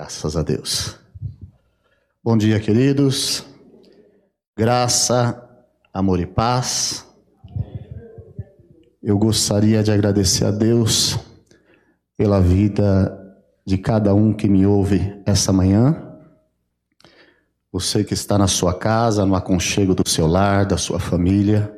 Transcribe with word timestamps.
Graças 0.00 0.34
a 0.34 0.42
Deus. 0.42 0.96
Bom 2.24 2.34
dia, 2.34 2.58
queridos. 2.58 3.44
Graça, 4.56 5.46
amor 5.92 6.18
e 6.18 6.26
paz. 6.26 7.06
Eu 9.02 9.18
gostaria 9.18 9.82
de 9.82 9.92
agradecer 9.92 10.46
a 10.46 10.50
Deus 10.50 11.18
pela 12.16 12.40
vida 12.40 13.14
de 13.66 13.76
cada 13.76 14.14
um 14.14 14.32
que 14.32 14.48
me 14.48 14.64
ouve 14.64 15.20
essa 15.26 15.52
manhã. 15.52 16.02
Você 17.70 18.02
que 18.02 18.14
está 18.14 18.38
na 18.38 18.48
sua 18.48 18.72
casa, 18.72 19.26
no 19.26 19.34
aconchego 19.34 19.94
do 19.94 20.08
seu 20.08 20.26
lar, 20.26 20.64
da 20.64 20.78
sua 20.78 20.98
família, 20.98 21.70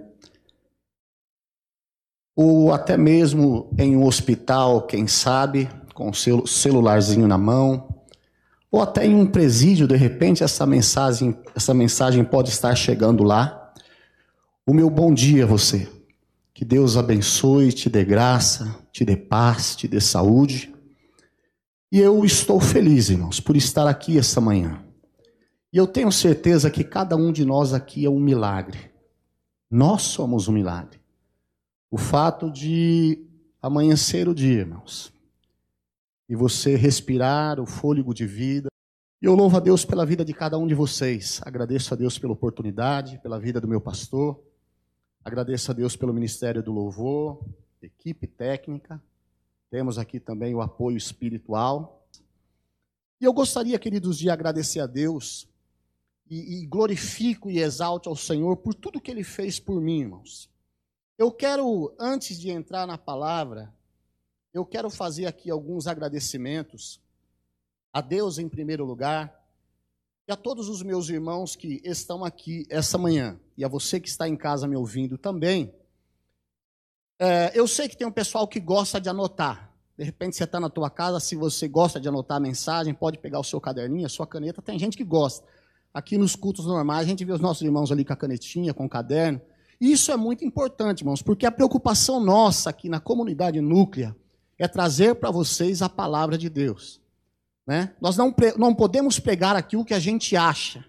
ou 2.37 2.73
até 2.73 2.97
mesmo 2.97 3.69
em 3.77 3.97
um 3.97 4.07
hospital, 4.07 4.87
quem 4.87 5.09
sabe, 5.09 5.69
com 5.93 6.09
o 6.09 6.15
seu 6.15 6.47
celularzinho 6.47 7.27
na 7.27 7.37
mão, 7.37 7.93
ou 8.73 8.81
até 8.81 9.07
em 9.07 9.15
um 9.15 9.27
presídio, 9.27 9.87
de 9.87 9.97
repente 9.97 10.43
essa 10.43 10.65
mensagem, 10.65 11.39
essa 11.55 11.75
mensagem 11.75 12.25
pode 12.25 12.49
estar 12.49 12.75
chegando 12.75 13.23
lá. 13.23 13.75
O 14.67 14.73
meu 14.73 14.89
bom 14.89 15.13
dia 15.13 15.45
a 15.45 15.47
você. 15.47 15.87
Que 16.55 16.65
Deus 16.65 16.97
abençoe, 16.97 17.71
te 17.71 17.91
dê 17.91 18.03
graça, 18.03 18.75
te 18.91 19.05
dê 19.05 19.15
paz, 19.15 19.77
te 19.77 19.87
dê 19.87 20.01
saúde. 20.01 20.75
E 21.91 21.99
eu 21.99 22.25
estou 22.25 22.59
feliz, 22.59 23.11
irmãos, 23.11 23.41
por 23.41 23.57
estar 23.57 23.87
aqui 23.87 24.17
essa 24.17 24.41
manhã. 24.41 24.83
E 25.71 25.77
eu 25.77 25.87
tenho 25.87 26.11
certeza 26.11 26.71
que 26.71 26.83
cada 26.83 27.15
um 27.15 27.31
de 27.31 27.45
nós 27.45 27.75
aqui 27.75 28.07
é 28.07 28.11
um 28.11 28.21
milagre. 28.21 28.91
Nós 29.71 30.03
somos 30.03 30.49
um 30.49 30.53
milagre. 30.53 30.99
O 31.91 31.99
fato 31.99 32.51
de 32.51 33.23
amanhecer 33.61 34.29
o 34.29 34.35
dia, 34.35 34.61
irmãos, 34.61 35.13
e 36.29 36.37
você 36.37 36.77
respirar 36.77 37.61
o 37.61 37.67
fôlego 37.67 38.15
de 38.15 38.27
vida. 38.27 38.69
E 39.21 39.27
eu 39.27 39.35
louvo 39.35 39.57
a 39.57 39.61
Deus 39.61 39.85
pela 39.85 40.05
vida 40.05 40.25
de 40.25 40.33
cada 40.33 40.59
um 40.59 40.67
de 40.67 40.75
vocês. 40.75 41.41
Agradeço 41.45 41.95
a 41.95 41.97
Deus 41.97 42.19
pela 42.19 42.33
oportunidade, 42.33 43.19
pela 43.19 43.39
vida 43.39 43.61
do 43.61 43.69
meu 43.69 43.81
pastor. 43.81 44.43
Agradeço 45.25 45.71
a 45.71 45.75
Deus 45.75 45.95
pelo 45.95 46.13
ministério 46.13 46.63
do 46.63 46.73
louvor, 46.73 47.45
equipe 47.81 48.27
técnica. 48.27 49.01
Temos 49.71 49.99
aqui 49.99 50.19
também 50.19 50.55
o 50.55 50.61
apoio 50.61 50.97
espiritual. 50.97 52.07
E 53.21 53.25
eu 53.25 53.33
gostaria, 53.33 53.79
queridos, 53.79 54.19
de 54.19 54.29
agradecer 54.29 54.81
a 54.81 54.87
Deus 54.87 55.49
e, 56.29 56.63
e 56.63 56.67
glorifico 56.67 57.51
e 57.51 57.61
exalto 57.61 58.09
ao 58.09 58.17
Senhor 58.17 58.57
por 58.57 58.75
tudo 58.75 59.01
que 59.01 59.11
Ele 59.11 59.23
fez 59.23 59.61
por 59.61 59.81
mim, 59.81 60.01
irmãos. 60.01 60.51
Eu 61.17 61.31
quero, 61.31 61.95
antes 62.01 62.41
de 62.41 62.51
entrar 62.51 62.87
na 62.87 62.99
palavra, 62.99 63.73
eu 64.53 64.67
quero 64.67 64.91
fazer 64.91 65.27
aqui 65.27 65.51
alguns 65.51 65.87
agradecimentos 65.87 67.01
a 67.93 68.01
Deus 68.01 68.39
em 68.39 68.49
primeiro 68.49 68.85
lugar 68.85 69.41
e 70.29 70.33
a 70.33 70.37
todos 70.37 70.69
os 70.69 70.83
meus 70.83 71.09
irmãos 71.09 71.57
que 71.57 71.81
estão 71.85 72.25
aqui 72.25 72.67
essa 72.69 72.99
manhã 72.99 73.41
e 73.57 73.65
a 73.65 73.69
você 73.69 73.99
que 73.99 74.09
está 74.09 74.29
em 74.29 74.37
casa 74.37 74.69
me 74.69 74.77
ouvindo 74.77 75.17
também. 75.17 75.75
É, 77.19 77.51
eu 77.55 77.67
sei 77.67 77.89
que 77.89 77.97
tem 77.97 78.07
um 78.07 78.13
pessoal 78.13 78.47
que 78.47 78.61
gosta 78.61 79.01
de 79.01 79.09
anotar. 79.09 79.73
De 79.97 80.05
repente 80.05 80.37
você 80.37 80.45
está 80.45 80.59
na 80.59 80.71
tua 80.71 80.91
casa, 80.91 81.21
se 81.21 81.35
você 81.35 81.67
gosta 81.69 82.01
de 82.01 82.09
anotar 82.09 82.37
a 82.37 82.41
mensagem, 82.41 82.95
pode 82.95 83.19
pegar 83.19 83.41
o 83.41 83.45
seu 83.45 83.61
caderninho, 83.61 84.07
a 84.07 84.09
sua 84.09 84.27
caneta. 84.27 84.61
Tem 84.61 84.79
gente 84.79 84.97
que 84.97 85.05
gosta. 85.05 85.47
Aqui 85.95 86.17
nos 86.17 86.35
cultos 86.35 86.67
normais, 86.67 87.07
a 87.07 87.09
gente 87.09 87.25
vê 87.25 87.33
os 87.33 87.41
nossos 87.41 87.63
irmãos 87.63 87.93
ali 87.93 88.05
com 88.05 88.13
a 88.13 88.17
canetinha, 88.17 88.73
com 88.73 88.87
o 88.87 88.89
caderno. 88.89 89.41
Isso 89.81 90.11
é 90.11 90.17
muito 90.17 90.45
importante, 90.45 91.01
irmãos, 91.01 91.23
porque 91.23 91.45
a 91.45 91.53
preocupação 91.53 92.19
nossa 92.19 92.71
aqui 92.71 92.89
na 92.89 93.01
comunidade 93.01 93.61
núclea 93.61 94.17
é 94.63 94.69
trazer 94.69 95.17
para 95.17 95.31
vocês 95.31 95.83
a 95.83 95.89
palavra 95.89 96.39
de 96.39 96.49
Deus. 96.49 97.01
Né? 97.67 97.93
Nós 98.01 98.17
não, 98.17 98.33
não 98.57 98.73
podemos 98.73 99.19
pregar 99.19 99.57
aqui 99.57 99.77
o 99.77 99.85
que 99.85 99.93
a 99.93 99.99
gente 99.99 100.37
acha. 100.37 100.85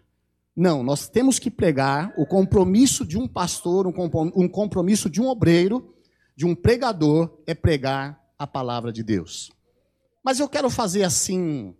Não, 0.55 0.83
nós 0.83 1.09
temos 1.09 1.39
que 1.39 1.49
pregar 1.49 2.13
o 2.16 2.23
compromisso 2.23 3.03
de 3.03 3.17
um 3.17 3.27
pastor, 3.27 3.88
um 3.88 4.47
compromisso 4.47 5.09
de 5.09 5.19
um 5.19 5.28
obreiro, 5.28 5.91
de 6.35 6.45
um 6.45 6.53
pregador, 6.53 7.35
é 7.47 7.56
pregar 7.56 8.23
a 8.38 8.45
palavra 8.45 8.94
de 8.94 9.01
Deus. 9.01 9.51
Mas 10.23 10.40
eu 10.40 10.47
quero 10.47 10.69
fazer 10.69 11.03
assim. 11.03 11.75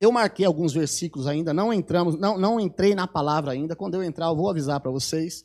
Eu 0.00 0.10
marquei 0.10 0.46
alguns 0.46 0.72
versículos 0.72 1.26
ainda, 1.26 1.52
não 1.52 1.70
entramos, 1.70 2.18
não, 2.18 2.38
não 2.38 2.58
entrei 2.58 2.94
na 2.94 3.06
palavra 3.06 3.52
ainda. 3.52 3.76
Quando 3.76 3.94
eu 3.94 4.02
entrar, 4.02 4.28
eu 4.28 4.36
vou 4.36 4.48
avisar 4.48 4.80
para 4.80 4.90
vocês. 4.90 5.44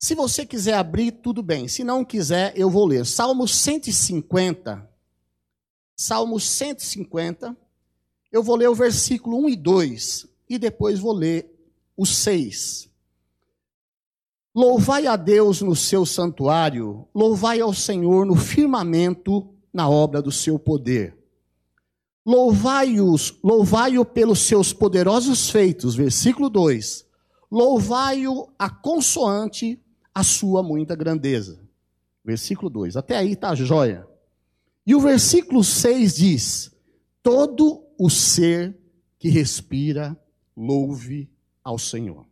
Se 0.00 0.14
você 0.14 0.46
quiser 0.46 0.72
abrir, 0.72 1.12
tudo 1.12 1.42
bem. 1.42 1.68
Se 1.68 1.84
não 1.84 2.02
quiser, 2.02 2.54
eu 2.56 2.70
vou 2.70 2.86
ler. 2.86 3.04
Salmo 3.04 3.46
150. 3.46 4.88
Salmo 5.94 6.40
150. 6.40 7.54
Eu 8.32 8.42
vou 8.42 8.56
ler 8.56 8.70
o 8.70 8.74
versículo 8.74 9.36
1 9.44 9.50
e 9.50 9.56
2 9.56 10.26
e 10.48 10.58
depois 10.58 10.98
vou 10.98 11.12
ler 11.12 11.54
o 11.94 12.06
6. 12.06 12.88
Louvai 14.54 15.06
a 15.06 15.16
Deus 15.16 15.60
no 15.60 15.76
seu 15.76 16.06
santuário, 16.06 17.06
louvai 17.14 17.60
ao 17.60 17.74
Senhor 17.74 18.24
no 18.24 18.34
firmamento, 18.34 19.48
na 19.72 19.88
obra 19.88 20.22
do 20.22 20.32
seu 20.32 20.58
poder. 20.58 21.16
Louvai-os, 22.24 23.38
louvai-o 23.44 24.04
pelos 24.04 24.40
seus 24.40 24.72
poderosos 24.72 25.50
feitos, 25.50 25.94
versículo 25.94 26.48
2. 26.48 27.06
Louvai-o 27.50 28.50
a 28.58 28.70
consoante 28.70 29.78
a 30.14 30.22
sua 30.22 30.62
muita 30.62 30.94
grandeza. 30.94 31.60
Versículo 32.24 32.68
2. 32.68 32.96
Até 32.96 33.16
aí 33.16 33.32
está 33.32 33.54
joia. 33.54 34.06
E 34.86 34.94
o 34.94 35.00
versículo 35.00 35.62
6 35.62 36.16
diz: 36.16 36.72
Todo 37.22 37.84
o 37.98 38.08
ser 38.08 38.76
que 39.18 39.28
respira, 39.28 40.18
louve 40.56 41.30
ao 41.62 41.78
Senhor. 41.78 42.26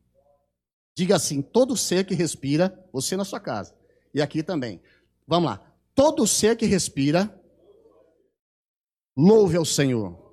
Diga 0.96 1.16
assim: 1.16 1.40
todo 1.40 1.76
ser 1.76 2.04
que 2.04 2.14
respira, 2.14 2.84
você 2.92 3.16
na 3.16 3.24
sua 3.24 3.38
casa. 3.38 3.74
E 4.12 4.20
aqui 4.20 4.42
também. 4.42 4.80
Vamos 5.26 5.50
lá. 5.50 5.74
Todo 5.94 6.26
ser 6.26 6.56
que 6.56 6.66
respira, 6.66 7.32
louve 9.16 9.56
ao 9.56 9.64
Senhor. 9.64 10.26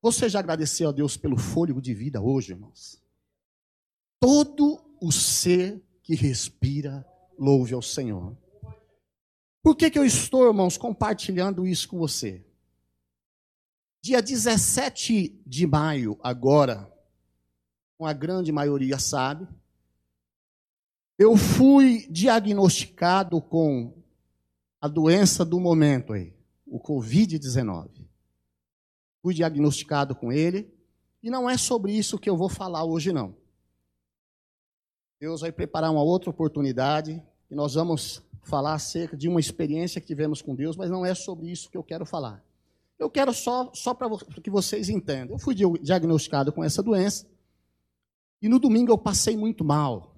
Você 0.00 0.28
já 0.28 0.38
agradeceu 0.38 0.88
a 0.88 0.92
Deus 0.92 1.16
pelo 1.16 1.36
fôlego 1.36 1.80
de 1.80 1.92
vida 1.92 2.20
hoje, 2.20 2.52
irmãos? 2.52 3.02
Todo 4.20 4.80
o 5.00 5.10
ser 5.10 5.82
que 6.04 6.14
respira, 6.14 7.04
louve 7.38 7.72
ao 7.74 7.80
Senhor. 7.82 8.36
Por 9.62 9.74
que, 9.74 9.90
que 9.90 9.98
eu 9.98 10.04
estou, 10.04 10.46
irmãos, 10.46 10.76
compartilhando 10.76 11.66
isso 11.66 11.88
com 11.88 11.98
você? 11.98 12.44
Dia 14.02 14.20
17 14.20 15.40
de 15.46 15.66
maio, 15.66 16.18
agora, 16.22 16.92
com 17.96 18.04
a 18.04 18.12
grande 18.12 18.52
maioria 18.52 18.98
sabe, 18.98 19.48
eu 21.18 21.38
fui 21.38 22.06
diagnosticado 22.10 23.40
com 23.40 23.94
a 24.78 24.86
doença 24.86 25.42
do 25.42 25.58
momento 25.58 26.12
aí, 26.12 26.34
o 26.66 26.78
Covid-19. 26.78 27.88
Fui 29.22 29.32
diagnosticado 29.32 30.14
com 30.14 30.30
ele, 30.30 30.70
e 31.22 31.30
não 31.30 31.48
é 31.48 31.56
sobre 31.56 31.92
isso 31.92 32.18
que 32.18 32.28
eu 32.28 32.36
vou 32.36 32.50
falar 32.50 32.84
hoje, 32.84 33.10
não. 33.10 33.34
Deus 35.20 35.40
vai 35.40 35.52
preparar 35.52 35.90
uma 35.90 36.02
outra 36.02 36.30
oportunidade 36.30 37.22
e 37.50 37.54
nós 37.54 37.74
vamos 37.74 38.22
falar 38.42 38.74
acerca 38.74 39.16
de 39.16 39.28
uma 39.28 39.40
experiência 39.40 40.00
que 40.00 40.06
tivemos 40.06 40.42
com 40.42 40.54
Deus, 40.54 40.76
mas 40.76 40.90
não 40.90 41.04
é 41.04 41.14
sobre 41.14 41.50
isso 41.50 41.70
que 41.70 41.76
eu 41.76 41.82
quero 41.82 42.04
falar. 42.04 42.44
Eu 42.98 43.10
quero 43.10 43.32
só, 43.32 43.70
só 43.74 43.94
para 43.94 44.08
que 44.42 44.50
vocês 44.50 44.88
entendam. 44.88 45.34
Eu 45.34 45.38
fui 45.38 45.54
diagnosticado 45.54 46.52
com 46.52 46.62
essa 46.62 46.82
doença 46.82 47.26
e 48.40 48.48
no 48.48 48.58
domingo 48.58 48.92
eu 48.92 48.98
passei 48.98 49.36
muito 49.36 49.64
mal 49.64 50.14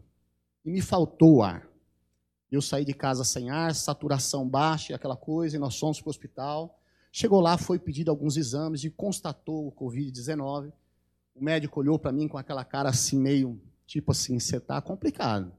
e 0.65 0.71
me 0.71 0.81
faltou 0.81 1.43
ar. 1.43 1.69
Eu 2.51 2.63
saí 2.63 2.84
de 2.84 2.95
casa 2.95 3.25
sem 3.25 3.51
ar, 3.51 3.75
saturação 3.75 4.49
baixa 4.49 4.93
e 4.93 4.95
aquela 4.95 5.17
coisa, 5.17 5.57
e 5.57 5.59
nós 5.59 5.78
fomos 5.78 6.01
para 6.01 6.09
o 6.09 6.11
hospital. 6.11 6.78
Chegou 7.11 7.41
lá, 7.41 7.57
foi 7.57 7.78
pedido 7.78 8.11
alguns 8.11 8.37
exames 8.37 8.84
e 8.84 8.91
constatou 8.91 9.67
o 9.67 9.73
Covid-19. 9.73 10.72
O 11.34 11.45
médico 11.45 11.81
olhou 11.81 11.98
para 11.98 12.13
mim 12.13 12.28
com 12.28 12.39
aquela 12.39 12.65
cara 12.65 12.89
assim, 12.89 13.19
meio 13.19 13.60
Tipo 13.86 14.12
assim, 14.12 14.38
você 14.38 14.56
está 14.56 14.80
complicado. 14.80 15.53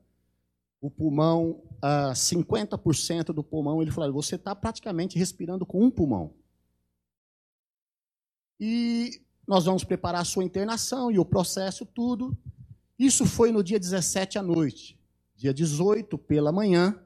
O 0.81 0.91
pulmão, 0.91 1.63
ah, 1.81 2.13
50% 2.13 3.33
do 3.33 3.43
pulmão, 3.43 3.81
ele 3.81 3.91
falou, 3.91 4.13
você 4.13 4.35
está 4.35 4.55
praticamente 4.55 5.17
respirando 5.17 5.65
com 5.65 5.83
um 5.83 5.89
pulmão. 5.89 6.33
E 8.59 9.21
nós 9.47 9.65
vamos 9.65 9.83
preparar 9.83 10.21
a 10.21 10.25
sua 10.25 10.43
internação 10.43 11.09
e 11.09 11.17
o 11.17 11.25
processo, 11.25 11.85
tudo. 11.85 12.37
Isso 12.99 13.25
foi 13.25 13.51
no 13.51 13.63
dia 13.63 13.79
17 13.79 14.37
à 14.37 14.43
noite. 14.43 14.99
Dia 15.35 15.53
18, 15.53 16.17
pela 16.17 16.51
manhã, 16.51 16.99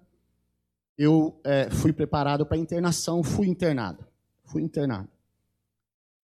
eu 0.98 1.40
é, 1.44 1.70
fui 1.70 1.94
preparado 1.94 2.46
para 2.46 2.58
a 2.58 2.60
internação, 2.60 3.24
fui 3.24 3.48
internado. 3.48 4.06
Fui 4.46 4.62
internado. 4.62 5.10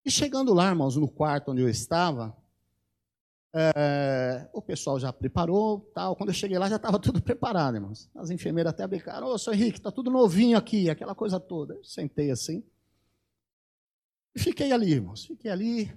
E 0.05 0.11
chegando 0.11 0.53
lá, 0.53 0.69
irmãos, 0.69 0.97
no 0.97 1.09
quarto 1.09 1.53
onde 1.53 1.63
eu 1.63 1.69
estava, 1.69 2.37
é, 3.57 4.49
o 4.53 4.61
pessoal 4.61 4.99
já 4.99 5.13
preparou, 5.13 5.81
tal. 5.95 6.17
Quando 6.17 6.31
eu 6.31 6.35
cheguei 6.35 6.59
lá 6.59 6.69
já 6.69 6.75
estava 6.77 6.99
tudo 7.01 7.23
preparado, 7.23 7.77
irmãos. 7.77 8.11
As 8.17 8.31
enfermeiras 8.31 8.73
até 8.73 8.85
brincaram, 8.85 9.29
ô, 9.29 9.39
senhor 9.39 9.55
Henrique, 9.55 9.79
está 9.79 9.93
tudo 9.93 10.11
novinho 10.11 10.59
aqui, 10.59 10.91
aquela 10.91 11.15
coisa 11.15 11.39
toda. 11.39 11.75
Eu 11.75 11.85
sentei 11.85 12.33
assim. 12.33 12.65
E 14.35 14.41
fiquei 14.41 14.73
ali, 14.73 14.91
irmãos, 14.91 15.25
fiquei 15.25 15.53
ali. 15.53 15.97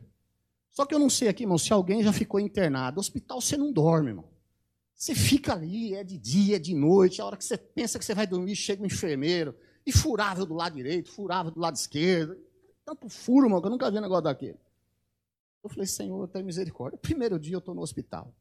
Só 0.69 0.85
que 0.85 0.93
eu 0.93 0.99
não 0.99 1.09
sei 1.09 1.27
aqui, 1.27 1.43
irmão, 1.43 1.57
se 1.57 1.73
alguém 1.73 2.03
já 2.03 2.13
ficou 2.13 2.39
internado. 2.39 2.99
Hospital 2.99 3.41
você 3.41 3.57
não 3.57 3.71
dorme, 3.73 4.09
irmão. 4.09 4.29
Você 4.93 5.15
fica 5.15 5.53
ali, 5.53 5.95
é 5.95 6.03
de 6.03 6.17
dia, 6.17 6.57
é 6.57 6.59
de 6.59 6.75
noite, 6.75 7.21
a 7.21 7.25
hora 7.25 7.37
que 7.37 7.45
você 7.45 7.57
pensa 7.57 7.97
que 7.97 8.05
você 8.05 8.13
vai 8.13 8.27
dormir, 8.27 8.55
chega 8.55 8.81
um 8.83 8.85
enfermeiro, 8.85 9.55
e 9.85 9.91
furava 9.91 10.45
do 10.45 10.53
lado 10.53 10.75
direito, 10.75 11.11
furava 11.11 11.49
do 11.49 11.59
lado 11.59 11.75
esquerdo. 11.75 12.37
Tanto 12.85 13.09
furo, 13.09 13.47
irmão, 13.47 13.61
que 13.61 13.67
eu 13.67 13.71
nunca 13.71 13.89
vi 13.89 13.97
um 13.97 14.01
negócio 14.01 14.23
daquele. 14.23 14.59
Eu 15.63 15.69
falei, 15.69 15.87
Senhor, 15.87 16.27
tenha 16.27 16.43
misericórdia. 16.43 16.97
Primeiro 16.97 17.39
dia 17.39 17.55
eu 17.55 17.59
estou 17.59 17.75
no 17.75 17.81
hospital. 17.81 18.33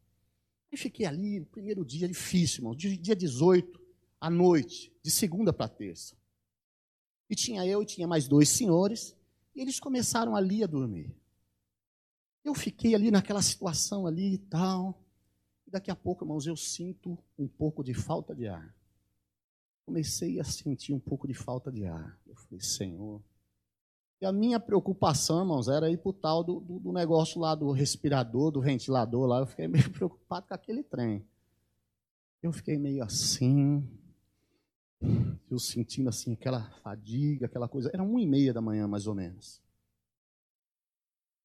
E 0.71 0.77
fiquei 0.77 1.05
ali, 1.05 1.45
primeiro 1.45 1.85
dia 1.85 2.07
difícil, 2.07 2.59
irmão, 2.59 2.75
dia 2.75 3.15
18, 3.15 3.79
à 4.19 4.29
noite, 4.29 4.93
de 5.01 5.09
segunda 5.09 5.53
para 5.53 5.67
terça. 5.67 6.15
E 7.29 7.35
tinha 7.35 7.65
eu 7.65 7.81
e 7.81 7.85
tinha 7.85 8.07
mais 8.07 8.27
dois 8.27 8.49
senhores, 8.49 9.15
e 9.55 9.61
eles 9.61 9.79
começaram 9.79 10.35
ali 10.35 10.63
a 10.63 10.67
dormir. 10.67 11.15
Eu 12.43 12.53
fiquei 12.53 12.95
ali 12.95 13.11
naquela 13.11 13.41
situação 13.41 14.07
ali 14.07 14.35
e 14.35 14.37
tal. 14.37 15.03
E 15.65 15.71
daqui 15.71 15.91
a 15.91 15.95
pouco, 15.95 16.23
irmãos, 16.23 16.47
eu 16.47 16.55
sinto 16.55 17.17
um 17.37 17.47
pouco 17.47 17.83
de 17.83 17.93
falta 17.93 18.33
de 18.33 18.47
ar. 18.47 18.73
Comecei 19.85 20.39
a 20.39 20.43
sentir 20.43 20.93
um 20.93 20.99
pouco 20.99 21.27
de 21.27 21.33
falta 21.33 21.71
de 21.71 21.85
ar. 21.85 22.17
Eu 22.25 22.35
falei, 22.35 22.61
Senhor. 22.61 23.21
E 24.19 24.25
a 24.25 24.31
minha 24.31 24.59
preocupação, 24.59 25.41
irmãos, 25.41 25.67
era 25.67 25.91
ir 25.91 25.97
para 25.97 26.09
o 26.09 26.13
tal 26.13 26.43
do, 26.43 26.59
do, 26.59 26.79
do, 26.79 26.91
negócio 26.91 27.39
lá 27.39 27.53
do 27.53 27.71
respirador, 27.71 28.49
do 28.49 28.61
ventilador 28.61 29.27
lá. 29.27 29.39
Eu 29.39 29.45
fiquei 29.45 29.67
meio 29.69 29.89
preocupado 29.91 30.47
com 30.47 30.53
aquele 30.53 30.83
trem. 30.83 31.23
Eu 32.41 32.51
fiquei 32.51 32.77
meio 32.77 33.03
assim, 33.03 33.87
eu 35.49 35.59
sentindo 35.59 36.09
assim 36.09 36.33
aquela 36.33 36.63
fadiga, 36.83 37.45
aquela 37.45 37.67
coisa. 37.67 37.91
Era 37.93 38.03
uma 38.03 38.19
e 38.19 38.25
meia 38.25 38.53
da 38.53 38.61
manhã, 38.61 38.87
mais 38.87 39.05
ou 39.05 39.13
menos. 39.13 39.61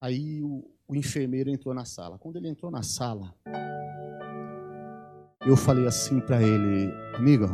Aí 0.01 0.41
o, 0.43 0.69
o 0.87 0.95
enfermeiro 0.95 1.49
entrou 1.49 1.73
na 1.73 1.85
sala. 1.85 2.17
Quando 2.17 2.37
ele 2.37 2.49
entrou 2.49 2.71
na 2.71 2.81
sala, 2.81 3.35
eu 5.45 5.55
falei 5.55 5.85
assim 5.85 6.19
para 6.21 6.41
ele, 6.41 6.91
amigo. 7.15 7.45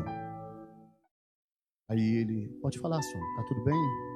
Aí 1.89 2.17
ele, 2.17 2.47
pode 2.61 2.79
falar, 2.79 3.01
senhor, 3.01 3.35
tá 3.35 3.43
tudo 3.43 3.63
bem? 3.63 4.08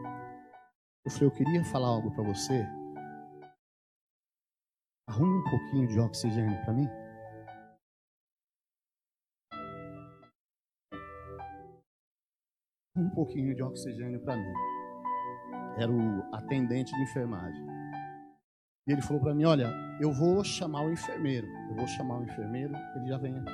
Eu 1.06 1.12
falei, 1.12 1.28
eu 1.28 1.32
queria 1.36 1.64
falar 1.66 1.88
algo 1.90 2.10
para 2.16 2.24
você. 2.24 2.66
Arrume 5.10 5.38
um 5.38 5.44
pouquinho 5.44 5.88
de 5.90 6.00
oxigênio 6.00 6.62
para 6.64 6.74
mim. 6.74 6.88
Um 12.96 13.10
pouquinho 13.10 13.54
de 13.54 13.62
oxigênio 13.62 14.24
para 14.24 14.38
mim. 14.38 14.54
Era 15.78 15.92
o 15.92 16.36
atendente 16.36 16.96
de 16.96 17.02
enfermagem. 17.02 17.66
E 18.88 18.94
ele 18.94 19.02
falou 19.02 19.22
para 19.22 19.36
mim: 19.36 19.44
Olha, 19.44 19.68
eu 20.00 20.14
vou 20.14 20.42
chamar 20.42 20.86
o 20.86 20.92
enfermeiro. 20.92 21.48
Eu 21.70 21.76
vou 21.76 21.88
chamar 21.88 22.20
o 22.20 22.24
enfermeiro, 22.24 22.74
ele 22.96 23.08
já 23.08 23.18
vem 23.18 23.38
aqui. 23.38 23.52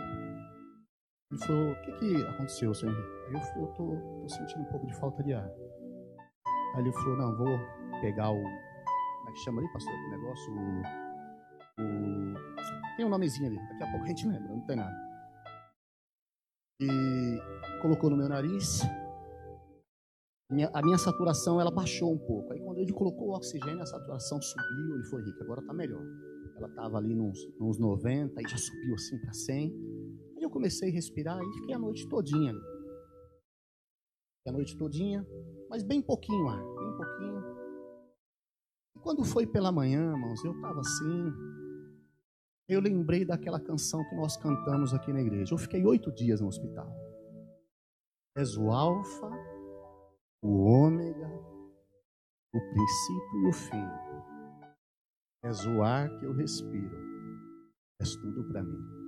Ele 1.32 1.42
falou: 1.42 1.72
O 1.72 1.82
que, 1.82 1.92
que 1.94 2.26
aconteceu, 2.28 2.76
senhor 2.76 2.94
eu 2.94 3.40
falei: 3.40 3.64
Eu 3.64 3.74
tô 3.74 4.30
sentindo 4.30 4.62
um 4.62 4.70
pouco 4.70 4.86
de 4.86 4.94
falta 4.94 5.24
de 5.24 5.34
ar. 5.34 5.50
Aí 6.76 6.82
ele 6.82 6.92
falou: 6.92 7.18
Não, 7.18 7.36
vou 7.38 7.60
pegar 8.02 8.32
o. 8.32 8.42
Como 8.42 9.30
é 9.30 9.32
que 9.32 9.40
chama 9.40 9.62
ali, 9.62 9.72
pastor? 9.72 9.94
O 9.94 10.10
negócio. 10.10 10.54
O, 10.54 10.82
o, 11.82 12.96
tem 12.96 13.06
um 13.06 13.10
nomezinho 13.10 13.48
ali, 13.48 13.56
daqui 13.70 13.84
a 13.84 13.92
pouco 13.92 14.04
a 14.04 14.08
gente 14.08 14.28
lembra, 14.28 14.50
não 14.50 14.66
tem 14.66 14.76
nada. 14.76 14.94
E 16.82 17.40
colocou 17.82 18.10
no 18.10 18.18
meu 18.18 18.28
nariz, 18.28 18.82
minha, 20.52 20.70
a 20.74 20.82
minha 20.82 20.98
saturação 20.98 21.62
ela 21.62 21.72
baixou 21.72 22.12
um 22.12 22.18
pouco. 22.18 22.52
Aí 22.52 22.60
quando 22.60 22.80
ele 22.80 22.92
colocou 22.92 23.30
o 23.30 23.36
oxigênio, 23.36 23.82
a 23.82 23.86
saturação 23.86 24.42
subiu, 24.42 24.96
ele 24.96 25.04
foi 25.06 25.22
rico, 25.24 25.44
agora 25.44 25.62
está 25.62 25.74
melhor. 25.74 26.04
Ela 26.58 26.68
estava 26.68 26.98
ali 26.98 27.16
nos, 27.16 27.40
nos 27.60 27.78
90, 27.78 28.40
aí 28.40 28.48
já 28.48 28.58
subiu 28.58 28.96
assim 28.96 29.18
para 29.20 29.32
100. 29.32 29.74
Aí 30.38 30.44
eu 30.44 30.50
comecei 30.50 30.90
a 30.90 30.94
respirar 30.94 31.40
e 31.42 31.54
fiquei 31.60 31.76
a 31.76 31.80
noite 31.80 32.08
todinha 32.10 32.52
ali. 32.52 32.79
A 34.50 34.52
noite 34.52 34.76
todinha, 34.76 35.24
mas 35.70 35.84
bem 35.84 36.02
pouquinho 36.02 36.48
ar, 36.48 36.58
bem 36.58 36.98
pouquinho. 36.98 37.44
E 38.96 39.00
quando 39.00 39.24
foi 39.24 39.46
pela 39.46 39.72
manhã, 39.72 40.12
irmãos, 40.12 40.44
eu 40.44 40.54
estava 40.54 40.80
assim. 40.80 41.34
Eu 42.68 42.82
lembrei 42.82 43.24
daquela 43.24 43.60
canção 43.60 44.04
que 44.10 44.16
nós 44.16 44.36
cantamos 44.38 44.92
aqui 44.92 45.14
na 45.14 45.22
igreja. 45.22 45.54
Eu 45.54 45.58
fiquei 45.60 45.86
oito 45.86 46.12
dias 46.12 46.42
no 46.42 46.48
hospital. 46.48 46.92
És 48.36 48.58
o 48.58 48.72
alfa 48.72 49.30
o 50.42 50.64
ômega, 50.64 51.28
o 52.56 52.60
princípio 52.72 53.40
e 53.44 53.50
o 53.50 53.54
fim. 53.54 53.88
És 55.44 55.64
o 55.66 55.84
ar 55.84 56.10
que 56.18 56.26
eu 56.26 56.34
respiro. 56.34 56.98
És 58.02 58.16
tudo 58.16 58.48
para 58.48 58.64
mim. 58.64 58.99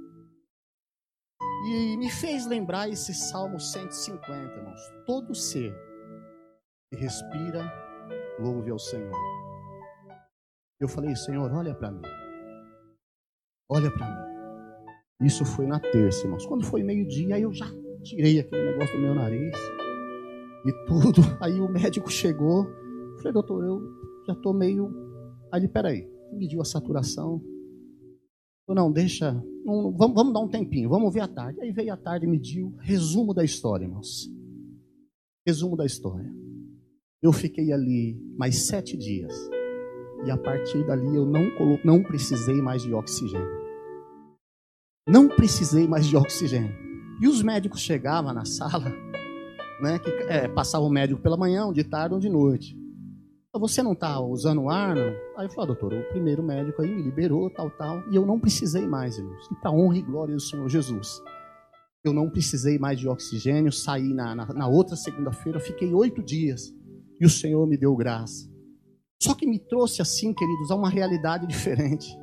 E 1.66 1.96
me 1.98 2.10
fez 2.10 2.48
lembrar 2.48 2.90
esse 2.90 3.14
Salmo 3.14 3.60
150, 3.60 4.34
irmãos. 4.34 4.82
Todo 5.06 5.36
ser 5.36 5.74
que 6.90 7.00
respira, 7.00 7.72
louve 8.40 8.72
ao 8.72 8.80
Senhor. 8.80 9.16
Eu 10.80 10.88
falei, 10.88 11.16
Senhor, 11.16 11.52
olha 11.54 11.76
para 11.76 11.92
mim. 11.92 12.02
Olha 13.70 13.92
para 13.92 14.08
mim. 14.08 15.26
Isso 15.26 15.46
foi 15.46 15.68
na 15.68 15.80
terça, 15.80 16.26
irmãos. 16.26 16.46
Quando 16.46 16.66
foi 16.66 16.82
meio-dia, 16.82 17.40
eu 17.40 17.54
já 17.54 17.68
tirei 18.04 18.40
aquele 18.40 18.72
negócio 18.72 18.96
do 18.96 19.02
meu 19.02 19.14
nariz 19.14 19.56
e 20.66 20.86
tudo. 20.88 21.22
Aí 21.40 21.60
o 21.60 21.70
médico 21.70 22.10
chegou, 22.12 22.66
falei, 23.18 23.32
doutor, 23.32 23.64
eu 23.64 23.82
já 24.26 24.34
estou 24.34 24.54
meio. 24.54 24.92
Aí 25.52 25.62
ele, 25.62 25.68
peraí, 25.68 26.10
mediu 26.34 26.60
a 26.62 26.66
saturação. 26.66 27.42
Falei, 28.66 28.84
não, 28.84 28.92
deixa, 28.92 29.32
vamos, 29.66 29.96
vamos 29.98 30.34
dar 30.34 30.40
um 30.40 30.48
tempinho, 30.48 30.90
vamos 30.90 31.14
ver 31.14 31.22
a 31.22 31.28
tarde. 31.28 31.60
Aí 31.62 31.72
veio 31.72 31.94
a 31.94 31.98
tarde 31.98 32.26
e 32.26 32.30
mediu. 32.30 32.76
Resumo 32.80 33.34
da 33.34 33.44
história, 33.44 33.86
irmãos. 33.86 34.30
Resumo 35.46 35.76
da 35.76 35.86
história. 35.86 36.32
Eu 37.22 37.32
fiquei 37.32 37.72
ali 37.72 38.20
mais 38.38 38.64
sete 38.64 38.98
dias. 38.98 39.34
E 40.26 40.32
a 40.32 40.38
partir 40.38 40.86
dali 40.86 41.16
eu 41.16 41.26
não, 41.26 41.42
não 41.84 42.04
precisei 42.04 42.62
mais 42.62 42.84
de 42.84 42.94
oxigênio. 42.94 43.62
Não 45.08 45.28
precisei 45.28 45.88
mais 45.88 46.06
de 46.06 46.16
oxigênio. 46.16 46.76
E 47.20 47.28
os 47.28 47.42
médicos 47.42 47.82
chegavam 47.82 48.34
na 48.34 48.46
sala, 48.46 48.92
né, 49.82 50.00
que 50.00 50.10
é, 50.30 50.48
passava 50.48 50.84
o 50.84 50.90
médico 50.90 51.22
pela 51.22 51.38
manhã, 51.38 51.72
de 51.72 51.84
tarde, 51.84 52.16
um 52.16 52.20
de 52.20 52.30
noite. 52.30 52.81
Você 53.54 53.84
não 53.84 53.92
está 53.92 54.18
usando 54.22 54.70
ar, 54.70 54.96
não? 54.96 55.14
Aí 55.38 55.46
eu 55.46 55.50
falei, 55.50 55.64
ah, 55.64 55.66
doutor, 55.66 55.94
o 55.94 56.10
primeiro 56.10 56.42
médico 56.42 56.82
aí 56.82 56.90
me 56.90 57.02
liberou, 57.02 57.50
tal, 57.50 57.70
tal, 57.72 58.02
e 58.10 58.16
eu 58.16 58.26
não 58.26 58.40
precisei 58.40 58.88
mais, 58.88 59.18
irmãos. 59.18 59.46
E 59.52 59.56
para 59.56 59.72
honra 59.72 59.98
e 59.98 60.02
glória 60.02 60.34
do 60.34 60.42
Senhor 60.42 60.70
Jesus. 60.70 61.22
Eu 62.04 62.14
não 62.14 62.30
precisei 62.30 62.80
mais 62.80 62.98
de 62.98 63.10
oxigênio, 63.10 63.72
saí 63.72 64.14
na, 64.14 64.34
na, 64.34 64.46
na 64.54 64.68
outra 64.68 64.96
segunda-feira, 64.96 65.60
fiquei 65.60 65.94
oito 65.94 66.24
dias, 66.24 66.74
e 67.20 67.26
o 67.26 67.30
Senhor 67.30 67.68
me 67.68 67.78
deu 67.78 67.94
graça. 67.96 68.50
Só 69.22 69.36
que 69.36 69.46
me 69.46 69.60
trouxe 69.60 70.02
assim, 70.02 70.34
queridos, 70.34 70.72
a 70.72 70.76
uma 70.76 70.90
realidade 70.90 71.46
diferente. 71.46 72.18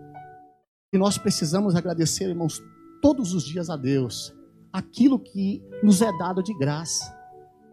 E 0.93 0.97
nós 0.97 1.19
precisamos 1.19 1.77
agradecer, 1.77 2.25
irmãos, 2.25 2.61
todos 3.03 3.35
os 3.35 3.45
dias 3.45 3.69
a 3.69 3.77
Deus, 3.77 4.35
aquilo 4.73 5.19
que 5.19 5.63
nos 5.83 6.01
é 6.01 6.11
dado 6.17 6.43
de 6.43 6.57
graça. 6.57 7.18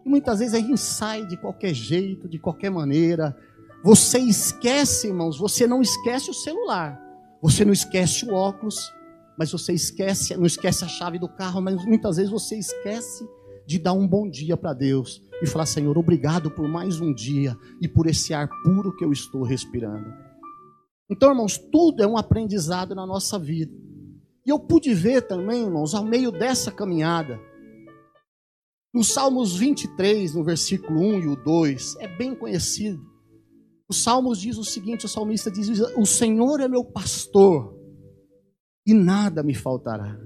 E 0.05 0.09
muitas 0.09 0.39
vezes 0.39 0.53
a 0.53 0.59
gente 0.59 0.77
sai 0.77 1.25
de 1.25 1.35
qualquer 1.35 1.73
jeito, 1.73 2.29
de 2.29 2.37
qualquer 2.37 2.69
maneira. 2.69 3.35
Você 3.83 4.19
esquece, 4.19 5.07
irmãos, 5.07 5.37
você 5.37 5.65
não 5.65 5.81
esquece 5.81 6.29
o 6.29 6.33
celular. 6.33 7.01
Você 7.41 7.65
não 7.65 7.73
esquece 7.73 8.25
o 8.25 8.33
óculos, 8.33 8.91
mas 9.37 9.51
você 9.51 9.73
esquece, 9.73 10.35
não 10.37 10.45
esquece 10.45 10.83
a 10.83 10.87
chave 10.87 11.19
do 11.19 11.27
carro, 11.27 11.61
mas 11.61 11.83
muitas 11.85 12.17
vezes 12.17 12.31
você 12.31 12.57
esquece 12.57 13.27
de 13.67 13.79
dar 13.79 13.93
um 13.93 14.07
bom 14.07 14.29
dia 14.29 14.55
para 14.55 14.73
Deus 14.73 15.21
e 15.41 15.47
falar: 15.47 15.65
Senhor, 15.65 15.97
obrigado 15.97 16.49
por 16.49 16.67
mais 16.67 17.01
um 17.01 17.13
dia 17.13 17.57
e 17.81 17.87
por 17.87 18.07
esse 18.07 18.33
ar 18.33 18.47
puro 18.63 18.95
que 18.95 19.03
eu 19.03 19.11
estou 19.11 19.43
respirando. 19.43 20.13
Então, 21.09 21.29
irmãos, 21.29 21.57
tudo 21.57 22.01
é 22.01 22.07
um 22.07 22.17
aprendizado 22.17 22.95
na 22.95 23.05
nossa 23.05 23.37
vida. 23.37 23.73
E 24.45 24.49
eu 24.49 24.59
pude 24.59 24.93
ver 24.93 25.23
também, 25.23 25.63
irmãos, 25.63 25.93
ao 25.93 26.03
meio 26.03 26.31
dessa 26.31 26.71
caminhada, 26.71 27.39
no 28.95 29.03
Salmos 29.03 29.57
23, 29.57 30.35
no 30.35 30.41
versículo 30.41 31.01
1 31.01 31.19
e 31.19 31.27
o 31.27 31.35
2, 31.35 31.97
é 31.97 32.07
bem 32.07 32.33
conhecido. 32.33 33.05
O 33.89 33.93
Salmos 33.93 34.39
diz 34.39 34.57
o 34.57 34.63
seguinte: 34.63 35.05
o 35.05 35.09
salmista 35.09 35.51
diz: 35.51 35.67
O 35.97 36.05
Senhor 36.05 36.61
é 36.61 36.69
meu 36.69 36.85
pastor 36.85 37.77
e 38.87 38.93
nada 38.93 39.43
me 39.43 39.53
faltará. 39.53 40.17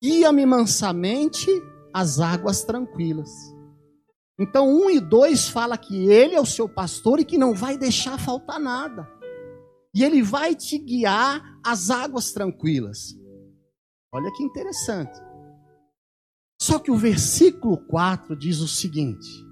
Guia-me 0.00 0.46
mansamente 0.46 1.48
às 1.92 2.20
águas 2.20 2.62
tranquilas. 2.62 3.30
Então, 4.38 4.68
um 4.68 4.88
e 4.88 5.00
dois 5.00 5.48
fala 5.48 5.76
que 5.76 6.06
ele 6.08 6.36
é 6.36 6.40
o 6.40 6.46
seu 6.46 6.68
pastor 6.68 7.18
e 7.18 7.24
que 7.24 7.36
não 7.36 7.52
vai 7.52 7.76
deixar 7.76 8.16
faltar 8.16 8.60
nada. 8.60 9.10
E 9.92 10.04
ele 10.04 10.22
vai 10.22 10.54
te 10.54 10.78
guiar 10.78 11.42
às 11.66 11.90
águas 11.90 12.30
tranquilas. 12.32 13.18
Olha 14.14 14.32
que 14.32 14.44
interessante. 14.44 15.29
Só 16.60 16.78
que 16.78 16.90
o 16.90 16.96
versículo 16.96 17.78
4 17.78 18.36
diz 18.36 18.60
o 18.60 18.68
seguinte: 18.68 19.46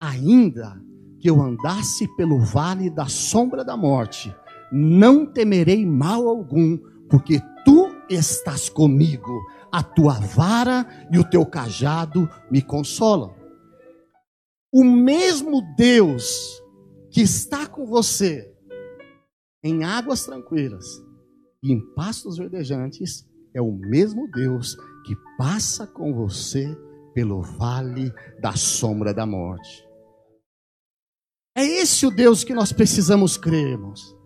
ainda 0.00 0.82
que 1.20 1.28
eu 1.28 1.40
andasse 1.40 2.08
pelo 2.16 2.40
vale 2.40 2.88
da 2.88 3.06
sombra 3.06 3.62
da 3.62 3.76
morte, 3.76 4.34
não 4.72 5.26
temerei 5.26 5.84
mal 5.84 6.26
algum, 6.26 6.78
porque 7.10 7.38
tu 7.62 7.88
estás 8.08 8.70
comigo, 8.70 9.38
a 9.70 9.82
tua 9.82 10.14
vara 10.14 10.86
e 11.12 11.18
o 11.18 11.28
teu 11.28 11.44
cajado 11.44 12.26
me 12.50 12.62
consolam. 12.62 13.34
O 14.72 14.82
mesmo 14.82 15.60
Deus 15.76 16.62
que 17.10 17.20
está 17.20 17.66
com 17.66 17.84
você 17.84 18.50
em 19.62 19.84
águas 19.84 20.24
tranquilas 20.24 20.86
e 21.62 21.70
em 21.70 21.80
pastos 21.94 22.38
verdejantes 22.38 23.28
é 23.52 23.60
o 23.60 23.72
mesmo 23.72 24.30
Deus 24.30 24.74
que 24.74 24.89
passa 25.36 25.86
com 25.86 26.14
você 26.14 26.76
pelo 27.14 27.42
vale 27.42 28.12
da 28.40 28.54
sombra 28.54 29.12
da 29.12 29.26
morte. 29.26 29.84
É 31.56 31.64
esse 31.64 32.06
o 32.06 32.10
Deus 32.10 32.44
que 32.44 32.54
nós 32.54 32.72
precisamos 32.72 33.36
crer, 33.36 33.72
irmãos. 33.72 34.16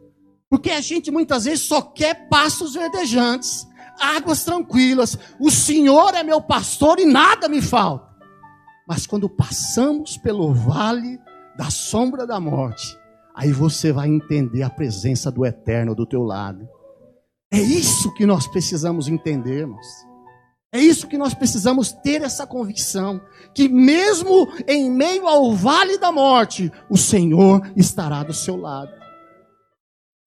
Porque 0.49 0.71
a 0.71 0.81
gente 0.81 1.11
muitas 1.11 1.45
vezes 1.45 1.63
só 1.63 1.81
quer 1.83 2.29
pastos 2.29 2.75
verdejantes, 2.75 3.67
águas 3.99 4.45
tranquilas. 4.45 5.19
O 5.41 5.51
Senhor 5.51 6.15
é 6.15 6.23
meu 6.23 6.41
pastor 6.41 6.99
e 6.99 7.07
nada 7.07 7.49
me 7.49 7.61
falta. 7.63 8.15
Mas 8.87 9.07
quando 9.07 9.29
passamos 9.29 10.17
pelo 10.19 10.53
vale 10.53 11.19
da 11.57 11.71
sombra 11.71 12.27
da 12.27 12.39
morte, 12.39 12.97
aí 13.35 13.51
você 13.51 13.91
vai 13.91 14.09
entender 14.09 14.63
a 14.63 14.71
presença 14.71 15.31
do 15.31 15.45
eterno 15.45 15.95
do 15.95 16.07
teu 16.07 16.23
lado. 16.23 16.69
É 17.53 17.61
isso 17.61 18.13
que 18.15 18.27
nós 18.27 18.47
precisamos 18.47 19.09
entender, 19.09 19.61
irmãos. 19.61 19.87
É 20.75 20.81
isso 20.81 21.07
que 21.07 21.17
nós 21.17 21.33
precisamos 21.33 21.93
ter 21.93 22.21
essa 22.21 22.45
convicção, 22.45 23.21
que 23.55 23.69
mesmo 23.69 24.49
em 24.67 24.91
meio 24.91 25.29
ao 25.29 25.53
vale 25.55 25.97
da 25.99 26.11
morte, 26.11 26.69
o 26.91 26.97
Senhor 26.97 27.63
estará 27.77 28.25
do 28.25 28.33
seu 28.33 28.57
lado. 28.57 28.91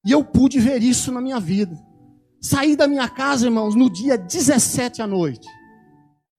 E 0.06 0.12
eu 0.14 0.24
pude 0.24 0.58
ver 0.58 0.82
isso 0.82 1.12
na 1.12 1.20
minha 1.20 1.38
vida. 1.38 1.78
Saí 2.42 2.78
da 2.78 2.88
minha 2.88 3.10
casa, 3.10 3.48
irmãos, 3.48 3.76
no 3.76 3.92
dia 3.92 4.18
17 4.18 5.02
à 5.02 5.06
noite. 5.06 5.46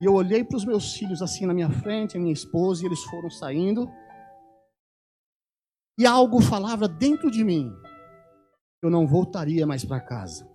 E 0.00 0.06
eu 0.06 0.14
olhei 0.14 0.42
para 0.42 0.56
os 0.56 0.64
meus 0.64 0.94
filhos 0.94 1.20
assim 1.20 1.44
na 1.44 1.52
minha 1.52 1.68
frente, 1.68 2.16
a 2.16 2.20
minha 2.20 2.32
esposa, 2.32 2.82
e 2.82 2.86
eles 2.86 3.02
foram 3.04 3.28
saindo. 3.28 3.86
E 5.98 6.06
algo 6.06 6.40
falava 6.40 6.88
dentro 6.88 7.30
de 7.30 7.44
mim. 7.44 7.70
Eu 8.82 8.88
não 8.88 9.06
voltaria 9.06 9.66
mais 9.66 9.84
para 9.84 10.00
casa. 10.00 10.48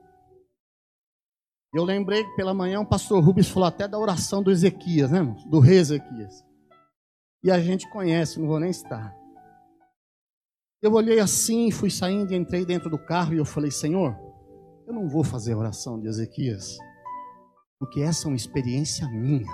Eu 1.73 1.83
lembrei 1.83 2.23
que 2.23 2.35
pela 2.35 2.53
manhã 2.53 2.79
o 2.79 2.85
pastor 2.85 3.23
Rubens 3.23 3.49
falou 3.49 3.67
até 3.67 3.87
da 3.87 3.97
oração 3.97 4.43
do 4.43 4.51
Ezequias, 4.51 5.09
né, 5.09 5.21
do 5.47 5.59
rei 5.59 5.79
Ezequias. 5.79 6.45
E 7.43 7.49
a 7.49 7.59
gente 7.59 7.89
conhece, 7.89 8.39
não 8.39 8.47
vou 8.47 8.59
nem 8.59 8.69
estar. 8.69 9.13
Eu 10.81 10.93
olhei 10.93 11.19
assim, 11.19 11.71
fui 11.71 11.89
saindo, 11.89 12.33
entrei 12.33 12.63
dentro 12.65 12.89
do 12.89 12.97
carro 12.97 13.33
e 13.33 13.37
eu 13.37 13.45
falei: 13.45 13.71
Senhor, 13.71 14.15
eu 14.85 14.93
não 14.93 15.09
vou 15.09 15.23
fazer 15.23 15.53
a 15.53 15.57
oração 15.57 15.99
de 15.99 16.07
Ezequias, 16.07 16.77
porque 17.79 18.01
essa 18.01 18.27
é 18.27 18.27
uma 18.27 18.37
experiência 18.37 19.07
minha. 19.09 19.51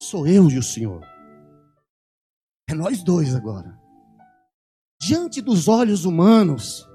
Sou 0.00 0.26
eu 0.26 0.48
e 0.48 0.58
o 0.58 0.62
Senhor. 0.62 1.02
É 2.68 2.74
nós 2.74 3.02
dois 3.02 3.34
agora. 3.34 3.76
Diante 5.00 5.40
dos 5.40 5.66
olhos 5.66 6.04
humanos, 6.04 6.86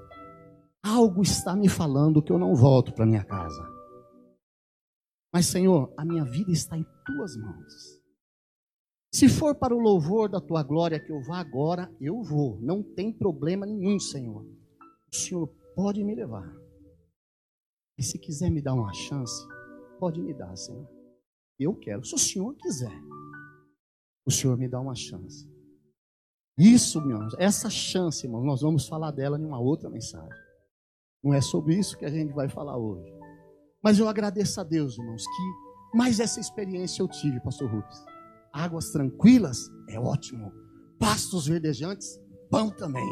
Algo 0.82 1.22
está 1.22 1.54
me 1.54 1.68
falando 1.68 2.22
que 2.22 2.32
eu 2.32 2.38
não 2.38 2.54
volto 2.54 2.92
para 2.92 3.06
minha 3.06 3.24
casa. 3.24 3.62
Mas, 5.32 5.46
Senhor, 5.46 5.92
a 5.96 6.04
minha 6.04 6.24
vida 6.24 6.50
está 6.50 6.76
em 6.76 6.84
tuas 7.04 7.36
mãos. 7.36 8.00
Se 9.12 9.28
for 9.28 9.54
para 9.54 9.74
o 9.74 9.80
louvor 9.80 10.28
da 10.28 10.40
tua 10.40 10.62
glória 10.62 11.00
que 11.00 11.12
eu 11.12 11.20
vá 11.22 11.38
agora, 11.38 11.92
eu 12.00 12.22
vou. 12.22 12.58
Não 12.60 12.82
tem 12.82 13.12
problema 13.12 13.66
nenhum, 13.66 13.98
Senhor. 13.98 14.44
O 15.12 15.16
Senhor 15.16 15.48
pode 15.74 16.02
me 16.02 16.14
levar. 16.14 16.48
E 17.98 18.02
se 18.02 18.18
quiser 18.18 18.50
me 18.50 18.62
dar 18.62 18.74
uma 18.74 18.92
chance, 18.92 19.46
pode 19.98 20.20
me 20.20 20.32
dar, 20.32 20.56
Senhor. 20.56 20.88
Eu 21.58 21.74
quero. 21.74 22.04
Se 22.04 22.14
o 22.14 22.18
Senhor 22.18 22.54
quiser, 22.54 22.96
o 24.24 24.30
Senhor 24.30 24.56
me 24.56 24.68
dá 24.68 24.80
uma 24.80 24.94
chance. 24.94 25.48
Isso, 26.56 27.00
meus, 27.04 27.34
essa 27.38 27.68
chance, 27.68 28.26
irmão, 28.26 28.44
nós 28.44 28.60
vamos 28.60 28.86
falar 28.86 29.10
dela 29.10 29.38
em 29.38 29.44
uma 29.44 29.60
outra 29.60 29.90
mensagem. 29.90 30.49
Não 31.22 31.34
é 31.34 31.40
sobre 31.40 31.74
isso 31.74 31.98
que 31.98 32.04
a 32.04 32.10
gente 32.10 32.32
vai 32.32 32.48
falar 32.48 32.76
hoje. 32.76 33.12
Mas 33.82 33.98
eu 33.98 34.08
agradeço 34.08 34.60
a 34.60 34.64
Deus, 34.64 34.98
irmãos, 34.98 35.22
que 35.24 35.96
mais 35.96 36.20
essa 36.20 36.40
experiência 36.40 37.02
eu 37.02 37.08
tive, 37.08 37.40
pastor 37.40 37.70
Rubens. 37.70 38.04
Águas 38.52 38.90
tranquilas 38.90 39.70
é 39.88 39.98
ótimo. 39.98 40.52
Pastos 40.98 41.46
verdejantes, 41.46 42.20
bom 42.50 42.70
também. 42.70 43.08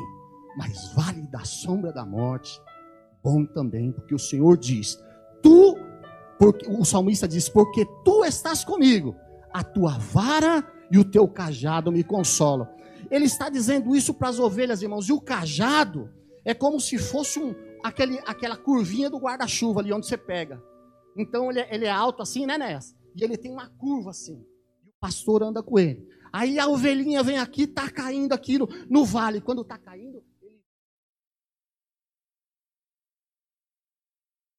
Mas 0.56 0.92
vale 0.94 1.26
da 1.28 1.44
sombra 1.44 1.92
da 1.92 2.04
morte, 2.04 2.60
bom 3.22 3.44
também, 3.44 3.92
porque 3.92 4.14
o 4.14 4.18
Senhor 4.18 4.56
diz: 4.56 4.98
Tu, 5.42 5.76
porque 6.38 6.68
o 6.70 6.84
salmista 6.84 7.28
diz: 7.28 7.48
Porque 7.48 7.86
tu 8.04 8.24
estás 8.24 8.64
comigo, 8.64 9.14
a 9.52 9.62
tua 9.62 9.98
vara 9.98 10.66
e 10.90 10.98
o 10.98 11.04
teu 11.04 11.28
cajado 11.28 11.92
me 11.92 12.02
consolam. 12.02 12.68
Ele 13.10 13.24
está 13.24 13.48
dizendo 13.48 13.94
isso 13.94 14.12
para 14.12 14.28
as 14.28 14.38
ovelhas, 14.38 14.82
irmãos, 14.82 15.08
e 15.08 15.12
o 15.12 15.20
cajado 15.20 16.10
é 16.44 16.52
como 16.52 16.80
se 16.80 16.98
fosse 16.98 17.38
um, 17.38 17.54
aquele, 17.82 18.18
aquela 18.26 18.56
curvinha 18.56 19.10
do 19.10 19.18
guarda-chuva 19.18 19.80
ali 19.80 19.92
onde 19.92 20.06
você 20.06 20.16
pega. 20.16 20.62
Então 21.16 21.50
ele, 21.50 21.60
é, 21.60 21.74
ele 21.74 21.84
é 21.84 21.90
alto 21.90 22.22
assim, 22.22 22.46
né, 22.46 22.56
Nessa? 22.56 22.96
E 23.14 23.24
ele 23.24 23.36
tem 23.36 23.50
uma 23.50 23.68
curva 23.68 24.10
assim. 24.10 24.44
E 24.84 24.88
o 24.88 24.94
pastor 25.00 25.42
anda 25.42 25.62
com 25.62 25.78
ele. 25.78 26.06
Aí 26.32 26.58
a 26.58 26.68
ovelhinha 26.68 27.22
vem 27.22 27.38
aqui, 27.38 27.66
tá 27.66 27.90
caindo 27.90 28.32
aqui 28.32 28.58
no, 28.58 28.66
no 28.88 29.04
vale. 29.04 29.40
Quando 29.40 29.64
tá 29.64 29.76
caindo, 29.76 30.22
ele 30.42 30.62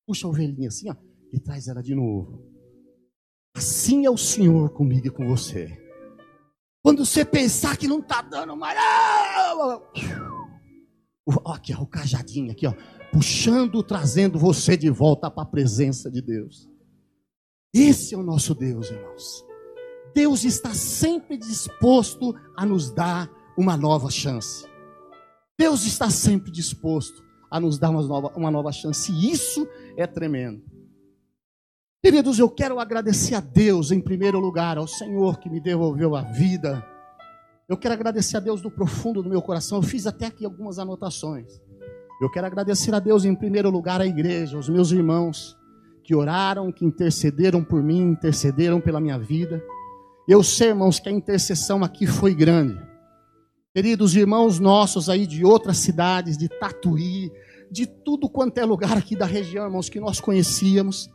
puxa 0.05 0.27
a 0.27 0.29
ovelhinha 0.29 0.67
assim, 0.67 0.89
ó, 0.89 0.95
e 1.31 1.39
traz 1.39 1.67
ela 1.67 1.81
de 1.81 1.95
novo. 1.95 2.43
Assim 3.55 4.05
é 4.05 4.09
o 4.09 4.17
Senhor 4.17 4.71
comigo 4.71 5.07
e 5.07 5.11
com 5.11 5.27
você. 5.27 5.77
Quando 6.81 7.05
você 7.05 7.23
pensar 7.23 7.77
que 7.77 7.87
não 7.87 7.99
está 7.99 8.21
dando 8.21 8.55
mais. 8.55 8.77
Ah, 8.77 9.81
aqui, 11.53 11.73
ó, 11.73 11.81
o 11.81 11.87
cajadinho 11.87 12.51
aqui, 12.51 12.65
ó 12.67 12.73
puxando, 13.11 13.83
trazendo 13.83 14.37
você 14.37 14.77
de 14.77 14.89
volta 14.89 15.29
para 15.29 15.43
a 15.43 15.45
presença 15.45 16.09
de 16.09 16.21
Deus. 16.21 16.69
Esse 17.73 18.15
é 18.15 18.17
o 18.17 18.23
nosso 18.23 18.55
Deus, 18.55 18.89
irmãos. 18.89 19.45
Deus 20.13 20.43
está 20.43 20.73
sempre 20.73 21.37
disposto 21.37 22.35
a 22.55 22.65
nos 22.65 22.91
dar 22.91 23.29
uma 23.57 23.77
nova 23.77 24.09
chance. 24.09 24.65
Deus 25.57 25.85
está 25.85 26.09
sempre 26.09 26.51
disposto 26.51 27.23
a 27.51 27.59
nos 27.59 27.77
dar 27.77 27.89
uma 27.89 28.01
nova, 28.01 28.33
uma 28.35 28.51
nova 28.51 28.71
chance. 28.71 29.11
E 29.11 29.31
isso 29.31 29.67
é 29.97 30.07
tremendo. 30.07 30.63
Queridos, 32.01 32.39
eu 32.39 32.49
quero 32.49 32.79
agradecer 32.79 33.35
a 33.35 33.41
Deus 33.41 33.91
em 33.91 33.99
primeiro 33.99 34.39
lugar, 34.39 34.77
ao 34.77 34.87
Senhor 34.87 35.37
que 35.37 35.49
me 35.49 35.59
devolveu 35.59 36.15
a 36.15 36.21
vida. 36.21 36.85
Eu 37.67 37.77
quero 37.77 37.93
agradecer 37.93 38.37
a 38.37 38.39
Deus 38.39 38.61
do 38.61 38.71
profundo 38.71 39.21
do 39.21 39.29
meu 39.29 39.41
coração. 39.41 39.79
Eu 39.79 39.83
fiz 39.83 40.07
até 40.07 40.27
aqui 40.27 40.45
algumas 40.45 40.79
anotações. 40.79 41.61
Eu 42.19 42.29
quero 42.29 42.47
agradecer 42.47 42.93
a 42.93 42.99
Deus 42.99 43.23
em 43.23 43.33
primeiro 43.33 43.69
lugar, 43.69 44.01
a 44.01 44.05
igreja, 44.05 44.57
aos 44.57 44.67
meus 44.67 44.91
irmãos 44.91 45.57
que 46.03 46.13
oraram, 46.13 46.69
que 46.69 46.83
intercederam 46.83 47.63
por 47.63 47.81
mim, 47.81 48.01
intercederam 48.01 48.81
pela 48.81 48.99
minha 48.99 49.17
vida. 49.17 49.63
Eu 50.27 50.43
sei, 50.43 50.69
irmãos, 50.69 50.99
que 50.99 51.07
a 51.07 51.11
intercessão 51.11 51.81
aqui 51.81 52.05
foi 52.05 52.35
grande. 52.35 52.77
Queridos 53.73 54.17
irmãos 54.17 54.59
nossos 54.59 55.09
aí 55.09 55.25
de 55.25 55.45
outras 55.45 55.77
cidades, 55.77 56.37
de 56.37 56.49
Tatuí, 56.49 57.31
de 57.71 57.85
tudo 57.85 58.27
quanto 58.27 58.57
é 58.57 58.65
lugar 58.65 58.97
aqui 58.97 59.15
da 59.15 59.25
região, 59.25 59.63
irmãos, 59.63 59.87
que 59.87 59.99
nós 59.99 60.19
conhecíamos, 60.19 61.09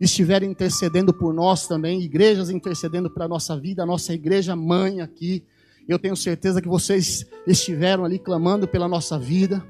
estiveram 0.00 0.46
intercedendo 0.46 1.14
por 1.14 1.32
nós 1.32 1.68
também, 1.68 2.02
igrejas 2.02 2.50
intercedendo 2.50 3.08
pela 3.08 3.28
nossa 3.28 3.56
vida, 3.56 3.84
a 3.84 3.86
nossa 3.86 4.12
igreja 4.12 4.56
mãe 4.56 5.00
aqui. 5.00 5.44
Eu 5.86 6.00
tenho 6.00 6.16
certeza 6.16 6.60
que 6.60 6.68
vocês 6.68 7.24
estiveram 7.46 8.04
ali 8.04 8.18
clamando 8.18 8.66
pela 8.66 8.88
nossa 8.88 9.16
vida. 9.16 9.64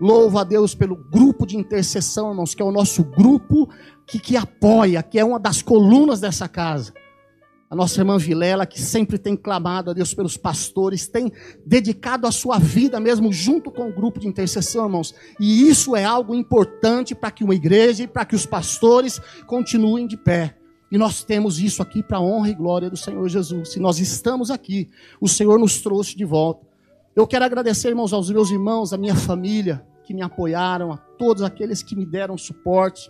Louvo 0.00 0.38
a 0.38 0.44
Deus 0.44 0.74
pelo 0.74 0.96
grupo 0.96 1.46
de 1.46 1.58
intercessão, 1.58 2.30
irmãos, 2.30 2.54
que 2.54 2.62
é 2.62 2.64
o 2.64 2.72
nosso 2.72 3.04
grupo 3.04 3.68
que, 4.06 4.18
que 4.18 4.34
apoia, 4.34 5.02
que 5.02 5.18
é 5.18 5.24
uma 5.24 5.38
das 5.38 5.60
colunas 5.60 6.20
dessa 6.20 6.48
casa. 6.48 6.94
A 7.68 7.76
nossa 7.76 8.00
irmã 8.00 8.18
Vilela, 8.18 8.66
que 8.66 8.80
sempre 8.80 9.18
tem 9.18 9.36
clamado 9.36 9.90
a 9.90 9.92
Deus 9.92 10.12
pelos 10.12 10.36
pastores, 10.36 11.06
tem 11.06 11.30
dedicado 11.64 12.26
a 12.26 12.32
sua 12.32 12.58
vida 12.58 12.98
mesmo 12.98 13.32
junto 13.32 13.70
com 13.70 13.88
o 13.88 13.92
grupo 13.92 14.18
de 14.18 14.26
intercessão, 14.26 14.86
irmãos. 14.86 15.14
E 15.38 15.68
isso 15.68 15.94
é 15.94 16.02
algo 16.02 16.34
importante 16.34 17.14
para 17.14 17.30
que 17.30 17.44
uma 17.44 17.54
igreja 17.54 18.02
e 18.04 18.08
para 18.08 18.24
que 18.24 18.34
os 18.34 18.46
pastores 18.46 19.20
continuem 19.46 20.06
de 20.06 20.16
pé. 20.16 20.56
E 20.90 20.98
nós 20.98 21.22
temos 21.22 21.60
isso 21.60 21.82
aqui 21.82 22.02
para 22.02 22.16
a 22.16 22.20
honra 22.20 22.48
e 22.48 22.54
glória 22.54 22.90
do 22.90 22.96
Senhor 22.96 23.28
Jesus. 23.28 23.72
Se 23.72 23.78
nós 23.78 24.00
estamos 24.00 24.50
aqui, 24.50 24.88
o 25.20 25.28
Senhor 25.28 25.58
nos 25.58 25.80
trouxe 25.80 26.16
de 26.16 26.24
volta. 26.24 26.66
Eu 27.14 27.26
quero 27.26 27.44
agradecer, 27.44 27.88
irmãos, 27.88 28.12
aos 28.12 28.30
meus 28.30 28.50
irmãos, 28.50 28.92
à 28.92 28.96
minha 28.96 29.14
família, 29.14 29.86
que 30.10 30.14
me 30.14 30.22
apoiaram, 30.22 30.90
a 30.90 30.96
todos 30.96 31.40
aqueles 31.40 31.84
que 31.84 31.94
me 31.94 32.04
deram 32.04 32.36
suporte, 32.36 33.08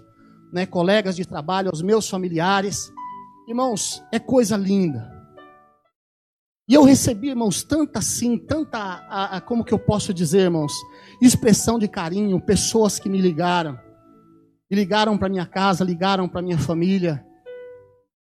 né, 0.53 0.67
colegas 0.67 1.17
de 1.17 1.25
trabalho, 1.25 1.71
aos 1.71 1.81
meus 1.81 2.07
familiares. 2.07 2.93
Irmãos, 3.49 4.05
é 4.13 4.19
coisa 4.19 4.55
linda. 4.55 5.11
E 6.69 6.75
eu 6.75 6.85
recebi, 6.85 7.31
irmãos, 7.31 7.63
tanta 7.63 8.01
assim, 8.01 8.37
tanta, 8.37 8.79
a, 8.79 9.39
a, 9.39 9.41
como 9.41 9.65
que 9.65 9.73
eu 9.73 9.79
posso 9.79 10.13
dizer, 10.13 10.41
irmãos, 10.43 10.75
expressão 11.23 11.79
de 11.79 11.89
carinho, 11.89 12.39
pessoas 12.39 12.99
que 12.99 13.09
me 13.09 13.19
ligaram, 13.19 13.79
e 14.71 14.75
ligaram 14.75 15.17
para 15.17 15.31
minha 15.31 15.47
casa, 15.47 15.83
ligaram 15.83 16.29
para 16.29 16.43
minha 16.43 16.59
família, 16.59 17.25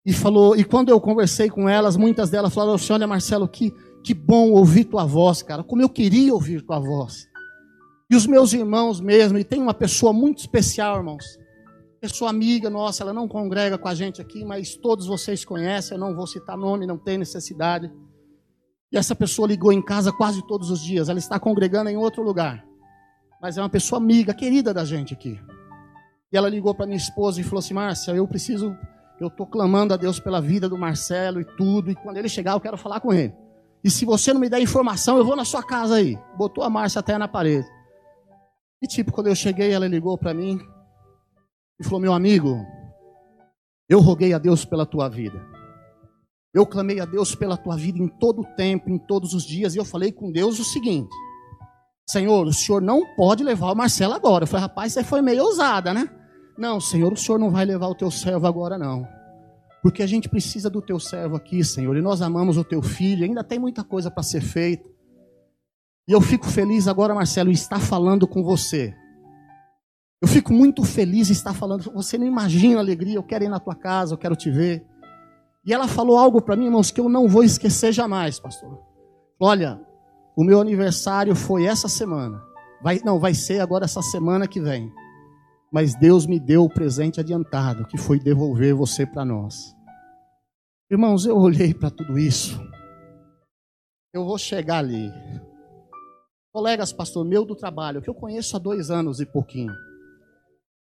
e 0.07 0.13
falou, 0.15 0.57
e 0.57 0.65
quando 0.65 0.89
eu 0.89 0.99
conversei 0.99 1.51
com 1.51 1.69
elas, 1.69 1.99
muitas 1.99 2.31
delas 2.31 2.55
falaram 2.55 2.77
assim: 2.77 2.95
Olha, 2.95 3.07
Marcelo, 3.07 3.47
que, 3.47 3.75
que 4.03 4.15
bom 4.15 4.53
ouvir 4.53 4.85
tua 4.85 5.05
voz, 5.05 5.43
cara, 5.43 5.63
como 5.63 5.83
eu 5.83 5.89
queria 5.91 6.33
ouvir 6.33 6.63
tua 6.63 6.79
voz. 6.79 7.29
E 8.15 8.17
os 8.17 8.29
meus 8.29 8.53
irmãos 8.53 9.01
mesmo, 9.01 9.37
e 9.39 9.43
tem 9.43 9.61
uma 9.61 9.75
pessoa 9.75 10.13
muito 10.13 10.39
especial, 10.39 10.99
irmãos, 10.99 11.37
pessoa 12.01 12.31
amiga 12.31 12.71
nossa, 12.71 13.03
ela 13.03 13.13
não 13.13 13.27
congrega 13.27 13.77
com 13.77 13.89
a 13.89 13.95
gente 13.97 14.23
aqui, 14.23 14.45
mas 14.45 14.77
todos 14.77 15.09
vocês 15.09 15.45
conhecem, 15.45 15.97
eu 15.97 16.01
não 16.01 16.15
vou 16.15 16.25
citar 16.25 16.57
nome, 16.57 16.87
não 16.87 16.97
tem 16.97 17.19
necessidade. 17.19 17.93
E 18.93 18.97
essa 18.97 19.17
pessoa 19.17 19.49
ligou 19.49 19.73
em 19.73 19.83
casa 19.83 20.13
quase 20.13 20.47
todos 20.47 20.71
os 20.71 20.81
dias, 20.81 21.09
ela 21.09 21.19
está 21.19 21.41
congregando 21.41 21.91
em 21.91 21.97
outro 21.97 22.23
lugar, 22.23 22.65
mas 23.43 23.59
é 23.59 23.61
uma 23.61 23.69
pessoa 23.69 24.01
amiga, 24.01 24.33
querida 24.33 24.73
da 24.73 24.85
gente 24.85 25.13
aqui. 25.13 25.37
E 26.33 26.37
ela 26.37 26.49
ligou 26.49 26.73
para 26.73 26.87
minha 26.87 26.97
esposa 26.97 27.41
e 27.41 27.43
falou 27.43 27.59
assim: 27.59 27.75
Márcia, 27.75 28.13
eu 28.13 28.29
preciso 28.29 28.77
eu 29.19 29.27
estou 29.27 29.45
clamando 29.45 29.93
a 29.93 29.97
Deus 29.97 30.21
pela 30.21 30.41
vida 30.41 30.69
do 30.69 30.79
Marcelo 30.79 31.41
e 31.41 31.45
tudo, 31.45 31.91
e 31.91 31.97
quando 31.97 32.19
ele 32.19 32.29
chegar 32.29 32.53
eu 32.53 32.61
quero 32.61 32.79
falar 32.79 33.01
com 33.01 33.13
ele. 33.13 33.35
E 33.83 33.91
se 33.91 34.05
você 34.05 34.33
não 34.33 34.41
me 34.41 34.49
der 34.49 34.61
informação, 34.61 35.19
eu 35.19 35.25
vou 35.25 35.35
na 35.35 35.45
sua 35.45 35.65
casa 35.65 35.97
aí. 35.97 36.17
Botou 36.39 36.63
a 36.63 36.71
Márcia 36.71 37.01
até 37.01 37.19
na 37.19 37.27
parede. 37.27 37.75
E 38.83 38.87
tipo, 38.87 39.13
quando 39.13 39.29
eu 39.29 39.35
cheguei, 39.35 39.73
ela 39.73 39.87
ligou 39.87 40.17
para 40.19 40.35
mim 40.35 40.59
e 41.81 41.85
falou: 41.85 42.01
Meu 42.01 42.13
amigo, 42.13 42.65
eu 43.89 44.01
roguei 44.01 44.33
a 44.33 44.39
Deus 44.39 44.65
pela 44.65 44.87
tua 44.87 45.09
vida. 45.09 45.41
Eu 46.53 46.65
clamei 46.65 47.01
a 47.01 47.05
Deus 47.05 47.35
pela 47.35 47.57
tua 47.57 47.77
vida 47.77 47.99
em 47.99 48.07
todo 48.07 48.43
o 48.43 48.57
tempo, 48.57 48.89
em 48.89 48.99
todos 48.99 49.35
os 49.35 49.45
dias, 49.45 49.75
e 49.75 49.79
eu 49.79 49.85
falei 49.85 50.13
com 50.13 50.31
Deus 50.31 50.59
o 50.61 50.65
seguinte: 50.65 51.15
Senhor, 52.09 52.47
o 52.47 52.53
senhor 52.53 52.83
não 52.83 53.05
pode 53.17 53.43
levar 53.43 53.73
o 53.73 53.77
Marcelo 53.77 54.15
agora. 54.15 54.45
Eu 54.45 54.49
falei, 54.49 54.63
rapaz, 54.63 54.93
você 54.93 55.03
foi 55.03 55.23
meio 55.23 55.43
ousada, 55.43 55.93
né? 55.93 56.09
Não, 56.57 56.81
Senhor, 56.81 57.13
o 57.13 57.17
Senhor 57.17 57.39
não 57.39 57.51
vai 57.51 57.65
levar 57.65 57.89
o 57.89 57.95
teu 57.95 58.11
servo 58.11 58.47
agora, 58.47 58.79
não. 58.79 59.07
Porque 59.83 60.03
a 60.03 60.07
gente 60.07 60.29
precisa 60.29 60.71
do 60.71 60.81
teu 60.81 61.01
servo 61.01 61.35
aqui, 61.37 61.65
Senhor, 61.65 61.97
e 61.97 62.01
nós 62.01 62.23
amamos 62.23 62.57
o 62.57 62.65
teu 62.65 62.81
filho, 62.81 63.25
ainda 63.25 63.43
tem 63.43 63.59
muita 63.59 63.83
coisa 63.83 64.11
para 64.11 64.23
ser 64.23 64.41
feita. 64.41 64.89
E 66.09 66.13
eu 66.13 66.21
fico 66.21 66.47
feliz 66.47 66.87
agora, 66.87 67.15
Marcelo, 67.15 67.51
estar 67.51 67.81
falando 67.81 68.27
com 68.27 68.43
você. 68.43 68.95
Eu 70.21 70.29
fico 70.29 70.53
muito 70.53 70.85
feliz 70.85 71.31
estar 71.31 71.55
falando. 71.55 71.91
Você 71.93 72.19
não 72.19 72.27
imagina 72.27 72.77
a 72.77 72.81
alegria. 72.81 73.17
Eu 73.17 73.23
quero 73.23 73.45
ir 73.45 73.49
na 73.49 73.61
tua 73.61 73.75
casa, 73.75 74.15
eu 74.15 74.19
quero 74.19 74.37
te 74.37 74.51
ver. 74.51 74.85
E 75.65 75.73
ela 75.73 75.89
falou 75.89 76.19
algo 76.19 76.43
para 76.43 76.57
mim, 76.57 76.67
irmãos, 76.67 76.91
que 76.91 77.01
eu 77.01 77.09
não 77.09 77.27
vou 77.29 77.43
esquecer 77.43 77.93
jamais, 77.93 78.39
pastor. 78.39 78.79
Olha, 79.41 79.81
o 80.37 80.45
meu 80.45 80.61
aniversário 80.61 81.35
foi 81.35 81.65
essa 81.65 81.89
semana. 81.89 82.43
Vai, 82.83 83.01
não, 83.05 83.19
vai 83.19 83.35
ser 83.35 83.61
agora 83.61 83.85
essa 83.85 84.03
semana 84.03 84.47
que 84.47 84.61
vem 84.61 84.93
mas 85.75 85.93
Deus 85.97 86.25
me 86.25 86.39
deu 86.39 86.63
o 86.63 86.71
presente 86.71 87.19
adiantado, 87.19 87.85
que 87.85 87.99
foi 87.99 88.21
devolver 88.21 88.73
você 88.73 89.05
para 89.05 89.25
nós. 89.25 89.75
Irmãos, 90.89 91.27
eu 91.27 91.37
olhei 91.37 91.75
para 91.75 91.91
tudo 91.91 92.17
isso. 92.17 92.61
Eu 94.13 94.25
vou 94.25 94.39
chegar 94.39 94.79
ali. 94.79 95.11
Colegas, 96.55 96.93
pastor 96.93 97.25
meu 97.25 97.45
do 97.45 97.57
trabalho, 97.57 98.01
que 98.01 98.09
eu 98.09 98.15
conheço 98.15 98.55
há 98.55 98.61
dois 98.61 98.89
anos 98.89 99.19
e 99.19 99.27
pouquinho, 99.27 99.73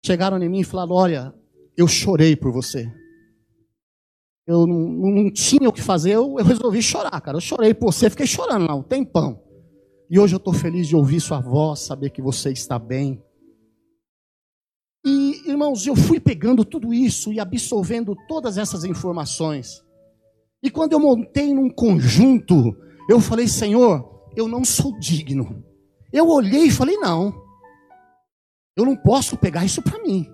chegaram 0.06 0.38
em 0.44 0.50
mim 0.50 0.60
e 0.60 0.64
falaram: 0.66 0.92
Olha, 0.92 1.34
eu 1.78 1.88
chorei 1.88 2.36
por 2.36 2.52
você. 2.52 2.86
Eu 4.46 4.68
não, 4.68 4.78
não 4.90 5.32
tinha 5.32 5.70
o 5.70 5.72
que 5.72 5.82
fazer, 5.82 6.12
eu, 6.12 6.38
eu, 6.38 6.44
resolvi 6.44 6.82
chorar, 6.82 7.22
cara. 7.22 7.38
Eu 7.38 7.42
chorei 7.42 7.74
por 7.74 7.94
você, 7.94 8.10
fiquei 8.10 8.28
chorando 8.28 8.68
lá 8.68 8.76
um 8.76 8.84
tempão. 8.84 9.42
E 10.10 10.20
hoje 10.20 10.36
eu 10.36 10.38
estou 10.38 10.54
feliz 10.54 10.86
de 10.86 10.98
ouvir 10.98 11.22
sua 11.22 11.40
voz, 11.40 11.80
saber 11.80 12.10
que 12.10 12.22
você 12.22 12.52
está 12.52 12.78
bem. 12.78 13.24
E, 15.06 15.50
irmãos, 15.50 15.88
eu 15.88 15.96
fui 15.96 16.20
pegando 16.20 16.66
tudo 16.66 16.94
isso 16.94 17.32
e 17.32 17.40
absorvendo 17.40 18.18
todas 18.28 18.58
essas 18.58 18.84
informações. 18.84 19.82
E 20.62 20.70
quando 20.70 20.92
eu 20.92 21.00
montei 21.00 21.54
num 21.54 21.70
conjunto, 21.70 22.76
eu 23.10 23.22
falei, 23.22 23.48
Senhor, 23.48 24.13
eu 24.36 24.48
não 24.48 24.64
sou 24.64 24.98
digno. 25.00 25.64
Eu 26.12 26.30
olhei 26.30 26.66
e 26.66 26.72
falei, 26.72 26.98
não, 26.98 27.34
eu 28.76 28.86
não 28.86 28.96
posso 28.96 29.38
pegar 29.38 29.66
isso 29.66 29.82
para 29.82 30.02
mim. 30.02 30.28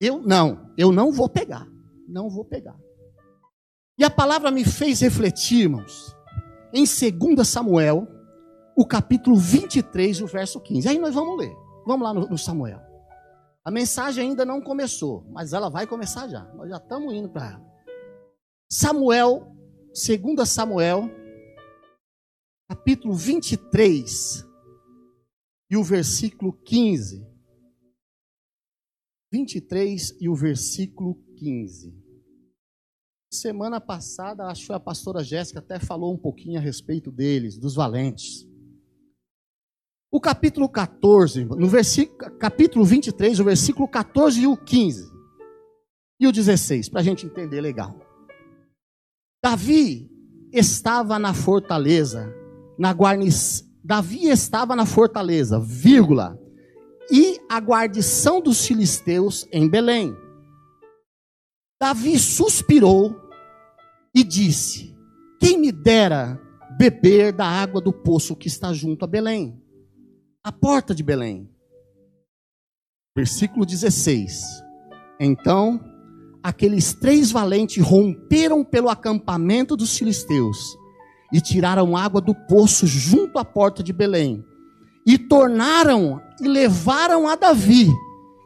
Eu 0.00 0.20
não, 0.20 0.72
eu 0.76 0.90
não 0.92 1.12
vou 1.12 1.28
pegar. 1.28 1.66
Não 2.08 2.28
vou 2.28 2.44
pegar. 2.44 2.76
E 3.98 4.04
a 4.04 4.10
palavra 4.10 4.50
me 4.50 4.64
fez 4.64 5.00
refletir, 5.00 5.62
irmãos, 5.62 6.16
em 6.72 6.84
2 6.84 7.46
Samuel, 7.46 8.08
o 8.76 8.86
capítulo 8.86 9.36
23, 9.36 10.22
o 10.22 10.26
verso 10.26 10.58
15. 10.60 10.88
Aí 10.88 10.98
nós 10.98 11.14
vamos 11.14 11.38
ler. 11.38 11.54
Vamos 11.86 12.06
lá 12.06 12.14
no, 12.14 12.28
no 12.28 12.38
Samuel. 12.38 12.80
A 13.64 13.70
mensagem 13.70 14.30
ainda 14.30 14.44
não 14.44 14.60
começou, 14.60 15.26
mas 15.30 15.52
ela 15.52 15.68
vai 15.68 15.86
começar 15.86 16.28
já. 16.28 16.44
Nós 16.54 16.70
já 16.70 16.78
estamos 16.78 17.12
indo 17.12 17.28
para 17.28 17.50
ela. 17.50 17.70
Samuel, 18.72 19.54
2 19.88 20.48
Samuel, 20.48 21.10
capítulo 22.70 23.14
23, 23.14 24.46
e 25.68 25.76
o 25.76 25.82
versículo 25.82 26.52
15. 26.52 27.26
23 29.32 30.16
e 30.20 30.28
o 30.28 30.36
versículo 30.36 31.16
15. 31.36 31.92
Semana 33.32 33.80
passada, 33.80 34.46
acho 34.46 34.66
que 34.66 34.72
a 34.72 34.78
pastora 34.78 35.24
Jéssica 35.24 35.58
até 35.58 35.80
falou 35.80 36.14
um 36.14 36.16
pouquinho 36.16 36.60
a 36.60 36.62
respeito 36.62 37.10
deles, 37.10 37.58
dos 37.58 37.74
valentes. 37.74 38.48
O 40.08 40.20
capítulo 40.20 40.68
14, 40.68 41.44
no 41.46 41.66
versículo, 41.66 42.38
capítulo 42.38 42.84
23, 42.84 43.40
o 43.40 43.44
versículo 43.44 43.88
14 43.88 44.42
e 44.42 44.46
o 44.46 44.56
15. 44.56 45.10
E 46.20 46.26
o 46.26 46.30
16, 46.30 46.88
para 46.88 47.00
a 47.00 47.04
gente 47.04 47.26
entender 47.26 47.60
legal. 47.60 47.98
Davi 49.42 50.08
estava 50.52 51.18
na 51.18 51.34
fortaleza, 51.34 52.32
na 52.80 52.92
guarnição. 52.92 53.68
Davi 53.84 54.26
estava 54.28 54.74
na 54.74 54.84
fortaleza, 54.84 55.60
vírgula, 55.60 56.38
e 57.10 57.38
a 57.48 57.60
guarnição 57.60 58.40
dos 58.40 58.66
filisteus 58.66 59.46
em 59.52 59.68
Belém. 59.68 60.16
Davi 61.80 62.18
suspirou 62.18 63.14
e 64.14 64.24
disse: 64.24 64.96
Quem 65.38 65.58
me 65.58 65.70
dera 65.70 66.40
beber 66.76 67.32
da 67.32 67.46
água 67.46 67.80
do 67.80 67.92
poço 67.92 68.34
que 68.34 68.48
está 68.48 68.72
junto 68.72 69.04
a 69.04 69.08
Belém? 69.08 69.60
a 70.42 70.50
porta 70.50 70.94
de 70.94 71.02
Belém. 71.02 71.48
Versículo 73.14 73.66
16. 73.66 74.42
Então, 75.20 75.78
aqueles 76.42 76.94
três 76.94 77.30
valentes 77.30 77.84
romperam 77.84 78.64
pelo 78.64 78.88
acampamento 78.88 79.76
dos 79.76 79.98
filisteus 79.98 80.78
e 81.32 81.40
tiraram 81.40 81.96
água 81.96 82.20
do 82.20 82.34
poço 82.34 82.86
junto 82.86 83.38
à 83.38 83.44
porta 83.44 83.82
de 83.82 83.92
Belém. 83.92 84.44
E 85.06 85.16
tornaram 85.18 86.20
e 86.40 86.48
levaram 86.48 87.28
a 87.28 87.36
Davi, 87.36 87.88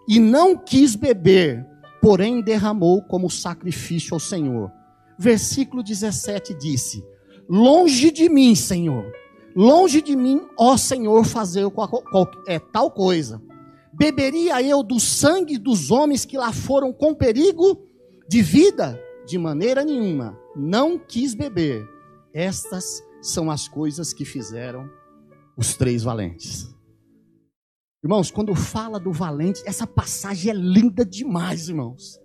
e 0.09 0.21
não 0.21 0.57
quis 0.57 0.95
beber, 0.95 1.67
porém 2.01 2.43
derramou 2.43 3.03
como 3.03 3.31
sacrifício 3.31 4.15
ao 4.15 4.21
Senhor. 4.21 4.71
Versículo 5.19 5.83
17 5.83 6.55
disse: 6.55 7.05
Longe 7.49 8.11
de 8.11 8.29
mim, 8.29 8.55
Senhor, 8.55 9.05
Longe 9.55 10.03
de 10.03 10.17
mim, 10.17 10.43
ó 10.59 10.77
Senhor, 10.77 11.25
fazer 11.25 11.69
qual, 11.71 11.89
qual, 11.89 12.29
é, 12.49 12.59
tal 12.59 12.91
coisa. 12.91 13.41
Beberia 13.93 14.61
eu 14.61 14.83
do 14.83 14.99
sangue 14.99 15.57
dos 15.57 15.93
homens 15.93 16.25
que 16.25 16.37
lá 16.37 16.53
foram 16.53 16.93
com 16.93 17.15
perigo 17.15 17.81
de 18.29 18.43
vida? 18.43 19.01
De 19.25 19.39
maneira 19.39 19.85
nenhuma. 19.85 20.37
Não 20.57 20.99
quis 20.99 21.35
beber. 21.35 21.87
Estas 22.35 23.01
são 23.23 23.49
as 23.51 23.69
coisas 23.69 24.13
que 24.13 24.25
fizeram 24.25 24.91
os 25.57 25.77
três 25.77 26.03
valentes. 26.03 26.69
Irmãos, 28.03 28.31
quando 28.31 28.55
fala 28.55 28.99
do 28.99 29.13
valente, 29.13 29.63
essa 29.65 29.87
passagem 29.87 30.51
é 30.51 30.55
linda 30.55 31.05
demais, 31.07 31.69
irmãos. 31.69 32.21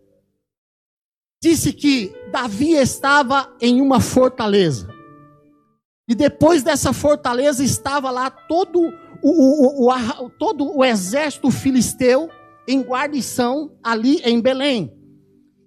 Disse 1.41 1.71
que 1.71 2.11
Davi 2.31 2.71
estava 2.71 3.55
em 3.61 3.79
uma 3.79 4.01
fortaleza. 4.01 4.89
E 6.07 6.15
depois 6.15 6.63
dessa 6.63 6.91
fortaleza 6.91 7.63
estava 7.63 8.11
lá 8.11 8.29
todo 8.29 8.81
o, 9.21 9.87
o, 9.87 9.89
o, 9.89 10.29
todo 10.31 10.75
o 10.75 10.83
exército 10.83 11.51
filisteu 11.51 12.29
em 12.67 12.81
guarnição 12.81 13.77
ali 13.83 14.17
em 14.25 14.41
Belém. 14.41 14.91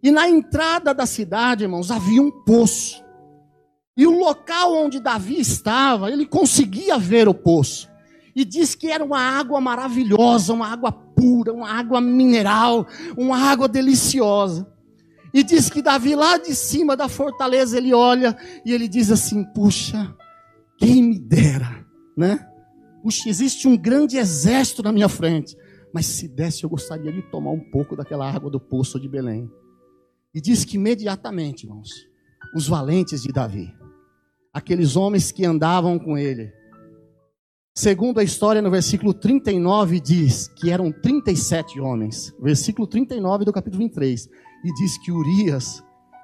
E 0.02 0.11
na 0.11 0.28
entrada 0.28 0.92
da 0.92 1.07
cidade, 1.07 1.64
irmãos, 1.64 1.90
havia 1.90 2.20
um 2.20 2.31
poço. 2.44 3.02
E 3.96 4.07
o 4.07 4.18
local 4.18 4.74
onde 4.74 5.00
Davi 5.00 5.38
estava, 5.38 6.11
ele 6.11 6.24
conseguia 6.24 6.98
ver 6.98 7.28
o 7.28 7.35
poço. 7.35 7.90
E 8.35 8.44
diz 8.44 8.74
que 8.74 8.88
era 8.88 9.05
uma 9.05 9.20
água 9.20 9.61
maravilhosa, 9.61 10.55
uma 10.55 10.68
água 10.68 10.90
pura, 10.90 11.52
uma 11.52 11.70
água 11.70 12.00
mineral, 12.00 12.87
uma 13.16 13.37
água 13.37 13.68
deliciosa. 13.68 14.66
E 15.35 15.42
diz 15.42 15.68
que 15.68 15.83
Davi, 15.83 16.14
lá 16.14 16.38
de 16.38 16.55
cima 16.55 16.96
da 16.96 17.09
fortaleza, 17.09 17.76
ele 17.76 17.92
olha 17.92 18.37
e 18.64 18.72
ele 18.72 18.88
diz 18.88 19.11
assim: 19.11 19.44
Puxa, 19.44 20.14
quem 20.78 21.02
me 21.02 21.18
dera, 21.18 21.87
né? 22.16 22.46
Puxa, 23.02 23.28
existe 23.28 23.68
um 23.68 23.76
grande 23.76 24.16
exército 24.16 24.83
na 24.83 24.92
minha 24.92 25.09
frente. 25.09 25.57
Mas 25.92 26.07
se 26.07 26.26
desse, 26.26 26.64
eu 26.64 26.70
gostaria 26.70 27.12
de 27.12 27.20
tomar 27.22 27.50
um 27.50 27.61
pouco 27.70 27.94
daquela 27.94 28.31
água 28.31 28.50
do 28.50 28.61
poço 28.61 28.98
de 28.98 29.09
Belém. 29.09 29.50
E 30.35 30.40
diz 30.40 30.64
que 30.64 30.76
imediatamente, 30.76 31.64
irmãos, 31.64 31.90
os 32.55 32.66
valentes 32.66 33.22
de 33.22 33.31
Davi, 33.31 33.74
aqueles 34.53 34.97
homens 34.97 35.33
que 35.33 35.45
andavam 35.45 35.99
com 35.99 36.19
ele, 36.19 36.53
segundo 37.75 38.21
a 38.21 38.25
história 38.25 38.61
no 38.61 38.71
versículo 38.71 39.15
39 39.15 40.01
diz 40.01 40.49
que 40.49 40.71
eram 40.71 40.93
37 40.93 41.81
homens, 41.81 42.35
versículo 42.41 42.87
39 42.87 43.45
do 43.45 43.53
capítulo 43.53 43.83
23, 43.83 44.29
e 44.65 44.73
diz 44.75 44.99
que 44.99 45.11
Urias 45.11 45.83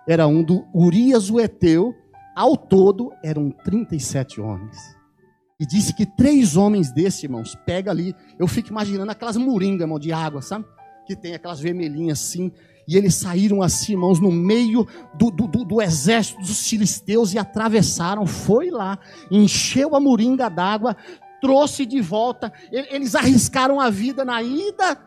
era 0.09 0.27
um 0.27 0.43
do 0.43 0.67
Urias 0.75 1.31
o 1.31 1.41
Eteu, 1.41 1.95
ao 2.37 2.57
todo 2.57 3.13
eram 3.23 3.51
37 3.51 4.41
homens. 4.41 4.77
E 5.61 5.67
disse 5.67 5.93
que 5.93 6.07
três 6.07 6.57
homens 6.57 6.93
desses, 6.93 7.25
irmãos, 7.25 7.57
pega 7.67 7.91
ali, 7.91 8.15
eu 8.39 8.47
fico 8.47 8.69
imaginando 8.69 9.11
aquelas 9.11 9.37
moringas, 9.37 9.83
irmão, 9.83 9.99
de 9.99 10.13
água, 10.13 10.41
sabe? 10.41 10.65
Que 11.05 11.17
tem 11.17 11.35
aquelas 11.35 11.59
vermelhinhas 11.59 12.21
assim, 12.21 12.53
e 12.89 12.97
eles 12.97 13.17
saíram 13.17 13.61
assim, 13.61 13.93
irmãos, 13.93 14.19
no 14.19 14.33
meio 14.33 14.87
do, 15.13 15.31
do, 15.31 15.47
do, 15.47 15.83
exército 15.83 16.41
dos 16.41 16.67
filisteus 16.67 17.35
e 17.35 17.39
atravessaram, 17.39 18.27
foi 18.27 18.71
lá, 18.71 18.99
encheu 19.31 19.95
a 19.95 20.01
moringa 20.01 20.49
d'água, 20.49 20.97
trouxe 21.39 21.85
de 21.85 22.01
volta, 22.01 22.51
eles 22.73 23.15
arriscaram 23.15 23.79
a 23.79 23.91
vida 23.91 24.25
na 24.25 24.43
ida 24.43 24.99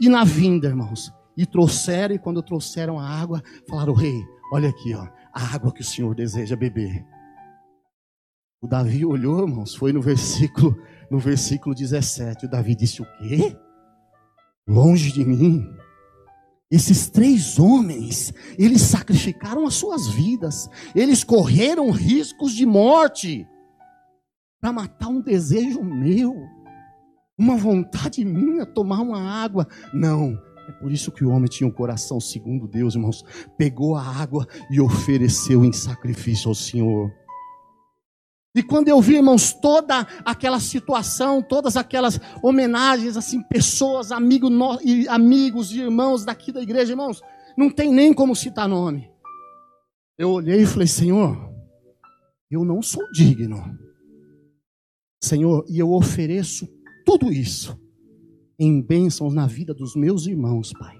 e 0.00 0.08
na 0.08 0.24
vinda, 0.24 0.66
irmãos. 0.66 1.12
E 1.36 1.46
trouxeram, 1.46 2.16
e 2.16 2.18
quando 2.18 2.42
trouxeram 2.42 2.98
a 2.98 3.08
água, 3.08 3.40
falaram, 3.68 3.94
rei, 3.94 4.20
olha 4.52 4.70
aqui, 4.70 4.92
ó, 4.92 5.06
a 5.32 5.54
água 5.54 5.72
que 5.72 5.82
o 5.82 5.84
Senhor 5.84 6.12
deseja 6.16 6.56
beber. 6.56 7.06
O 8.60 8.66
Davi 8.66 9.06
olhou, 9.06 9.46
irmãos, 9.46 9.76
foi 9.76 9.92
no 9.92 10.02
versículo, 10.02 10.76
no 11.08 11.20
versículo 11.20 11.72
17. 11.72 12.46
O 12.46 12.50
Davi 12.50 12.74
disse: 12.74 13.00
O 13.00 13.06
quê? 13.18 13.56
Longe 14.66 15.12
de 15.12 15.24
mim. 15.24 15.64
Esses 16.70 17.08
três 17.08 17.58
homens, 17.58 18.32
eles 18.58 18.82
sacrificaram 18.82 19.66
as 19.66 19.74
suas 19.74 20.06
vidas, 20.08 20.68
eles 20.94 21.24
correram 21.24 21.90
riscos 21.90 22.52
de 22.52 22.66
morte 22.66 23.46
para 24.60 24.72
matar 24.72 25.08
um 25.08 25.22
desejo 25.22 25.82
meu, 25.82 26.34
uma 27.38 27.56
vontade 27.56 28.22
minha, 28.22 28.66
tomar 28.66 29.00
uma 29.00 29.18
água. 29.18 29.66
Não, 29.94 30.38
é 30.68 30.72
por 30.72 30.92
isso 30.92 31.10
que 31.10 31.24
o 31.24 31.30
homem 31.30 31.48
tinha 31.48 31.66
um 31.66 31.72
coração 31.72 32.20
segundo 32.20 32.68
Deus, 32.68 32.94
irmãos. 32.94 33.24
Pegou 33.56 33.96
a 33.96 34.02
água 34.02 34.46
e 34.70 34.78
ofereceu 34.78 35.64
em 35.64 35.72
sacrifício 35.72 36.50
ao 36.50 36.54
Senhor. 36.54 37.10
E 38.54 38.62
quando 38.62 38.88
eu 38.88 39.00
vi, 39.00 39.16
irmãos, 39.16 39.52
toda 39.52 40.06
aquela 40.24 40.58
situação, 40.58 41.42
todas 41.42 41.76
aquelas 41.76 42.18
homenagens, 42.42 43.16
assim, 43.16 43.42
pessoas, 43.42 44.10
amigos, 44.10 44.50
amigos 45.08 45.72
e 45.72 45.80
irmãos 45.80 46.24
daqui 46.24 46.50
da 46.50 46.62
igreja, 46.62 46.92
irmãos, 46.92 47.20
não 47.56 47.70
tem 47.70 47.92
nem 47.92 48.12
como 48.12 48.34
citar 48.34 48.68
nome. 48.68 49.10
Eu 50.16 50.30
olhei 50.30 50.62
e 50.62 50.66
falei, 50.66 50.88
Senhor, 50.88 51.36
eu 52.50 52.64
não 52.64 52.82
sou 52.82 53.02
digno. 53.12 53.78
Senhor, 55.22 55.64
e 55.68 55.78
eu 55.78 55.92
ofereço 55.92 56.66
tudo 57.04 57.32
isso 57.32 57.78
em 58.58 58.82
bênçãos 58.82 59.34
na 59.34 59.46
vida 59.46 59.72
dos 59.72 59.94
meus 59.94 60.26
irmãos, 60.26 60.72
Pai. 60.72 60.97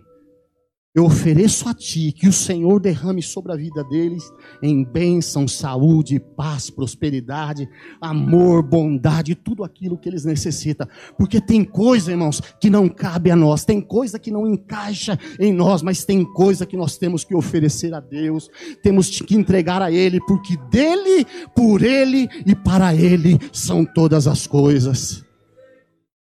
Eu 0.94 1.04
ofereço 1.04 1.68
a 1.68 1.74
Ti 1.74 2.12
que 2.12 2.26
o 2.26 2.32
Senhor 2.32 2.80
derrame 2.80 3.22
sobre 3.22 3.52
a 3.52 3.56
vida 3.56 3.84
deles 3.84 4.32
em 4.62 4.82
bênção, 4.82 5.46
saúde, 5.46 6.18
paz, 6.18 6.70
prosperidade, 6.70 7.68
amor, 8.00 8.62
bondade, 8.62 9.34
tudo 9.34 9.62
aquilo 9.62 9.98
que 9.98 10.08
eles 10.08 10.24
necessitam. 10.24 10.88
Porque 11.16 11.40
tem 11.40 11.62
coisa, 11.62 12.10
irmãos, 12.10 12.40
que 12.58 12.70
não 12.70 12.88
cabe 12.88 13.30
a 13.30 13.36
nós, 13.36 13.64
tem 13.64 13.82
coisa 13.82 14.18
que 14.18 14.30
não 14.30 14.46
encaixa 14.46 15.18
em 15.38 15.52
nós, 15.52 15.82
mas 15.82 16.04
tem 16.04 16.24
coisa 16.24 16.64
que 16.64 16.76
nós 16.76 16.96
temos 16.96 17.22
que 17.22 17.34
oferecer 17.34 17.92
a 17.92 18.00
Deus, 18.00 18.48
temos 18.82 19.20
que 19.20 19.36
entregar 19.36 19.82
a 19.82 19.92
Ele, 19.92 20.18
porque 20.26 20.56
dele, 20.70 21.26
por 21.54 21.82
Ele 21.82 22.28
e 22.46 22.54
para 22.54 22.94
Ele 22.94 23.38
são 23.52 23.84
todas 23.84 24.26
as 24.26 24.46
coisas. 24.46 25.22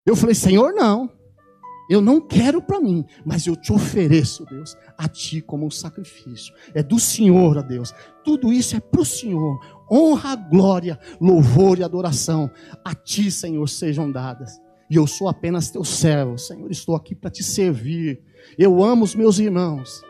Eu 0.07 0.14
falei, 0.14 0.37
Senhor, 0.37 0.72
não. 0.72 1.11
Eu 1.88 2.01
não 2.01 2.21
quero 2.21 2.62
para 2.62 2.81
mim, 2.81 3.05
mas 3.25 3.47
eu 3.47 3.57
te 3.57 3.73
ofereço, 3.73 4.45
Deus, 4.47 4.77
a 4.97 5.09
ti 5.09 5.40
como 5.40 5.66
um 5.66 5.71
sacrifício. 5.71 6.55
É 6.75 6.83
do 6.83 6.99
Senhor, 6.99 7.59
a 7.59 7.62
Deus. 7.62 7.92
Tudo 8.25 8.53
isso 8.53 8.77
é 8.77 8.81
para 8.81 9.01
o 9.01 9.05
Senhor. 9.05 9.59
Honra, 9.90 10.37
glória, 10.37 10.99
louvor 11.21 11.79
e 11.79 11.85
adoração 11.85 12.51
a 12.85 12.95
ti, 12.95 13.31
Senhor, 13.31 13.68
sejam 13.68 14.11
dadas. 14.11 14.61
E 14.88 14.97
eu 14.97 15.07
sou 15.07 15.29
apenas 15.29 15.71
teu 15.71 15.85
servo, 15.85 16.38
Senhor. 16.38 16.71
Estou 16.71 16.95
aqui 16.95 17.14
para 17.14 17.31
te 17.31 17.42
servir. 17.42 18.21
Eu 18.59 18.83
amo 18.83 19.05
os 19.05 19.14
meus 19.14 19.38
irmãos. 19.38 20.03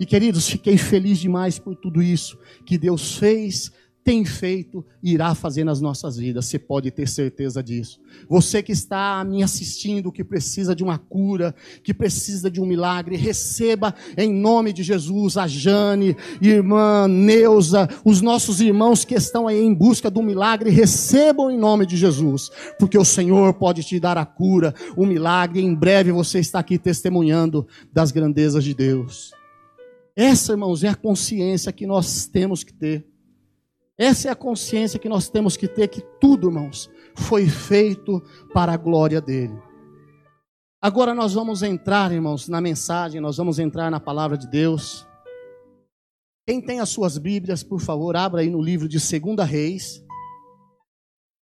E 0.00 0.06
queridos, 0.06 0.48
fiquei 0.48 0.78
feliz 0.78 1.18
demais 1.18 1.58
por 1.58 1.76
tudo 1.76 2.02
isso 2.02 2.38
que 2.64 2.78
Deus 2.78 3.18
fez 3.18 3.70
tem 4.10 4.24
feito 4.24 4.84
irá 5.00 5.36
fazer 5.36 5.62
nas 5.62 5.80
nossas 5.80 6.16
vidas. 6.16 6.46
Você 6.46 6.58
pode 6.58 6.90
ter 6.90 7.08
certeza 7.08 7.62
disso. 7.62 8.00
Você 8.28 8.60
que 8.60 8.72
está 8.72 9.22
me 9.22 9.40
assistindo, 9.40 10.10
que 10.10 10.24
precisa 10.24 10.74
de 10.74 10.82
uma 10.82 10.98
cura, 10.98 11.54
que 11.84 11.94
precisa 11.94 12.50
de 12.50 12.60
um 12.60 12.66
milagre, 12.66 13.14
receba 13.14 13.94
em 14.16 14.32
nome 14.32 14.72
de 14.72 14.82
Jesus 14.82 15.36
a 15.36 15.46
Jane, 15.46 16.16
irmã 16.42 17.06
Neuza, 17.06 17.88
os 18.04 18.20
nossos 18.20 18.60
irmãos 18.60 19.04
que 19.04 19.14
estão 19.14 19.46
aí 19.46 19.60
em 19.60 19.72
busca 19.72 20.10
do 20.10 20.24
milagre, 20.24 20.70
recebam 20.70 21.48
em 21.48 21.56
nome 21.56 21.86
de 21.86 21.96
Jesus, 21.96 22.50
porque 22.80 22.98
o 22.98 23.04
Senhor 23.04 23.54
pode 23.54 23.84
te 23.84 24.00
dar 24.00 24.18
a 24.18 24.26
cura, 24.26 24.74
o 24.96 25.06
milagre. 25.06 25.62
Em 25.62 25.72
breve 25.72 26.10
você 26.10 26.40
está 26.40 26.58
aqui 26.58 26.80
testemunhando 26.80 27.64
das 27.92 28.10
grandezas 28.10 28.64
de 28.64 28.74
Deus. 28.74 29.30
Essa, 30.16 30.54
irmãos, 30.54 30.82
é 30.82 30.88
a 30.88 30.96
consciência 30.96 31.70
que 31.70 31.86
nós 31.86 32.26
temos 32.26 32.64
que 32.64 32.74
ter. 32.74 33.09
Essa 34.00 34.28
é 34.28 34.30
a 34.30 34.34
consciência 34.34 34.98
que 34.98 35.10
nós 35.10 35.28
temos 35.28 35.58
que 35.58 35.68
ter 35.68 35.86
que 35.88 36.00
tudo, 36.18 36.48
irmãos, 36.48 36.90
foi 37.14 37.46
feito 37.46 38.18
para 38.54 38.72
a 38.72 38.76
glória 38.78 39.20
dele. 39.20 39.60
Agora 40.80 41.14
nós 41.14 41.34
vamos 41.34 41.62
entrar, 41.62 42.10
irmãos, 42.10 42.48
na 42.48 42.62
mensagem, 42.62 43.20
nós 43.20 43.36
vamos 43.36 43.58
entrar 43.58 43.90
na 43.90 44.00
palavra 44.00 44.38
de 44.38 44.48
Deus. 44.48 45.06
Quem 46.48 46.62
tem 46.62 46.80
as 46.80 46.88
suas 46.88 47.18
Bíblias, 47.18 47.62
por 47.62 47.78
favor, 47.78 48.16
abra 48.16 48.40
aí 48.40 48.48
no 48.48 48.62
livro 48.62 48.88
de 48.88 48.98
Segunda 48.98 49.44
Reis. 49.44 50.02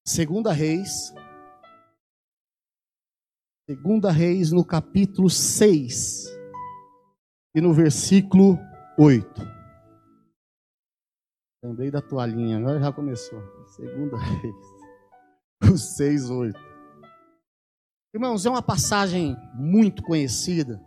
Segunda 0.03 0.51
Reis. 0.51 1.13
Segunda 3.69 4.09
Reis 4.09 4.51
no 4.51 4.65
capítulo 4.65 5.29
6 5.29 6.25
e 7.53 7.61
no 7.61 7.71
versículo 7.71 8.57
8. 8.97 9.56
Lembrei 11.63 11.89
da 11.89 12.01
toalhinha, 12.01 12.57
agora 12.59 12.79
já 12.79 12.91
começou. 12.91 13.41
Segunda 13.75 14.17
vez. 14.41 15.71
O 15.71 15.77
6, 15.77 16.29
8. 16.29 16.59
Irmãos, 18.13 18.45
é 18.45 18.49
uma 18.49 18.61
passagem 18.61 19.35
muito 19.55 20.03
conhecida. 20.03 20.79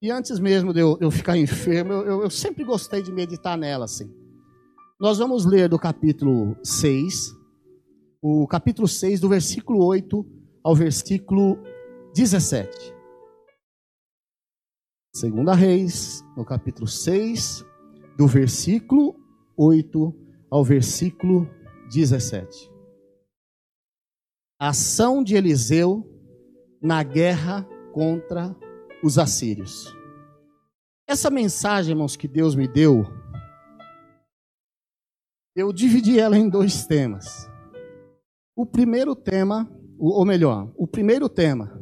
E 0.00 0.10
antes 0.12 0.38
mesmo 0.38 0.72
de 0.72 0.80
eu, 0.80 0.96
eu 1.00 1.10
ficar 1.10 1.36
enfermo, 1.36 1.92
eu, 1.92 2.06
eu, 2.06 2.22
eu, 2.22 2.30
sempre 2.30 2.62
gostei 2.62 3.02
de 3.02 3.10
meditar 3.10 3.58
nela, 3.58 3.84
assim. 3.84 4.08
Nós 5.00 5.18
vamos 5.18 5.44
ler 5.44 5.68
do 5.68 5.78
capítulo 5.78 6.56
6, 6.62 7.32
o 8.22 8.46
capítulo 8.46 8.86
6, 8.86 9.20
do 9.20 9.28
versículo 9.28 9.84
8 9.84 10.24
ao 10.62 10.74
versículo 10.74 11.58
17. 12.14 12.94
Segunda 15.14 15.52
Reis, 15.52 16.24
no 16.36 16.44
capítulo 16.44 16.86
6, 16.86 17.64
do 18.16 18.26
versículo 18.28 19.16
8 19.58 20.14
ao 20.48 20.64
versículo 20.64 21.50
17. 21.90 22.70
ação 24.60 25.22
de 25.22 25.34
Eliseu 25.34 26.08
na 26.80 27.02
guerra 27.02 27.68
contra 27.92 28.54
os 29.02 29.18
assírios. 29.18 29.92
Essa 31.08 31.28
mensagem, 31.30 31.92
irmãos, 31.92 32.16
que 32.16 32.28
Deus 32.28 32.54
me 32.54 32.68
deu, 32.68 33.04
eu 35.56 35.72
dividi 35.72 36.20
ela 36.20 36.36
em 36.36 36.48
dois 36.48 36.86
temas. 36.86 37.48
O 38.54 38.64
primeiro 38.66 39.16
tema, 39.16 39.68
ou 39.98 40.24
melhor, 40.24 40.72
o 40.76 40.86
primeiro 40.86 41.28
tema 41.28 41.80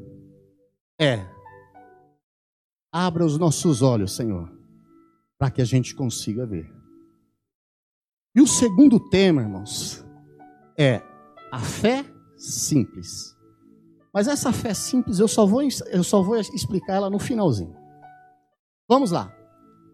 é: 1.01 1.27
abra 2.93 3.25
os 3.25 3.39
nossos 3.39 3.83
olhos, 3.83 4.15
Senhor, 4.17 4.51
para 5.39 5.51
que 5.51 5.61
a 5.61 5.65
gente 5.65 5.95
consiga 5.95 6.47
ver. 6.47 6.76
E 8.37 8.40
o 8.42 8.46
segundo 8.46 9.01
tema, 9.01 9.40
irmãos, 9.40 10.05
é 10.79 11.01
a 11.51 11.59
fé 11.59 12.05
simples. 12.37 13.35
Mas 14.12 14.29
essa 14.29 14.53
fé 14.53 14.75
simples 14.75 15.18
eu 15.18 15.27
só 15.27 15.46
vou, 15.46 15.62
eu 15.90 16.05
só 16.05 16.22
vou 16.22 16.37
explicar 16.37 16.96
ela 16.96 17.09
no 17.09 17.18
finalzinho. 17.18 17.75
Vamos 18.87 19.11
lá. 19.11 19.35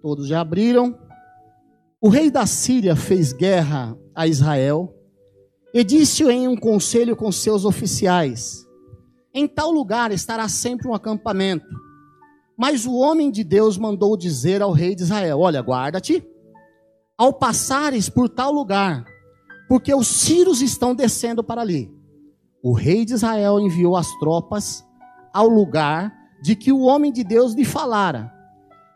Todos 0.03 0.27
já 0.27 0.41
abriram. 0.41 0.99
O 2.01 2.09
rei 2.09 2.33
da 2.33 2.45
Síria 2.45 2.97
fez 2.97 3.33
guerra 3.33 3.97
a 4.13 4.27
Israel 4.27 4.93
e 5.73 5.85
disse 5.85 6.25
em 6.25 6.49
um 6.49 6.57
conselho 6.57 7.15
com 7.15 7.31
seus 7.31 7.65
oficiais: 7.65 8.67
Em 9.33 9.47
tal 9.47 9.71
lugar 9.71 10.11
estará 10.11 10.49
sempre 10.49 10.89
um 10.89 10.95
acampamento. 10.95 11.67
Mas 12.59 12.87
o 12.87 12.95
homem 12.95 13.31
de 13.31 13.45
Deus 13.45 13.79
mandou 13.79 14.17
dizer 14.17 14.63
ao 14.63 14.73
rei 14.73 14.97
de 14.97 15.03
Israel: 15.03 15.39
Olha, 15.39 15.63
guarda-te, 15.63 16.27
ao 17.17 17.33
passares 17.33 18.09
por 18.09 18.29
tal 18.29 18.53
lugar, 18.53 19.05
porque 19.69 19.95
os 19.95 20.07
sírios 20.07 20.61
estão 20.61 20.95
descendo 20.95 21.43
para 21.43 21.61
ali. 21.61 21.91
O 22.63 22.73
rei 22.73 23.05
de 23.05 23.15
Israel 23.15 23.59
enviou 23.61 23.97
as 23.97 24.11
tropas 24.19 24.85
ao 25.33 25.49
lugar 25.49 26.13
de 26.43 26.55
que 26.57 26.73
o 26.73 26.81
homem 26.81 27.13
de 27.13 27.25
Deus 27.25 27.55
lhe 27.55 27.65
falara 27.65 28.33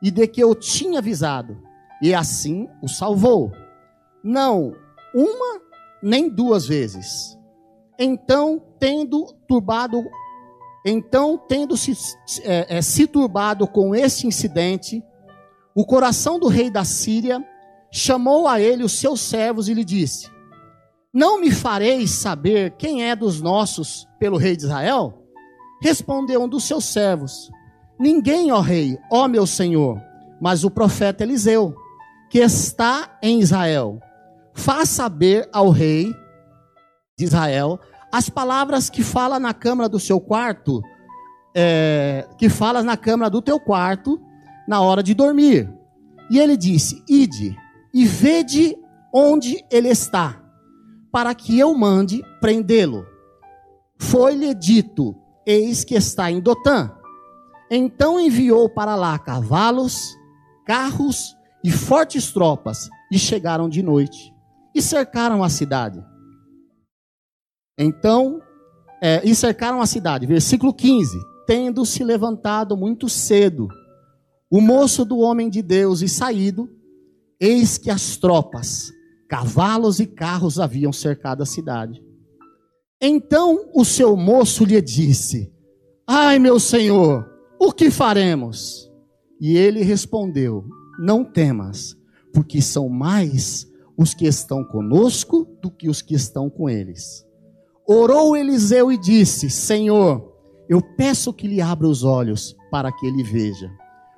e 0.03 0.11
de 0.11 0.27
que 0.27 0.43
eu 0.43 0.55
tinha 0.55 0.99
avisado, 0.99 1.61
e 2.03 2.15
assim 2.15 2.69
o 2.83 2.89
salvou. 2.89 3.53
Não 4.23 4.75
uma 5.15 5.61
nem 6.03 6.29
duas 6.29 6.67
vezes. 6.67 7.39
Então, 7.99 8.63
tendo 8.79 9.25
turbado, 9.49 10.05
então 10.85 11.39
tendo 11.39 11.77
se, 11.77 11.97
é, 12.43 12.77
é, 12.79 12.83
se 12.83 13.07
turbado 13.07 13.67
com 13.67 13.95
este 13.95 14.27
incidente, 14.27 15.03
o 15.75 15.85
coração 15.85 16.39
do 16.39 16.49
rei 16.49 16.71
da 16.71 16.85
Síria 16.85 17.43
chamou 17.93 18.47
a 18.47 18.61
ele 18.61 18.85
os 18.85 18.99
seus 18.99 19.21
servos 19.21 19.69
e 19.69 19.75
lhe 19.75 19.85
disse: 19.85 20.31
Não 21.13 21.41
me 21.41 21.51
fareis 21.51 22.11
saber 22.11 22.73
quem 22.79 23.05
é 23.09 23.17
dos 23.17 23.41
nossos 23.41 24.07
pelo 24.19 24.37
rei 24.37 24.57
de 24.57 24.65
Israel? 24.65 25.23
Respondeu 25.83 26.43
um 26.43 26.49
dos 26.49 26.65
seus 26.65 26.85
servos: 26.85 27.51
Ninguém, 27.99 28.53
ó 28.53 28.61
rei, 28.61 28.99
ó 29.11 29.29
meu 29.29 29.47
senhor, 29.47 30.01
mas 30.41 30.65
o 30.65 30.71
profeta 30.71 31.23
Eliseu, 31.23 31.75
que 32.31 32.39
está 32.39 33.19
em 33.23 33.41
Israel. 33.41 34.01
Faz 34.55 34.89
saber 34.89 35.49
ao 35.53 35.71
rei 35.71 36.15
de 37.19 37.25
Israel 37.25 37.79
as 38.13 38.31
palavras 38.31 38.89
que 38.89 39.03
fala 39.03 39.39
na 39.39 39.53
câmara 39.53 39.89
do 39.89 40.01
seu 40.01 40.19
quarto, 40.19 40.83
é, 41.55 42.27
que 42.39 42.49
fala 42.49 42.83
na 42.83 42.97
câmara 42.97 43.31
do 43.31 43.43
teu 43.43 43.61
quarto, 43.61 44.21
na 44.67 44.81
hora 44.81 45.03
de 45.03 45.15
dormir. 45.15 45.71
E 46.31 46.39
ele 46.39 46.57
disse: 46.57 47.03
Ide 47.09 47.57
e 47.97 48.05
vede 48.05 48.77
onde 49.11 49.65
ele 49.71 49.89
está, 49.89 50.39
para 51.11 51.35
que 51.35 51.59
eu 51.59 51.75
mande 51.75 52.23
prendê-lo. 52.43 53.07
Foi-lhe 53.99 54.55
dito: 54.55 55.17
Eis 55.47 55.83
que 55.83 55.95
está 55.95 56.31
em 56.31 56.39
Dotã. 56.39 56.93
Então 57.71 58.21
enviou 58.21 58.69
para 58.69 58.95
lá 58.95 59.19
cavalos, 59.19 60.15
carros 60.67 61.35
e 61.65 61.71
fortes 61.73 62.31
tropas, 62.31 62.91
e 63.11 63.19
chegaram 63.19 63.67
de 63.67 63.83
noite 63.83 64.31
e 64.75 64.83
cercaram 64.83 65.43
a 65.43 65.49
cidade. 65.49 66.05
Então, 67.79 68.43
é, 69.03 69.27
e 69.27 69.35
cercaram 69.35 69.81
a 69.81 69.87
cidade. 69.87 70.27
Versículo 70.27 70.75
15: 70.75 71.19
Tendo 71.47 71.87
se 71.87 72.05
levantado 72.05 72.77
muito 72.77 73.09
cedo, 73.09 73.69
o 74.51 74.61
moço 74.61 75.03
do 75.03 75.17
homem 75.17 75.49
de 75.49 75.63
Deus 75.63 76.03
e 76.03 76.09
saído, 76.11 76.69
eis 77.41 77.79
que 77.79 77.91
as 77.91 78.17
tropas, 78.17 78.93
cavalos 79.29 80.01
e 80.01 80.07
carros 80.07 80.59
haviam 80.59 80.93
cercado 80.93 81.43
a 81.43 81.47
cidade. 81.47 82.03
Então 83.01 83.71
o 83.75 83.85
seu 83.85 84.17
moço 84.17 84.65
lhe 84.65 84.81
disse: 84.81 85.53
Ai, 86.07 86.39
meu 86.39 86.59
senhor, 86.59 87.27
o 87.61 87.73
que 87.73 87.91
faremos? 87.91 88.91
E 89.41 89.57
ele 89.57 89.83
respondeu: 89.83 90.65
Não 90.99 91.25
temas, 91.25 91.97
porque 92.33 92.63
são 92.63 92.89
mais 92.89 93.67
os 93.97 94.15
que 94.15 94.27
estão 94.27 94.65
conosco 94.65 95.47
do 95.63 95.71
que 95.71 95.89
os 95.89 96.03
que 96.03 96.15
estão 96.15 96.51
com 96.51 96.69
eles. 96.69 97.25
Orou 97.87 98.37
Eliseu 98.37 98.91
e 98.91 98.99
disse: 98.99 99.51
Senhor, 99.51 100.33
eu 100.69 100.81
peço 100.97 101.33
que 101.33 101.47
lhe 101.47 101.61
abra 101.61 101.87
os 101.87 102.03
olhos 102.03 102.57
para 102.71 102.91
que 102.91 103.07
ele 103.07 103.23
veja. 103.23 103.71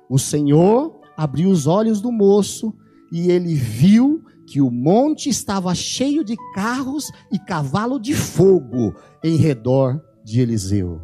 O 0.09 0.17
Senhor 0.17 0.99
abriu 1.15 1.49
os 1.49 1.67
olhos 1.67 2.01
do 2.01 2.11
moço 2.11 2.73
e 3.11 3.31
ele 3.31 3.55
viu 3.55 4.23
que 4.47 4.61
o 4.61 4.71
monte 4.71 5.29
estava 5.29 5.73
cheio 5.75 6.23
de 6.23 6.35
carros 6.53 7.11
e 7.31 7.37
cavalo 7.37 7.99
de 7.99 8.15
fogo 8.15 8.95
em 9.23 9.35
redor 9.35 10.01
de 10.23 10.41
Eliseu. 10.41 11.01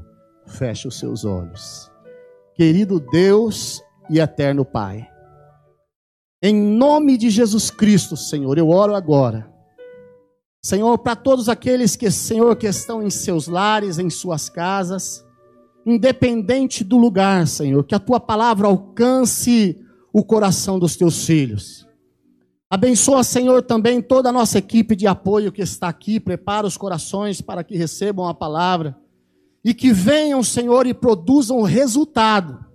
Feche 0.47 0.87
os 0.87 0.97
seus 0.97 1.25
olhos. 1.25 1.91
Querido 2.55 2.99
Deus 2.99 3.81
e 4.09 4.19
eterno 4.19 4.63
Pai, 4.63 5.07
em 6.41 6.55
nome 6.55 7.17
de 7.17 7.29
Jesus 7.29 7.71
Cristo, 7.71 8.15
Senhor, 8.15 8.57
eu 8.57 8.69
oro 8.69 8.93
agora. 8.93 9.51
Senhor, 10.61 10.97
para 10.97 11.15
todos 11.15 11.49
aqueles 11.49 11.95
que, 11.95 12.09
Senhor, 12.11 12.55
que 12.55 12.67
estão 12.67 13.01
em 13.01 13.09
seus 13.09 13.47
lares, 13.47 13.99
em 13.99 14.09
suas 14.09 14.49
casas, 14.49 15.25
independente 15.85 16.83
do 16.83 16.97
lugar, 16.97 17.47
Senhor, 17.47 17.83
que 17.83 17.95
a 17.95 17.99
tua 17.99 18.19
palavra 18.19 18.67
alcance 18.67 19.79
o 20.13 20.23
coração 20.23 20.79
dos 20.79 20.95
teus 20.95 21.25
filhos. 21.25 21.84
Abençoa, 22.69 23.23
Senhor, 23.23 23.61
também 23.61 24.01
toda 24.01 24.29
a 24.29 24.31
nossa 24.31 24.57
equipe 24.57 24.95
de 24.95 25.05
apoio 25.05 25.51
que 25.51 25.61
está 25.61 25.87
aqui, 25.87 26.19
prepara 26.19 26.65
os 26.65 26.77
corações 26.77 27.39
para 27.39 27.63
que 27.63 27.77
recebam 27.77 28.27
a 28.27 28.33
palavra 28.33 28.97
e 29.63 29.73
que 29.73 29.91
venham, 29.93 30.41
Senhor, 30.43 30.87
e 30.87 30.93
produzam 30.93 31.61
resultado 31.61 32.65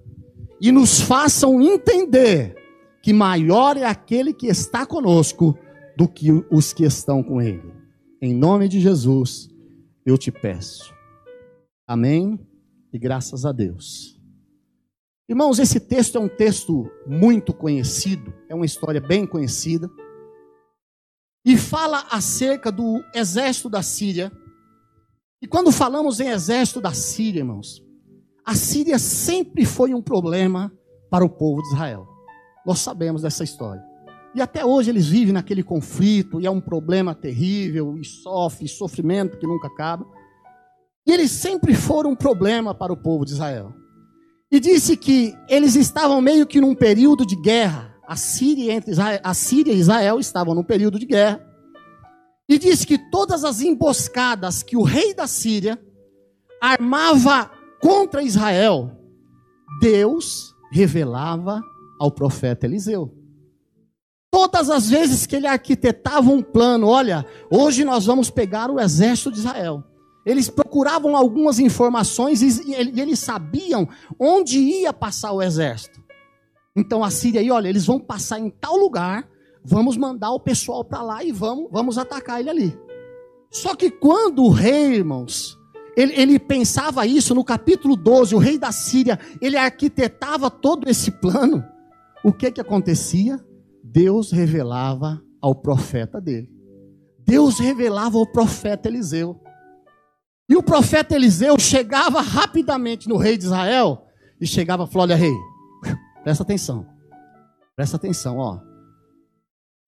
e 0.61 0.71
nos 0.71 1.01
façam 1.01 1.61
entender 1.61 2.55
que 3.03 3.13
maior 3.13 3.77
é 3.77 3.85
aquele 3.85 4.33
que 4.33 4.47
está 4.47 4.85
conosco 4.85 5.59
do 5.97 6.07
que 6.07 6.31
os 6.51 6.73
que 6.73 6.85
estão 6.85 7.23
com 7.23 7.41
ele. 7.41 7.73
Em 8.21 8.35
nome 8.35 8.69
de 8.69 8.81
Jesus, 8.81 9.49
eu 10.05 10.19
te 10.19 10.31
peço. 10.31 10.95
Amém 11.87 12.39
e 12.93 12.99
graças 12.99 13.45
a 13.45 13.53
Deus. 13.53 14.20
Irmãos, 15.31 15.61
esse 15.61 15.79
texto 15.79 16.19
é 16.19 16.21
um 16.21 16.29
texto 16.29 16.91
muito 17.07 17.55
conhecido, 17.55 18.35
é 18.49 18.55
uma 18.55 18.67
história 18.67 19.01
bem 19.01 19.25
conhecida, 19.25 19.89
e 21.45 21.57
fala 21.57 22.05
acerca 22.11 22.73
do 22.73 23.01
exército 23.15 23.71
da 23.71 23.81
Síria 23.81 24.33
e 25.41 25.47
quando 25.47 25.71
falamos 25.71 26.19
em 26.19 26.29
exército 26.29 26.81
da 26.81 26.93
Síria, 26.93 27.39
irmãos, 27.39 27.81
a 28.45 28.57
Síria 28.57 28.99
sempre 28.99 29.65
foi 29.65 29.95
um 29.95 30.03
problema 30.03 30.71
para 31.09 31.25
o 31.25 31.31
povo 31.31 31.63
de 31.63 31.69
Israel. 31.69 32.09
Nós 32.67 32.81
sabemos 32.81 33.23
dessa 33.23 33.45
história. 33.45 33.83
E 34.35 34.43
até 34.43 34.65
hoje 34.65 34.91
eles 34.91 35.07
vivem 35.07 35.33
naquele 35.33 35.63
conflito, 35.63 36.41
e 36.41 36.47
é 36.47 36.51
um 36.51 36.61
problema 36.61 37.15
terrível, 37.15 37.97
e 37.97 38.05
sofre, 38.05 38.67
sofrimento 38.67 39.39
que 39.39 39.47
nunca 39.47 39.69
acaba. 39.69 40.05
E 41.07 41.13
eles 41.13 41.31
sempre 41.31 41.73
foram 41.73 42.11
um 42.11 42.17
problema 42.17 42.75
para 42.75 42.93
o 42.93 42.97
povo 42.97 43.25
de 43.25 43.31
Israel. 43.31 43.80
E 44.51 44.59
disse 44.59 44.97
que 44.97 45.35
eles 45.49 45.77
estavam 45.77 46.21
meio 46.21 46.47
que 46.47 46.61
num 46.61 46.75
período 46.75 47.25
de 47.25 47.37
guerra. 47.37 47.95
A 48.07 48.17
Síria, 48.17 48.73
entre 48.73 48.91
Israel, 48.91 49.21
a 49.23 49.33
Síria 49.33 49.73
e 49.73 49.79
Israel 49.79 50.19
estavam 50.19 50.55
num 50.55 50.65
período 50.65 50.99
de 50.99 51.07
guerra. 51.07 51.47
E 52.49 52.59
diz 52.59 52.85
que 52.85 52.99
todas 52.99 53.45
as 53.45 53.61
emboscadas 53.61 54.65
que 54.65 54.77
o 54.77 54.83
rei 54.83 55.15
da 55.15 55.29
Síria 55.29 55.81
armava 56.61 57.49
contra 57.81 58.25
Israel, 58.25 58.91
Deus 59.81 60.53
revelava 60.73 61.63
ao 62.01 62.11
profeta 62.11 62.67
Eliseu. 62.67 63.15
Todas 64.33 64.69
as 64.69 64.91
vezes 64.91 65.27
que 65.27 65.37
ele 65.37 65.47
arquitetava 65.47 66.31
um 66.31 66.43
plano, 66.43 66.89
olha, 66.89 67.25
hoje 67.51 67.85
nós 67.85 68.07
vamos 68.07 68.31
pegar 68.31 68.71
o 68.71 68.81
exército 68.81 69.31
de 69.31 69.39
Israel. 69.39 69.85
Eles 70.25 70.49
procuravam 70.49 71.17
algumas 71.17 71.59
informações 71.59 72.43
e 72.43 72.75
eles 72.75 73.19
sabiam 73.19 73.89
onde 74.19 74.59
ia 74.59 74.93
passar 74.93 75.33
o 75.33 75.43
exército. 75.43 76.01
Então 76.77 77.03
a 77.03 77.11
Síria 77.11 77.41
aí, 77.41 77.51
olha, 77.51 77.69
eles 77.69 77.87
vão 77.87 77.99
passar 77.99 78.39
em 78.39 78.51
tal 78.51 78.77
lugar 78.77 79.29
vamos 79.65 79.97
mandar 79.97 80.31
o 80.33 80.41
pessoal 80.41 80.85
para 80.85 81.03
lá 81.03 81.25
e 81.25 81.33
vamos, 81.33 81.69
vamos 81.71 81.99
atacar 81.99 82.41
ele 82.41 82.51
ali. 82.51 82.79
Só 83.51 83.75
que 83.75 83.91
quando 83.91 84.45
o 84.45 84.51
rei, 84.51 84.95
irmãos, 84.95 85.59
ele, 85.97 86.15
ele, 86.15 86.39
pensava 86.39 87.07
isso 87.07 87.35
no 87.35 87.45
capítulo 87.45 87.97
12, 87.97 88.35
o 88.35 88.39
rei 88.39 88.59
da 88.59 88.73
Síria, 88.73 89.19
ele 89.41 89.57
arquitetava 89.57 90.51
todo 90.51 90.89
esse 90.89 91.11
plano. 91.11 91.65
O 92.25 92.33
que 92.33 92.51
que 92.51 92.61
acontecia? 92.61 93.45
Deus 93.83 94.31
revelava 94.31 95.23
ao 95.41 95.55
profeta 95.55 96.21
dele. 96.21 96.49
Deus 97.19 97.59
revelava 97.59 98.19
ao 98.19 98.27
profeta 98.27 98.89
Eliseu. 98.89 99.41
E 100.51 100.57
o 100.57 100.63
profeta 100.63 101.15
Eliseu 101.15 101.59
chegava 101.59 102.21
rapidamente 102.21 103.09
no 103.09 103.17
rei 103.17 103.39
de 103.39 103.45
Israel 103.45 104.07
e 104.41 104.47
chegava 104.47 104.85
e 104.85 104.87
falou: 104.89 105.05
Olha, 105.05 105.15
rei, 105.17 105.33
presta 106.25 106.43
atenção, 106.43 106.85
presta 107.77 107.97
atenção, 107.97 108.37
ó 108.37 108.71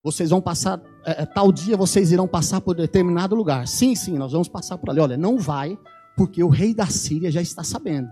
vocês 0.03 0.31
vão 0.31 0.41
passar, 0.41 0.83
é, 1.05 1.23
é, 1.23 1.27
tal 1.27 1.53
dia 1.53 1.77
vocês 1.77 2.11
irão 2.11 2.27
passar 2.27 2.61
por 2.61 2.75
determinado 2.75 3.37
lugar. 3.37 3.69
Sim, 3.69 3.95
sim, 3.95 4.19
nós 4.19 4.33
vamos 4.33 4.49
passar 4.49 4.77
por 4.77 4.91
ali. 4.91 4.99
Olha, 4.99 5.17
não 5.17 5.39
vai, 5.39 5.79
porque 6.17 6.43
o 6.43 6.49
rei 6.49 6.75
da 6.75 6.87
Síria 6.87 7.31
já 7.31 7.41
está 7.41 7.63
sabendo. 7.63 8.09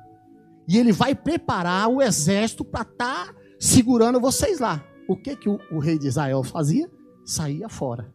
E 0.68 0.78
ele 0.78 0.92
vai 0.92 1.14
preparar 1.14 1.88
o 1.88 2.00
exército 2.00 2.64
para 2.64 2.82
estar 2.82 3.26
tá 3.26 3.34
segurando 3.58 4.20
vocês 4.20 4.60
lá. 4.60 4.84
o 5.08 5.16
que, 5.16 5.34
que 5.34 5.48
o, 5.48 5.58
o 5.72 5.80
rei 5.80 5.98
de 5.98 6.06
Israel 6.06 6.44
fazia? 6.44 6.88
Saía 7.24 7.68
fora. 7.68 8.14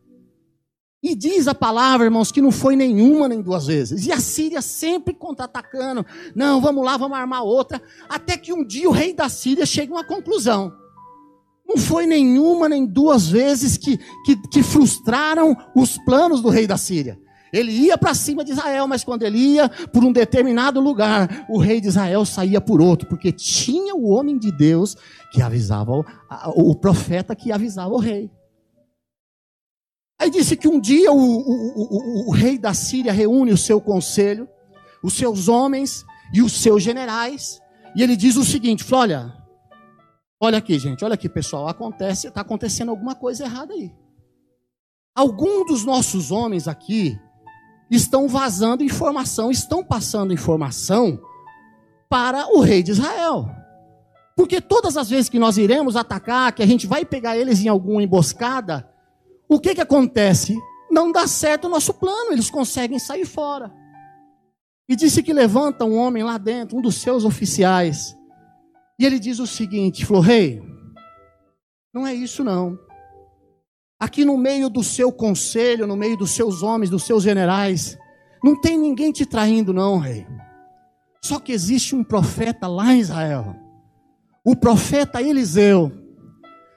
E 1.07 1.13
diz 1.13 1.47
a 1.47 1.53
palavra, 1.53 2.07
irmãos, 2.07 2.31
que 2.31 2.41
não 2.41 2.51
foi 2.51 2.75
nenhuma 2.75 3.27
nem 3.27 3.39
duas 3.39 3.67
vezes. 3.67 4.07
E 4.07 4.11
a 4.11 4.19
Síria 4.19 4.59
sempre 4.59 5.13
contra-atacando. 5.13 6.03
Não, 6.35 6.59
vamos 6.59 6.83
lá, 6.83 6.97
vamos 6.97 7.15
armar 7.15 7.43
outra. 7.43 7.79
Até 8.09 8.35
que 8.35 8.51
um 8.51 8.65
dia 8.65 8.89
o 8.89 8.91
rei 8.91 9.13
da 9.13 9.29
Síria 9.29 9.67
chega 9.67 9.93
a 9.93 9.97
uma 9.97 10.03
conclusão. 10.03 10.73
Não 11.63 11.77
foi 11.77 12.07
nenhuma 12.07 12.67
nem 12.67 12.87
duas 12.87 13.29
vezes 13.29 13.77
que, 13.77 13.99
que, 14.25 14.35
que 14.49 14.63
frustraram 14.63 15.55
os 15.75 15.95
planos 15.99 16.41
do 16.41 16.49
rei 16.49 16.65
da 16.65 16.75
Síria. 16.75 17.19
Ele 17.53 17.71
ia 17.71 17.99
para 17.99 18.15
cima 18.15 18.43
de 18.43 18.53
Israel, 18.53 18.87
mas 18.87 19.03
quando 19.03 19.21
ele 19.21 19.37
ia 19.37 19.69
por 19.69 20.03
um 20.03 20.11
determinado 20.11 20.81
lugar, 20.81 21.45
o 21.47 21.59
rei 21.59 21.79
de 21.79 21.87
Israel 21.87 22.25
saía 22.25 22.59
por 22.59 22.81
outro, 22.81 23.07
porque 23.07 23.31
tinha 23.31 23.93
o 23.93 24.09
homem 24.09 24.39
de 24.39 24.51
Deus 24.51 24.97
que 25.31 25.39
avisava, 25.39 25.91
o, 25.91 26.03
o 26.55 26.75
profeta 26.75 27.35
que 27.35 27.51
avisava 27.51 27.93
o 27.93 27.99
rei. 27.99 28.31
Aí 30.19 30.29
disse 30.29 30.55
que 30.55 30.67
um 30.67 30.79
dia 30.79 31.11
o, 31.11 31.17
o, 31.17 32.25
o, 32.25 32.29
o, 32.29 32.31
rei 32.31 32.57
da 32.57 32.73
Síria 32.73 33.11
reúne 33.11 33.51
o 33.51 33.57
seu 33.57 33.81
conselho, 33.81 34.47
os 35.03 35.13
seus 35.13 35.47
homens 35.47 36.05
e 36.33 36.41
os 36.41 36.53
seus 36.53 36.81
generais, 36.81 37.61
e 37.95 38.01
ele 38.01 38.15
diz 38.15 38.35
o 38.37 38.43
seguinte: 38.43 38.85
olha, 38.93 39.33
olha 40.39 40.57
aqui, 40.57 40.79
gente, 40.79 41.03
olha 41.03 41.15
aqui, 41.15 41.27
pessoal, 41.27 41.67
acontece, 41.67 42.27
está 42.27 42.41
acontecendo 42.41 42.89
alguma 42.89 43.15
coisa 43.15 43.43
errada 43.43 43.73
aí. 43.73 43.91
Alguns 45.13 45.67
dos 45.67 45.85
nossos 45.85 46.31
homens 46.31 46.67
aqui 46.67 47.17
estão 47.89 48.27
vazando 48.27 48.83
informação, 48.83 49.51
estão 49.51 49.83
passando 49.83 50.33
informação 50.33 51.19
para 52.09 52.47
o 52.53 52.61
rei 52.61 52.83
de 52.83 52.91
Israel. 52.91 53.49
Porque 54.35 54.59
todas 54.59 54.97
as 54.97 55.09
vezes 55.09 55.29
que 55.29 55.39
nós 55.39 55.57
iremos 55.57 55.95
atacar, 55.95 56.51
que 56.51 56.61
a 56.61 56.65
gente 56.65 56.85
vai 56.85 57.05
pegar 57.05 57.37
eles 57.37 57.63
em 57.63 57.69
alguma 57.69 58.03
emboscada, 58.03 58.89
o 59.47 59.59
que 59.59 59.75
que 59.75 59.81
acontece? 59.81 60.57
Não 60.89 61.11
dá 61.11 61.27
certo 61.27 61.65
o 61.65 61.69
nosso 61.69 61.93
plano, 61.93 62.31
eles 62.31 62.49
conseguem 62.49 62.99
sair 62.99 63.25
fora. 63.25 63.71
E 64.87 64.95
disse 64.95 65.23
que 65.23 65.33
levanta 65.33 65.85
um 65.85 65.95
homem 65.97 66.23
lá 66.23 66.37
dentro, 66.37 66.77
um 66.77 66.81
dos 66.81 66.95
seus 66.95 67.25
oficiais, 67.25 68.15
e 68.99 69.05
ele 69.05 69.19
diz 69.19 69.39
o 69.39 69.47
seguinte: 69.47 70.05
falou, 70.05 70.21
rei, 70.21 70.61
não 71.93 72.05
é 72.05 72.13
isso 72.13 72.43
não. 72.43 72.77
Aqui 73.99 74.25
no 74.25 74.37
meio 74.37 74.69
do 74.69 74.83
seu 74.83 75.11
conselho, 75.11 75.87
no 75.87 75.95
meio 75.95 76.17
dos 76.17 76.31
seus 76.31 76.61
homens, 76.61 76.89
dos 76.89 77.03
seus 77.03 77.23
generais, 77.23 77.97
não 78.43 78.59
tem 78.59 78.77
ninguém 78.77 79.11
te 79.11 79.25
traindo, 79.25 79.73
não, 79.73 79.97
rei. 79.97 80.27
Só 81.23 81.39
que 81.39 81.51
existe 81.51 81.95
um 81.95 82.03
profeta 82.03 82.67
lá 82.67 82.93
em 82.93 82.99
Israel, 82.99 83.55
o 84.45 84.55
profeta 84.55 85.21
Eliseu 85.21 86.04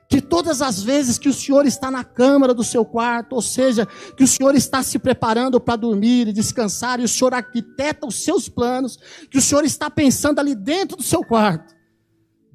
que 0.09 0.23
todas 0.23 0.63
as 0.63 0.83
vezes 0.83 1.19
que 1.19 1.29
o 1.29 1.35
Senhor 1.35 1.67
está 1.67 1.91
na 1.91 2.03
câmara 2.03 2.55
do 2.55 2.65
seu 2.65 2.83
quarto, 2.83 3.35
ou 3.35 3.43
seja, 3.43 3.87
que 4.17 4.25
o 4.25 4.27
Senhor 4.27 4.55
está 4.55 4.83
se 4.83 4.99
preparando 4.99 5.61
para 5.61 5.77
dormir 5.77 6.29
e 6.29 6.33
descansar, 6.33 6.99
e 6.99 7.05
o 7.05 7.09
Senhor 7.09 7.35
arquiteta 7.35 8.07
os 8.07 8.25
seus 8.25 8.49
planos, 8.49 8.99
que 9.31 9.37
o 9.37 9.43
Senhor 9.43 9.65
está 9.65 9.91
pensando 9.91 10.39
ali 10.39 10.55
dentro 10.55 10.97
do 10.97 11.03
seu 11.03 11.23
quarto, 11.23 11.75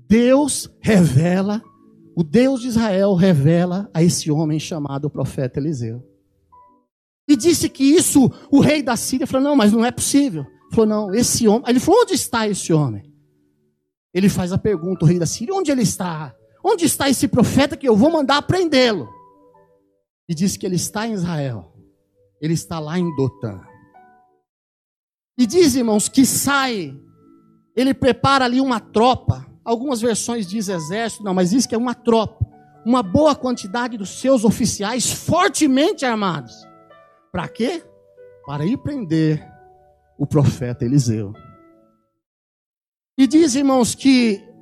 Deus 0.10 0.68
revela, 0.82 1.62
o 2.16 2.24
Deus 2.24 2.62
de 2.62 2.70
Israel 2.70 3.14
revela 3.14 3.88
a 3.94 4.02
esse 4.02 4.32
homem 4.32 4.60
chamado 4.60 5.10
profeta 5.10 5.60
Eliseu. 5.60 6.04
E 7.28 7.36
disse 7.36 7.70
que 7.70 7.84
isso, 7.84 8.32
o 8.52 8.60
rei 8.60 8.82
da 8.82 8.96
Síria 8.96 9.28
falou: 9.28 9.50
não, 9.50 9.56
mas 9.56 9.72
não 9.72 9.86
é 9.86 9.92
possível. 9.92 10.46
Falou: 10.72 10.86
não, 10.88 11.14
esse 11.14 11.48
homem. 11.48 11.64
Ele 11.68 11.80
falou: 11.80 12.02
onde 12.02 12.14
está 12.14 12.48
esse 12.48 12.74
homem? 12.74 13.12
Ele 14.14 14.28
faz 14.28 14.52
a 14.52 14.58
pergunta, 14.58 15.06
o 15.06 15.08
rei 15.08 15.18
da 15.18 15.26
Síria: 15.26 15.54
onde 15.54 15.72
ele 15.72 15.84
está? 15.84 16.36
Onde 16.64 16.86
está 16.86 17.10
esse 17.10 17.28
profeta 17.28 17.76
que 17.76 17.88
eu 17.88 17.96
vou 17.96 18.10
mandar 18.10 18.42
prendê-lo? 18.44 19.10
E 20.30 20.34
diz 20.34 20.56
que 20.56 20.66
ele 20.66 20.78
está 20.78 21.06
em 21.06 21.14
Israel. 21.14 21.74
Ele 22.40 22.54
está 22.54 22.80
lá 22.80 22.98
em 22.98 23.14
Dotã. 23.16 23.62
E 25.38 25.46
diz, 25.46 25.76
irmãos, 25.76 26.08
que 26.08 26.26
sai, 26.26 26.96
ele 27.76 27.94
prepara 27.94 28.46
ali 28.46 28.62
uma 28.62 28.80
tropa. 28.80 29.46
Algumas 29.66 30.00
versões 30.00 30.48
diz 30.48 30.70
exército, 30.70 31.24
não, 31.24 31.34
mas 31.34 31.50
diz 31.50 31.66
que 31.66 31.76
é 31.76 31.78
uma 31.78 31.96
tropa. 31.96 32.46
Uma 32.86 33.02
boa 33.02 33.36
quantidade 33.36 33.98
dos 33.98 34.20
seus 34.20 34.46
oficiais 34.46 35.12
fortemente 35.12 36.06
armados. 36.06 36.54
Para 37.32 37.48
quê? 37.48 37.84
Para 38.46 38.66
ir 38.66 38.78
prender 38.78 39.46
o 40.18 40.28
profeta 40.28 40.86
Eliseu. 40.86 41.34
E 43.18 43.26
diz, 43.26 43.56
irmãos, 43.56 43.96
que 43.96 44.53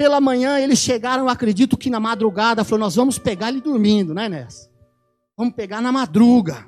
pela 0.00 0.18
manhã 0.18 0.58
eles 0.58 0.78
chegaram, 0.78 1.28
acredito 1.28 1.76
que 1.76 1.90
na 1.90 2.00
madrugada, 2.00 2.64
falou: 2.64 2.86
Nós 2.86 2.94
vamos 2.94 3.18
pegar 3.18 3.50
ele 3.50 3.60
dormindo, 3.60 4.14
né, 4.14 4.30
Nessa? 4.30 4.70
Vamos 5.36 5.54
pegar 5.54 5.82
na 5.82 5.92
madruga. 5.92 6.66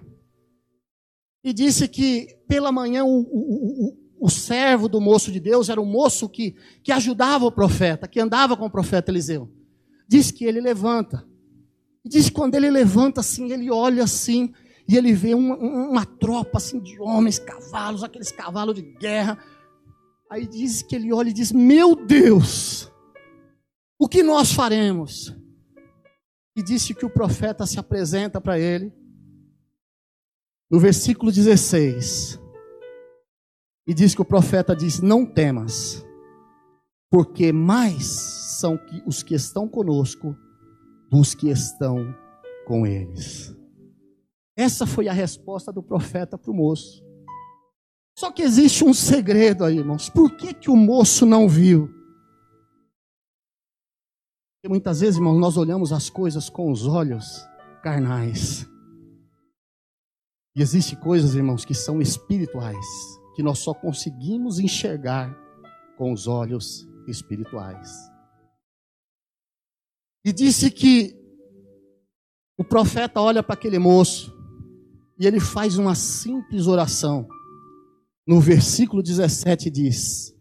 E 1.43 1.51
disse 1.51 1.89
que 1.89 2.27
pela 2.47 2.71
manhã 2.71 3.05
o, 3.05 3.21
o, 3.21 3.87
o, 4.21 4.27
o 4.27 4.29
servo 4.29 4.87
do 4.87 5.01
moço 5.01 5.33
de 5.33 5.41
Deus 5.41 5.71
era 5.71 5.81
o 5.81 5.87
moço 5.87 6.29
que, 6.29 6.55
que 6.85 6.93
ajudava 6.93 7.47
o 7.47 7.51
profeta, 7.51 8.07
que 8.07 8.21
andava 8.21 8.55
com 8.55 8.67
o 8.67 8.71
profeta 8.71 9.11
Eliseu. 9.11 9.51
Diz 10.07 10.31
que 10.31 10.45
ele 10.45 10.61
levanta. 10.61 11.27
E 12.05 12.11
diz 12.11 12.27
que 12.27 12.35
quando 12.35 12.55
ele 12.55 12.69
levanta 12.69 13.23
assim, 13.23 13.51
ele 13.51 13.71
olha 13.71 14.05
assim, 14.05 14.53
e 14.87 14.95
ele 14.95 15.15
vê 15.15 15.33
uma, 15.33 15.57
uma 15.57 16.05
tropa 16.05 16.59
assim 16.59 16.79
de 16.79 17.01
homens, 17.01 17.39
cavalos, 17.39 18.05
aqueles 18.05 18.31
cavalos 18.31 18.75
de 18.75 18.83
guerra. 18.83 19.39
Aí 20.31 20.47
diz 20.47 20.83
que 20.83 20.95
ele 20.95 21.15
olha 21.15 21.31
e 21.31 21.33
diz: 21.33 21.51
Meu 21.51 21.97
Deus! 21.97 22.92
O 24.03 24.09
que 24.09 24.21
nós 24.21 24.51
faremos? 24.53 25.33
E 26.57 26.63
disse 26.63 26.93
que 26.93 27.07
o 27.07 27.09
profeta 27.09 27.65
se 27.65 27.79
apresenta 27.79 28.41
para 28.41 28.59
ele, 28.59 28.93
no 30.69 30.81
versículo 30.81 31.31
16, 31.31 32.37
e 33.87 33.95
diz 33.95 34.13
que 34.13 34.21
o 34.21 34.25
profeta 34.25 34.75
diz: 34.75 35.01
Não 35.01 35.25
temas, 35.25 36.05
porque 37.09 37.53
mais 37.53 38.07
são 38.59 38.77
os 39.07 39.23
que 39.23 39.37
estão 39.37 39.69
conosco 39.69 40.37
dos 41.09 41.33
que 41.33 41.49
estão 41.49 42.13
com 42.67 42.85
eles. 42.85 43.57
Essa 44.57 44.85
foi 44.85 45.07
a 45.07 45.13
resposta 45.13 45.73
do 45.73 45.81
profeta 45.81 46.37
para 46.37 46.51
o 46.51 46.55
moço. 46.55 47.05
Só 48.19 48.33
que 48.33 48.43
existe 48.43 48.85
um 48.85 48.93
segredo 48.93 49.65
aí, 49.65 49.79
irmãos. 49.79 50.11
Por 50.11 50.37
que, 50.37 50.53
que 50.53 50.71
o 50.71 50.77
moço 50.77 51.25
não 51.25 51.49
viu? 51.49 52.02
Muitas 54.69 55.01
vezes, 55.01 55.17
irmãos, 55.17 55.39
nós 55.39 55.57
olhamos 55.57 55.93
as 55.93 56.09
coisas 56.09 56.49
com 56.49 56.71
os 56.71 56.87
olhos 56.87 57.45
carnais. 57.83 58.65
E 60.55 60.63
existem 60.63 60.99
coisas, 61.01 61.35
irmãos, 61.35 61.65
que 61.65 61.75
são 61.75 62.01
espirituais, 62.01 62.87
que 63.35 63.43
nós 63.43 63.59
só 63.59 63.75
conseguimos 63.75 64.61
enxergar 64.61 65.37
com 65.99 66.13
os 66.13 66.29
olhos 66.29 66.87
espirituais. 67.09 67.91
E 70.25 70.33
disse 70.33 70.71
que 70.71 71.17
o 72.57 72.63
profeta 72.63 73.21
olha 73.21 73.43
para 73.43 73.55
aquele 73.55 73.81
moço 73.81 74.33
e 75.19 75.27
ele 75.27 75.41
faz 75.41 75.77
uma 75.77 75.97
simples 75.97 76.69
oração. 76.69 77.29
No 78.25 78.41
versículo 78.41 79.03
17 79.03 79.69
diz: 79.69 80.33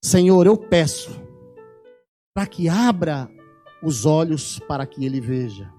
Senhor, 0.00 0.46
eu 0.46 0.56
peço 0.56 1.25
para 2.36 2.46
que 2.46 2.68
abra 2.68 3.30
os 3.82 4.04
olhos 4.04 4.58
para 4.68 4.86
que 4.86 5.06
ele 5.06 5.22
veja. 5.22 5.72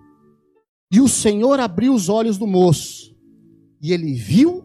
E 0.92 1.00
o 1.00 1.08
Senhor 1.08 1.60
abriu 1.60 1.94
os 1.94 2.10
olhos 2.10 2.40
do 2.40 2.48
moço, 2.48 3.16
e 3.80 3.94
ele 3.94 4.16
viu 4.16 4.64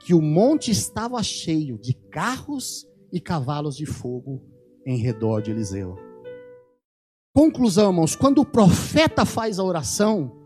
que 0.00 0.12
o 0.14 0.20
monte 0.20 0.72
estava 0.72 1.22
cheio 1.22 1.78
de 1.78 1.94
carros 1.94 2.88
e 3.12 3.20
cavalos 3.20 3.76
de 3.76 3.86
fogo 3.86 4.42
em 4.84 4.98
redor 4.98 5.40
de 5.40 5.52
Eliseu. 5.52 5.96
Conclusão, 7.32 7.90
irmãos, 7.90 8.16
quando 8.16 8.40
o 8.40 8.46
profeta 8.46 9.24
faz 9.24 9.60
a 9.60 9.64
oração, 9.64 10.36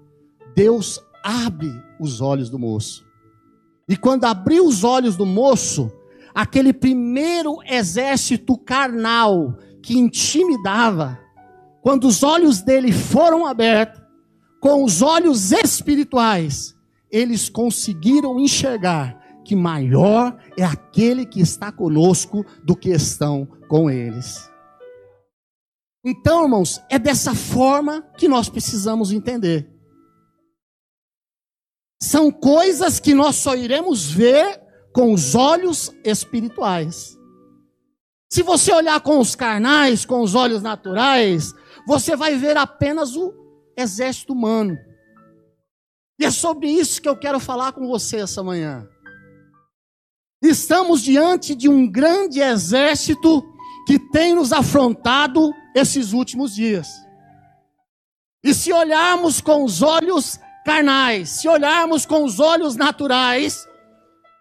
Deus 0.54 1.00
abre 1.24 1.72
os 1.98 2.20
olhos 2.20 2.50
do 2.50 2.58
moço. 2.58 3.02
E 3.88 3.96
quando 3.96 4.26
abriu 4.26 4.66
os 4.66 4.84
olhos 4.84 5.16
do 5.16 5.24
moço, 5.24 5.90
aquele 6.34 6.74
primeiro 6.74 7.62
exército 7.64 8.58
carnal 8.58 9.56
que 9.82 9.98
intimidava, 9.98 11.18
quando 11.82 12.06
os 12.06 12.22
olhos 12.22 12.62
dele 12.62 12.92
foram 12.92 13.46
abertos, 13.46 14.00
com 14.60 14.84
os 14.84 15.02
olhos 15.02 15.50
espirituais, 15.50 16.74
eles 17.10 17.48
conseguiram 17.48 18.38
enxergar 18.38 19.20
que 19.44 19.56
maior 19.56 20.38
é 20.56 20.64
aquele 20.64 21.26
que 21.26 21.40
está 21.40 21.72
conosco 21.72 22.46
do 22.64 22.76
que 22.76 22.90
estão 22.90 23.44
com 23.68 23.90
eles. 23.90 24.48
Então, 26.04 26.44
irmãos, 26.44 26.80
é 26.88 26.98
dessa 26.98 27.34
forma 27.34 28.02
que 28.16 28.28
nós 28.28 28.48
precisamos 28.48 29.12
entender. 29.12 29.68
São 32.00 32.30
coisas 32.30 32.98
que 32.98 33.14
nós 33.14 33.36
só 33.36 33.54
iremos 33.54 34.10
ver 34.10 34.60
com 34.92 35.12
os 35.12 35.34
olhos 35.34 35.92
espirituais. 36.04 37.16
Se 38.32 38.42
você 38.42 38.72
olhar 38.72 38.98
com 39.02 39.18
os 39.18 39.34
carnais, 39.34 40.06
com 40.06 40.22
os 40.22 40.34
olhos 40.34 40.62
naturais, 40.62 41.52
você 41.86 42.16
vai 42.16 42.34
ver 42.34 42.56
apenas 42.56 43.14
o 43.14 43.30
exército 43.76 44.32
humano. 44.32 44.74
E 46.18 46.24
é 46.24 46.30
sobre 46.30 46.66
isso 46.66 47.02
que 47.02 47.08
eu 47.10 47.14
quero 47.14 47.38
falar 47.38 47.72
com 47.72 47.86
você 47.86 48.20
essa 48.20 48.42
manhã. 48.42 48.88
Estamos 50.42 51.02
diante 51.02 51.54
de 51.54 51.68
um 51.68 51.86
grande 51.86 52.40
exército 52.40 53.44
que 53.86 53.98
tem 53.98 54.34
nos 54.34 54.50
afrontado 54.50 55.52
esses 55.76 56.14
últimos 56.14 56.54
dias. 56.54 56.88
E 58.42 58.54
se 58.54 58.72
olharmos 58.72 59.42
com 59.42 59.62
os 59.62 59.82
olhos 59.82 60.40
carnais, 60.64 61.28
se 61.28 61.46
olharmos 61.46 62.06
com 62.06 62.24
os 62.24 62.40
olhos 62.40 62.76
naturais, 62.76 63.68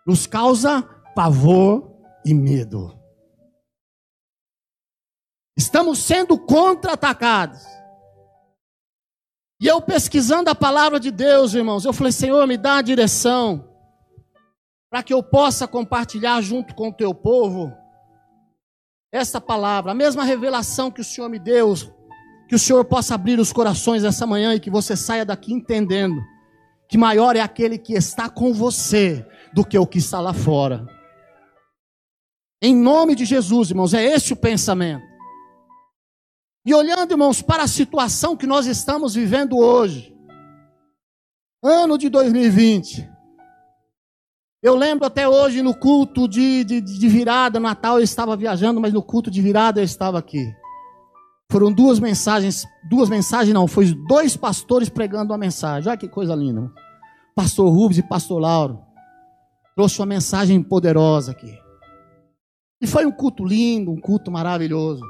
nos 0.08 0.26
causa 0.26 0.82
pavor 1.14 1.92
e 2.26 2.34
medo. 2.34 3.01
Estamos 5.58 5.99
sendo 5.99 6.38
contra-atacados. 6.38 7.62
E 9.60 9.68
eu 9.68 9.82
pesquisando 9.82 10.49
a 10.49 10.56
palavra 10.56 10.99
de 10.99 11.12
Deus, 11.12 11.54
irmãos, 11.54 11.86
eu 11.86 11.93
falei: 11.93 12.12
Senhor, 12.12 12.47
me 12.47 12.58
dá 12.58 12.78
a 12.78 12.82
direção 12.82 13.70
para 14.89 15.04
que 15.04 15.14
eu 15.14 15.22
possa 15.22 15.68
compartilhar 15.68 16.41
junto 16.41 16.74
com 16.76 16.89
o 16.89 16.93
teu 16.93 17.14
povo 17.14 17.72
essa 19.12 19.39
palavra, 19.39 19.91
a 19.91 19.95
mesma 19.95 20.24
revelação 20.24 20.89
que 20.89 21.02
o 21.02 21.04
Senhor 21.04 21.30
me 21.30 21.38
deu, 21.38 21.74
que 22.47 22.56
o 22.56 22.60
Senhor 22.60 22.84
possa 22.86 23.16
abrir 23.16 23.39
os 23.39 23.54
corações 23.54 24.04
essa 24.04 24.26
manhã 24.26 24.54
e 24.54 24.60
que 24.60 24.70
você 24.70 24.95
saia 24.95 25.26
daqui 25.26 25.54
entendendo 25.54 26.22
que 26.88 26.97
maior 26.97 27.36
é 27.36 27.39
aquele 27.39 27.78
que 27.78 27.93
está 27.93 28.30
com 28.30 28.54
você 28.54 29.26
do 29.54 29.66
que 29.66 29.78
o 29.78 29.88
que 29.88 29.97
está 29.99 30.20
lá 30.20 30.34
fora. 30.34 30.86
Em 32.62 32.76
nome 32.76 33.16
de 33.16 33.26
Jesus, 33.26 33.70
irmãos, 33.70 33.93
é 33.93 34.04
esse 34.04 34.34
o 34.34 34.36
pensamento. 34.36 35.11
E 36.66 36.74
olhando, 36.76 37.12
irmãos, 37.12 37.41
para 37.41 37.64
a 37.64 37.68
situação 37.68 38.38
que 38.38 38.45
nós 38.45 38.68
estamos 38.68 39.16
vivendo 39.16 39.57
hoje, 39.57 40.16
ano 41.64 41.97
de 41.97 42.07
2020, 42.07 43.09
eu 44.62 44.76
lembro 44.76 45.05
até 45.05 45.28
hoje 45.28 45.64
no 45.64 45.74
culto 45.74 46.28
de, 46.28 46.64
de, 46.64 46.80
de 46.80 47.07
virada, 47.07 47.59
Natal 47.59 47.97
eu 47.97 48.03
estava 48.03 48.38
viajando, 48.38 48.80
mas 48.80 48.93
no 48.93 49.01
culto 49.01 49.32
de 49.32 49.41
virada 49.41 49.82
eu 49.82 49.84
estava 49.84 50.20
aqui. 50.20 50.53
Foram 51.51 51.74
duas 51.74 51.99
mensagens, 51.99 52.66
duas 52.88 53.09
mensagens 53.09 53.53
não, 53.53 53.68
foi 53.68 53.93
dois 54.07 54.38
pastores 54.38 54.88
pregando 54.88 55.34
uma 55.34 55.39
mensagem. 55.39 55.89
Olha 55.89 55.97
que 55.97 56.07
coisa 56.07 56.36
linda. 56.36 56.72
Pastor 57.36 57.74
Rubens 57.74 57.97
e 57.97 58.03
pastor 58.03 58.39
Lauro 58.39 58.80
trouxe 59.76 59.99
uma 59.99 60.05
mensagem 60.05 60.62
poderosa 60.62 61.32
aqui. 61.32 61.57
E 62.80 62.86
foi 62.86 63.05
um 63.05 63.12
culto 63.12 63.43
lindo, 63.43 63.91
um 63.91 63.99
culto 63.99 64.30
maravilhoso. 64.30 65.01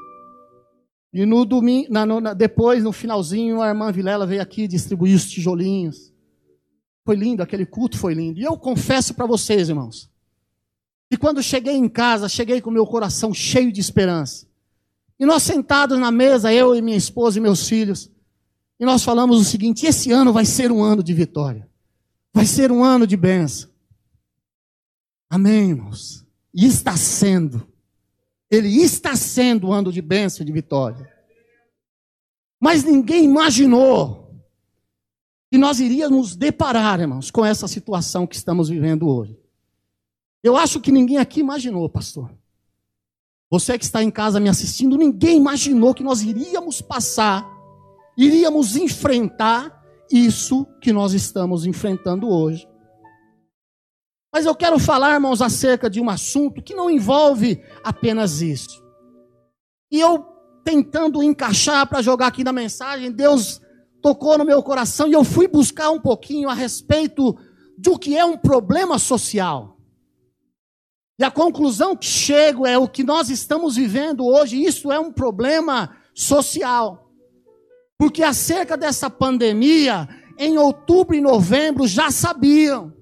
E 1.14 1.26
no 1.26 1.46
domingo, 1.46 1.92
na, 1.92 2.06
no, 2.06 2.34
depois, 2.34 2.84
no 2.84 2.92
finalzinho, 2.92 3.62
a 3.62 3.68
irmã 3.68 3.92
Vilela 3.92 4.26
veio 4.26 4.42
aqui 4.42 4.68
distribuir 4.68 5.16
os 5.16 5.30
tijolinhos. 5.30 6.14
Foi 7.04 7.16
lindo, 7.16 7.44
aquele 7.44 7.66
culto 7.66 7.98
foi 7.98 8.14
lindo. 8.14 8.40
E 8.40 8.44
eu 8.44 8.58
confesso 8.58 9.14
para 9.14 9.26
vocês, 9.26 9.68
irmãos, 9.68 10.10
que 11.10 11.18
quando 11.18 11.44
cheguei 11.44 11.76
em 11.76 11.90
casa, 11.90 12.30
cheguei 12.30 12.62
com 12.62 12.72
meu 12.72 12.86
coração 12.86 13.34
cheio 13.34 13.72
de 13.72 13.82
esperança. 13.82 14.48
E 15.20 15.26
nós 15.26 15.44
sentados 15.44 16.00
na 16.00 16.12
mesa, 16.12 16.54
eu 16.54 16.74
e 16.76 16.82
minha 16.82 16.98
esposa 16.98 17.38
e 17.38 17.42
meus 17.42 17.68
filhos, 17.68 18.10
e 18.80 18.86
nós 18.86 19.04
falamos 19.04 19.40
o 19.40 19.44
seguinte: 19.44 19.86
esse 19.86 20.12
ano 20.12 20.34
vai 20.34 20.46
ser 20.46 20.72
um 20.72 20.82
ano 20.82 21.04
de 21.04 21.14
vitória. 21.14 21.70
Vai 22.34 22.46
ser 22.46 22.72
um 22.72 22.84
ano 22.84 23.06
de 23.06 23.16
bênção. 23.16 23.70
Amém, 25.30 25.70
irmãos. 25.70 26.26
E 26.54 26.66
está 26.66 26.98
sendo. 26.98 27.71
Ele 28.52 28.82
está 28.82 29.16
sendo 29.16 29.70
um 29.70 29.72
ano 29.72 29.94
de 29.94 30.02
bênção 30.02 30.44
e 30.44 30.46
de 30.46 30.52
vitória. 30.52 31.10
Mas 32.60 32.84
ninguém 32.84 33.24
imaginou 33.24 34.22
que 35.50 35.58
nós 35.58 35.80
iríamos 35.80 36.36
deparar, 36.36 37.00
irmãos, 37.00 37.32
com 37.32 37.46
essa 37.46 37.68
situação 37.68 38.28
que 38.28 38.36
estamos 38.36 38.70
vivendo 38.70 39.08
hoje. 39.08 39.40
Eu 40.44 40.58
acho 40.58 40.80
que 40.80 40.92
ninguém 40.92 41.18
aqui 41.18 41.40
imaginou, 41.40 41.90
pastor. 41.90 42.32
Você 43.50 43.78
que 43.78 43.84
está 43.84 44.04
em 44.04 44.12
casa 44.12 44.40
me 44.40 44.50
assistindo, 44.50 44.98
ninguém 44.98 45.38
imaginou 45.38 45.94
que 45.94 46.04
nós 46.04 46.22
iríamos 46.22 46.82
passar, 46.82 47.46
iríamos 48.18 48.76
enfrentar 48.76 49.82
isso 50.12 50.66
que 50.82 50.92
nós 50.94 51.14
estamos 51.14 51.66
enfrentando 51.66 52.30
hoje. 52.30 52.68
Mas 54.34 54.46
eu 54.46 54.56
quero 54.56 54.80
falar, 54.80 55.14
irmãos, 55.14 55.42
acerca 55.42 55.90
de 55.90 56.00
um 56.00 56.10
assunto 56.10 56.62
que 56.62 56.74
não 56.74 56.90
envolve 56.90 57.62
apenas 57.84 58.42
isso. 58.42 58.82
E 59.92 60.00
eu 60.00 60.26
tentando 60.64 61.22
encaixar 61.22 61.88
para 61.88 62.02
jogar 62.02 62.28
aqui 62.28 62.44
na 62.44 62.54
mensagem, 62.54 63.12
Deus 63.12 63.60
tocou 64.02 64.38
no 64.38 64.46
meu 64.46 64.64
coração 64.64 65.08
e 65.08 65.14
eu 65.14 65.24
fui 65.24 65.48
buscar 65.48 65.90
um 65.90 66.00
pouquinho 66.00 66.50
a 66.50 66.54
respeito 66.54 67.38
do 67.78 67.98
que 67.98 68.16
é 68.16 68.24
um 68.24 68.38
problema 68.38 68.98
social. 68.98 69.78
E 71.20 71.24
a 71.24 71.30
conclusão 71.30 71.96
que 71.96 72.06
chego 72.06 72.66
é 72.66 72.78
o 72.78 72.88
que 72.88 73.04
nós 73.04 73.30
estamos 73.30 73.76
vivendo 73.76 74.26
hoje, 74.26 74.64
isso 74.64 74.92
é 74.92 75.00
um 75.00 75.12
problema 75.12 75.96
social. 76.16 77.12
Porque 77.98 78.24
acerca 78.24 78.76
dessa 78.76 79.10
pandemia, 79.10 80.08
em 80.38 80.58
outubro 80.58 81.16
e 81.16 81.22
novembro 81.22 81.86
já 81.86 82.10
sabiam. 82.10 82.94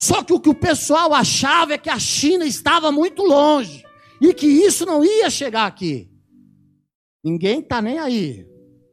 Só 0.00 0.22
que 0.22 0.32
o 0.32 0.40
que 0.40 0.48
o 0.48 0.54
pessoal 0.54 1.12
achava 1.12 1.74
é 1.74 1.78
que 1.78 1.90
a 1.90 1.98
China 1.98 2.44
estava 2.44 2.92
muito 2.92 3.22
longe 3.24 3.84
e 4.20 4.32
que 4.32 4.46
isso 4.46 4.86
não 4.86 5.04
ia 5.04 5.28
chegar 5.28 5.66
aqui. 5.66 6.08
Ninguém 7.24 7.60
está 7.60 7.82
nem 7.82 7.98
aí. 7.98 8.46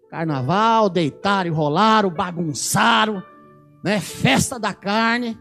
Carnaval, 0.10 0.90
deitaram, 0.90 1.54
rolaram, 1.54 2.10
bagunçaram, 2.10 3.24
né? 3.84 4.00
festa 4.00 4.60
da 4.60 4.74
carne. 4.74 5.38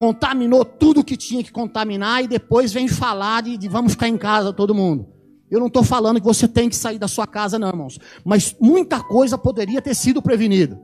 Contaminou 0.00 0.64
tudo 0.64 1.04
que 1.04 1.16
tinha 1.16 1.42
que 1.42 1.52
contaminar 1.52 2.24
e 2.24 2.28
depois 2.28 2.72
vem 2.72 2.88
falar 2.88 3.42
de, 3.42 3.56
de 3.56 3.68
vamos 3.68 3.92
ficar 3.92 4.08
em 4.08 4.18
casa 4.18 4.52
todo 4.52 4.74
mundo. 4.74 5.08
Eu 5.50 5.60
não 5.60 5.68
estou 5.68 5.84
falando 5.84 6.20
que 6.20 6.26
você 6.26 6.48
tem 6.48 6.68
que 6.68 6.74
sair 6.74 6.98
da 6.98 7.06
sua 7.06 7.26
casa, 7.26 7.58
não, 7.58 7.68
irmãos. 7.68 7.98
Mas 8.24 8.56
muita 8.60 9.02
coisa 9.02 9.38
poderia 9.38 9.80
ter 9.80 9.94
sido 9.94 10.20
prevenida. 10.20 10.80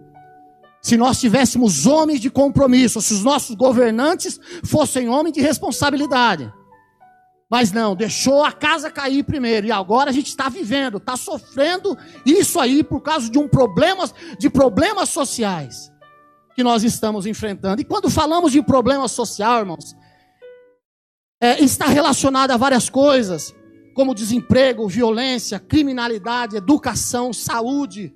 Se 0.82 0.96
nós 0.96 1.20
tivéssemos 1.20 1.86
homens 1.86 2.20
de 2.20 2.30
compromisso, 2.30 3.02
se 3.02 3.12
os 3.12 3.22
nossos 3.22 3.54
governantes 3.54 4.40
fossem 4.64 5.08
homens 5.08 5.34
de 5.34 5.40
responsabilidade. 5.40 6.52
Mas 7.50 7.72
não, 7.72 7.96
deixou 7.96 8.44
a 8.44 8.52
casa 8.52 8.90
cair 8.90 9.24
primeiro. 9.24 9.66
E 9.66 9.72
agora 9.72 10.10
a 10.10 10.12
gente 10.12 10.28
está 10.28 10.48
vivendo, 10.48 10.98
está 10.98 11.16
sofrendo 11.16 11.98
isso 12.24 12.60
aí 12.60 12.84
por 12.84 13.00
causa 13.00 13.28
de 13.28 13.38
um 13.38 13.48
problema, 13.48 14.08
de 14.38 14.48
problemas 14.48 15.08
sociais 15.08 15.90
que 16.54 16.62
nós 16.62 16.84
estamos 16.84 17.26
enfrentando. 17.26 17.82
E 17.82 17.84
quando 17.84 18.08
falamos 18.08 18.52
de 18.52 18.62
problema 18.62 19.08
social, 19.08 19.60
irmãos, 19.60 19.96
é, 21.40 21.62
está 21.62 21.86
relacionado 21.86 22.52
a 22.52 22.56
várias 22.56 22.88
coisas, 22.88 23.54
como 23.94 24.14
desemprego, 24.14 24.86
violência, 24.86 25.58
criminalidade, 25.58 26.56
educação, 26.56 27.32
saúde, 27.32 28.12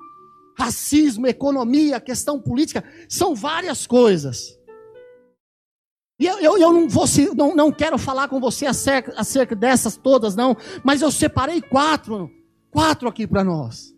racismo, 0.57 1.27
economia, 1.27 2.01
questão 2.01 2.41
política, 2.41 2.85
são 3.09 3.35
várias 3.35 3.87
coisas. 3.87 4.59
E 6.19 6.27
eu, 6.27 6.39
eu, 6.39 6.59
eu 6.59 6.73
não, 6.73 6.89
vou, 6.89 7.07
não, 7.37 7.57
não 7.57 7.73
quero 7.73 7.99
falar 7.99 8.29
com 8.29 8.39
você 8.39 8.67
acerca, 8.67 9.13
acerca 9.17 9.55
dessas 9.57 9.97
todas, 9.97 10.37
não, 10.37 10.57
mas 10.85 11.03
eu 11.03 11.11
separei 11.11 11.61
quatro, 11.61 12.31
quatro 12.71 13.09
aqui 13.09 13.27
para 13.27 13.43
nós. 13.43 13.93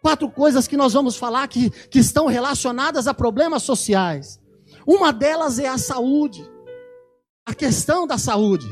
Quatro 0.00 0.28
coisas 0.30 0.66
que 0.66 0.76
nós 0.76 0.94
vamos 0.94 1.16
falar 1.16 1.46
que, 1.46 1.70
que 1.70 1.98
estão 1.98 2.26
relacionadas 2.26 3.06
a 3.06 3.14
problemas 3.14 3.62
sociais. 3.62 4.40
Uma 4.86 5.12
delas 5.12 5.58
é 5.58 5.68
a 5.68 5.78
saúde, 5.78 6.42
a 7.46 7.54
questão 7.54 8.06
da 8.06 8.18
saúde. 8.18 8.66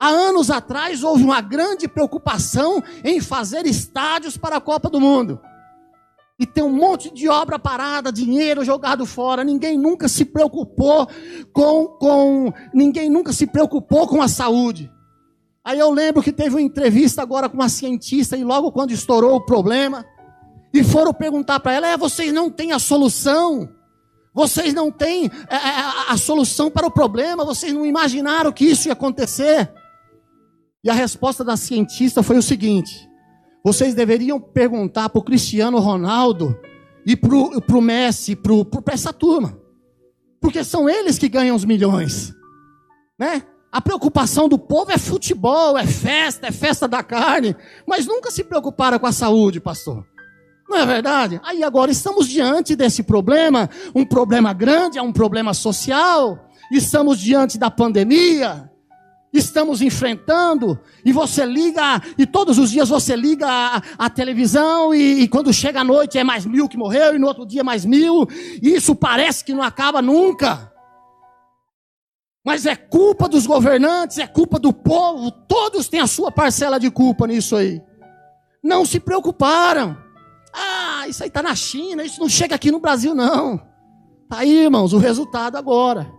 Há 0.00 0.08
anos 0.08 0.50
atrás 0.50 1.04
houve 1.04 1.22
uma 1.22 1.40
grande 1.40 1.86
preocupação 1.86 2.82
em 3.04 3.20
fazer 3.20 3.66
estádios 3.66 4.36
para 4.36 4.56
a 4.56 4.60
Copa 4.60 4.90
do 4.90 5.00
Mundo 5.00 5.40
e 6.38 6.44
tem 6.44 6.62
um 6.62 6.72
monte 6.72 7.12
de 7.12 7.28
obra 7.28 7.58
parada, 7.58 8.12
dinheiro 8.12 8.64
jogado 8.64 9.06
fora. 9.06 9.42
Ninguém 9.42 9.78
nunca 9.78 10.06
se 10.06 10.24
preocupou 10.24 11.08
com, 11.52 11.86
com 11.98 12.52
ninguém 12.74 13.08
nunca 13.08 13.32
se 13.32 13.46
preocupou 13.46 14.06
com 14.06 14.20
a 14.20 14.28
saúde. 14.28 14.90
Aí 15.64 15.78
eu 15.78 15.90
lembro 15.90 16.22
que 16.22 16.32
teve 16.32 16.54
uma 16.54 16.62
entrevista 16.62 17.22
agora 17.22 17.48
com 17.48 17.56
uma 17.56 17.68
cientista 17.68 18.36
e 18.36 18.44
logo 18.44 18.70
quando 18.70 18.92
estourou 18.92 19.36
o 19.36 19.44
problema 19.44 20.04
e 20.72 20.84
foram 20.84 21.12
perguntar 21.12 21.58
para 21.60 21.72
ela: 21.72 21.88
é, 21.88 21.96
vocês 21.96 22.32
não 22.32 22.50
têm 22.50 22.72
a 22.72 22.78
solução? 22.78 23.68
Vocês 24.34 24.74
não 24.74 24.92
têm 24.92 25.30
a, 25.48 25.54
é, 25.54 25.58
a, 25.58 26.08
é, 26.10 26.12
a 26.12 26.16
solução 26.18 26.70
para 26.70 26.86
o 26.86 26.90
problema? 26.90 27.46
Vocês 27.46 27.72
não 27.72 27.86
imaginaram 27.86 28.52
que 28.52 28.66
isso 28.66 28.88
ia 28.88 28.92
acontecer? 28.92 29.72
E 30.84 30.90
a 30.90 30.92
resposta 30.92 31.42
da 31.42 31.56
cientista 31.56 32.22
foi 32.22 32.36
o 32.36 32.42
seguinte: 32.42 33.08
vocês 33.66 33.96
deveriam 33.96 34.38
perguntar 34.40 35.08
para 35.08 35.18
o 35.18 35.24
Cristiano 35.24 35.80
Ronaldo 35.80 36.56
e 37.04 37.16
para 37.16 37.34
o 37.76 37.80
Messi, 37.80 38.36
para 38.36 38.94
essa 38.94 39.12
turma. 39.12 39.58
Porque 40.40 40.62
são 40.62 40.88
eles 40.88 41.18
que 41.18 41.28
ganham 41.28 41.56
os 41.56 41.64
milhões. 41.64 42.32
Né? 43.18 43.42
A 43.72 43.80
preocupação 43.80 44.48
do 44.48 44.56
povo 44.56 44.92
é 44.92 44.98
futebol, 44.98 45.76
é 45.76 45.84
festa, 45.84 46.46
é 46.46 46.52
festa 46.52 46.86
da 46.86 47.02
carne, 47.02 47.56
mas 47.84 48.06
nunca 48.06 48.30
se 48.30 48.44
preocuparam 48.44 49.00
com 49.00 49.06
a 49.08 49.12
saúde, 49.12 49.58
pastor. 49.58 50.06
Não 50.68 50.78
é 50.78 50.86
verdade? 50.86 51.40
Aí 51.42 51.64
agora 51.64 51.90
estamos 51.90 52.28
diante 52.28 52.76
desse 52.76 53.02
problema, 53.02 53.68
um 53.96 54.04
problema 54.04 54.52
grande, 54.52 54.96
é 54.96 55.02
um 55.02 55.12
problema 55.12 55.52
social. 55.52 56.48
Estamos 56.70 57.18
diante 57.18 57.58
da 57.58 57.68
pandemia, 57.68 58.70
estamos 59.38 59.82
enfrentando, 59.82 60.78
e 61.04 61.12
você 61.12 61.44
liga, 61.44 62.00
e 62.16 62.26
todos 62.26 62.58
os 62.58 62.70
dias 62.70 62.88
você 62.88 63.14
liga 63.14 63.46
a, 63.48 63.82
a 63.98 64.10
televisão, 64.10 64.94
e, 64.94 65.22
e, 65.22 65.28
quando 65.28 65.52
chega 65.52 65.80
a 65.80 65.84
noite 65.84 66.18
é 66.18 66.24
mais 66.24 66.44
mil 66.44 66.68
que 66.68 66.76
morreu, 66.76 67.14
e 67.14 67.18
no 67.18 67.26
outro 67.26 67.46
dia 67.46 67.64
mais 67.64 67.84
mil, 67.84 68.26
e 68.62 68.74
isso 68.74 68.94
parece 68.94 69.44
que 69.44 69.52
não 69.52 69.62
acaba 69.62 70.00
nunca. 70.02 70.72
Mas 72.44 72.64
é 72.64 72.76
culpa 72.76 73.28
dos 73.28 73.46
governantes, 73.46 74.18
é 74.18 74.26
culpa 74.26 74.58
do 74.58 74.72
povo, 74.72 75.30
todos 75.30 75.88
têm 75.88 76.00
a 76.00 76.06
sua 76.06 76.30
parcela 76.30 76.78
de 76.78 76.90
culpa 76.90 77.26
nisso 77.26 77.56
aí. 77.56 77.82
Não 78.62 78.84
se 78.84 79.00
preocuparam. 79.00 79.96
Ah, 80.52 81.06
isso 81.08 81.22
aí 81.22 81.28
está 81.28 81.42
na 81.42 81.54
China, 81.54 82.02
isso 82.04 82.20
não 82.20 82.28
chega 82.28 82.54
aqui 82.54 82.70
no 82.70 82.80
Brasil, 82.80 83.14
não. 83.14 83.54
Está 84.22 84.38
aí, 84.38 84.64
irmãos, 84.64 84.92
o 84.92 84.98
resultado 84.98 85.56
agora. 85.56 86.15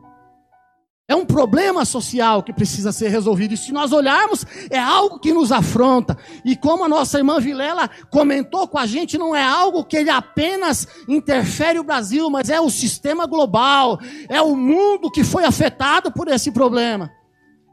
É 1.09 1.15
um 1.15 1.25
problema 1.25 1.85
social 1.85 2.43
que 2.43 2.51
precisa 2.51 2.91
ser 2.91 3.07
resolvido. 3.07 3.53
E 3.53 3.57
se 3.57 3.71
nós 3.71 3.93
olharmos, 3.93 4.45
é 4.69 4.77
algo 4.77 5.19
que 5.19 5.31
nos 5.31 5.53
afronta. 5.53 6.17
E 6.43 6.53
como 6.53 6.83
a 6.83 6.89
nossa 6.89 7.17
irmã 7.17 7.39
Vilela 7.39 7.89
comentou 8.11 8.67
com 8.67 8.77
a 8.77 8.85
gente, 8.85 9.17
não 9.17 9.33
é 9.33 9.41
algo 9.41 9.85
que 9.85 9.95
ele 9.95 10.09
apenas 10.09 10.85
interfere 11.07 11.79
o 11.79 11.83
Brasil, 11.83 12.29
mas 12.29 12.49
é 12.49 12.59
o 12.59 12.69
sistema 12.69 13.25
global. 13.25 13.99
É 14.27 14.41
o 14.41 14.53
mundo 14.53 15.09
que 15.09 15.23
foi 15.23 15.45
afetado 15.45 16.11
por 16.11 16.27
esse 16.27 16.51
problema. 16.51 17.09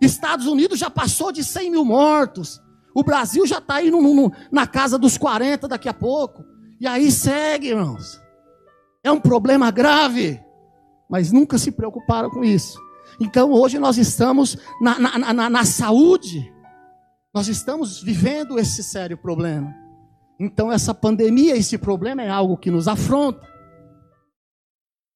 Estados 0.01 0.47
Unidos 0.47 0.78
já 0.78 0.89
passou 0.89 1.32
de 1.32 1.43
100 1.43 1.72
mil 1.72 1.85
mortos. 1.85 2.61
O 2.95 3.03
Brasil 3.03 3.45
já 3.49 3.59
está 3.59 3.76
aí 3.76 3.91
no, 3.91 4.01
no, 4.01 4.32
na 4.53 4.64
casa 4.64 4.97
dos 4.97 5.18
40 5.18 5.66
daqui 5.66 5.89
a 5.89 5.95
pouco. 5.95 6.45
E 6.80 6.87
aí 6.87 7.11
segue, 7.11 7.70
irmãos. 7.70 8.20
É 9.03 9.11
um 9.11 9.18
problema 9.18 9.72
grave. 9.72 10.41
Mas 11.11 11.32
nunca 11.32 11.59
se 11.59 11.72
preocuparam 11.72 12.30
com 12.30 12.45
isso. 12.45 12.84
Então 13.21 13.53
hoje 13.53 13.79
nós 13.79 13.97
estamos 13.99 14.57
na, 14.81 14.99
na, 14.99 15.33
na, 15.33 15.51
na 15.51 15.65
saúde, 15.65 16.53
nós 17.33 17.49
estamos 17.49 18.03
vivendo 18.03 18.59
esse 18.59 18.83
sério 18.83 19.17
problema. 19.17 19.75
Então 20.39 20.71
essa 20.71 20.93
pandemia, 20.93 21.57
esse 21.57 21.79
problema 21.79 22.23
é 22.23 22.29
algo 22.29 22.57
que 22.57 22.71
nos 22.71 22.89
afronta. 22.89 23.47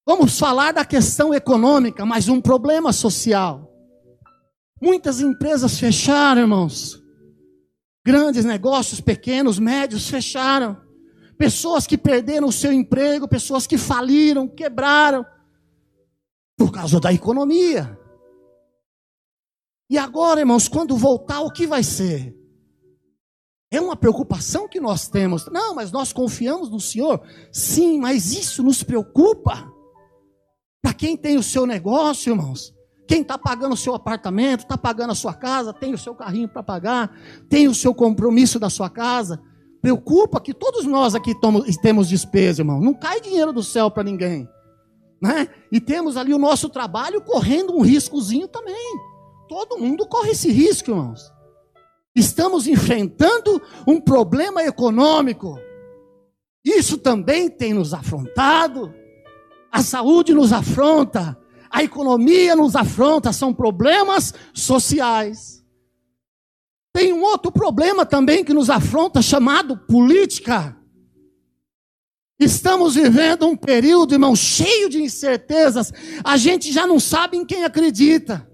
Vamos 0.07 0.39
falar 0.39 0.73
da 0.73 0.85
questão 0.85 1.35
econômica, 1.35 2.07
mas 2.07 2.29
um 2.29 2.41
problema 2.41 2.93
social. 2.93 3.71
Muitas 4.81 5.21
empresas 5.21 5.79
fecharam, 5.79 6.43
irmãos. 6.43 7.03
Grandes 8.07 8.45
negócios, 8.45 9.01
pequenos, 9.01 9.59
médios 9.59 10.09
fecharam. 10.09 10.81
Pessoas 11.37 11.87
que 11.87 11.99
perderam 11.99 12.49
o 12.49 12.53
seu 12.53 12.73
emprego, 12.73 13.29
pessoas 13.29 13.67
que 13.67 13.77
faliram, 13.77 14.49
quebraram 14.49 15.27
por 16.59 16.73
causa 16.73 16.99
da 16.99 17.13
economia. 17.13 17.97
E 19.89 19.97
agora, 19.97 20.41
irmãos, 20.41 20.69
quando 20.69 20.97
voltar, 20.97 21.41
o 21.41 21.53
que 21.53 21.67
vai 21.67 21.85
ser? 21.85 22.37
É 23.71 23.81
uma 23.81 23.97
preocupação 23.97 24.69
que 24.69 24.81
nós 24.81 25.09
temos. 25.09 25.47
Não, 25.47 25.75
mas 25.75 25.93
nós 25.93 26.13
confiamos 26.13 26.69
no 26.69 26.81
Senhor. 26.81 27.23
Sim, 27.53 28.01
mas 28.01 28.33
isso 28.33 28.63
nos 28.63 28.83
preocupa. 28.83 29.73
Para 30.83 30.93
quem 30.93 31.17
tem 31.17 31.37
o 31.37 31.43
seu 31.43 31.65
negócio, 31.65 32.33
irmãos, 32.33 32.75
quem 33.07 33.23
está 33.23 33.39
pagando 33.39 33.75
o 33.75 33.77
seu 33.77 33.95
apartamento, 33.95 34.61
está 34.61 34.77
pagando 34.77 35.13
a 35.13 35.15
sua 35.15 35.35
casa, 35.35 35.73
tem 35.73 35.95
o 35.95 35.99
seu 35.99 36.15
carrinho 36.15 36.49
para 36.49 36.63
pagar, 36.63 37.17
tem 37.49 37.69
o 37.69 37.75
seu 37.75 37.95
compromisso 37.95 38.59
da 38.59 38.69
sua 38.69 38.91
casa. 38.91 39.41
Preocupa 39.81 40.41
que 40.41 40.53
todos 40.53 40.85
nós 40.85 41.15
aqui 41.15 41.35
temos 41.81 42.09
despesa, 42.09 42.63
irmão. 42.63 42.81
Não 42.81 42.93
cai 42.93 43.21
dinheiro 43.21 43.53
do 43.53 43.63
céu 43.63 43.91
para 43.91 44.03
ninguém 44.03 44.49
né? 45.21 45.49
E 45.71 45.81
temos 45.81 46.17
ali 46.17 46.33
o 46.33 46.39
nosso 46.39 46.69
trabalho 46.69 47.21
correndo 47.21 47.75
um 47.75 47.83
riscozinho 47.83 48.49
também. 48.49 48.97
Todo 49.49 49.79
mundo 49.79 50.07
corre 50.07 50.31
esse 50.31 50.51
risco, 50.51 50.91
irmãos. 50.91 51.33
Estamos 52.15 52.67
enfrentando 52.67 53.61
um 53.87 54.01
problema 54.01 54.63
econômico. 54.63 55.59
Isso 56.65 56.99
também 56.99 57.49
tem 57.49 57.73
nos 57.73 57.95
afrontado. 57.95 58.93
A 59.71 59.83
saúde 59.83 60.35
nos 60.35 60.53
afronta, 60.53 61.39
a 61.71 61.83
economia 61.83 62.57
nos 62.57 62.75
afronta, 62.75 63.33
são 63.33 63.53
problemas 63.53 64.35
sociais. 64.53 65.65
Tem 66.93 67.13
um 67.13 67.23
outro 67.23 67.53
problema 67.53 68.05
também 68.05 68.45
que 68.45 68.55
nos 68.55 68.71
afronta, 68.71 69.23
chamado 69.23 69.77
política. 69.77 70.78
Estamos 72.39 72.95
vivendo 72.95 73.47
um 73.47 73.57
período, 73.57 74.15
irmão, 74.15 74.37
cheio 74.37 74.89
de 74.89 75.03
incertezas. 75.03 75.93
A 76.23 76.37
gente 76.37 76.71
já 76.71 76.87
não 76.87 77.01
sabe 77.01 77.37
em 77.37 77.45
quem 77.45 77.65
acredita. 77.65 78.49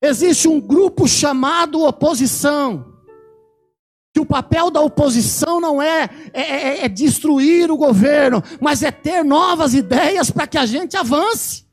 Existe 0.00 0.46
um 0.46 0.60
grupo 0.60 1.08
chamado 1.08 1.82
oposição. 1.82 2.94
Que 4.14 4.20
o 4.20 4.26
papel 4.26 4.70
da 4.70 4.80
oposição 4.80 5.60
não 5.60 5.82
é, 5.82 6.08
é, 6.32 6.42
é, 6.42 6.84
é 6.84 6.88
destruir 6.88 7.70
o 7.70 7.76
governo, 7.76 8.42
mas 8.60 8.82
é 8.82 8.92
ter 8.92 9.24
novas 9.24 9.74
ideias 9.74 10.30
para 10.30 10.46
que 10.46 10.56
a 10.56 10.64
gente 10.64 10.96
avance. 10.96 11.66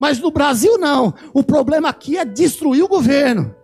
Mas 0.00 0.18
no 0.18 0.30
Brasil 0.30 0.78
não. 0.78 1.12
O 1.34 1.42
problema 1.42 1.88
aqui 1.88 2.16
é 2.16 2.24
destruir 2.24 2.84
o 2.84 2.88
governo 2.88 3.61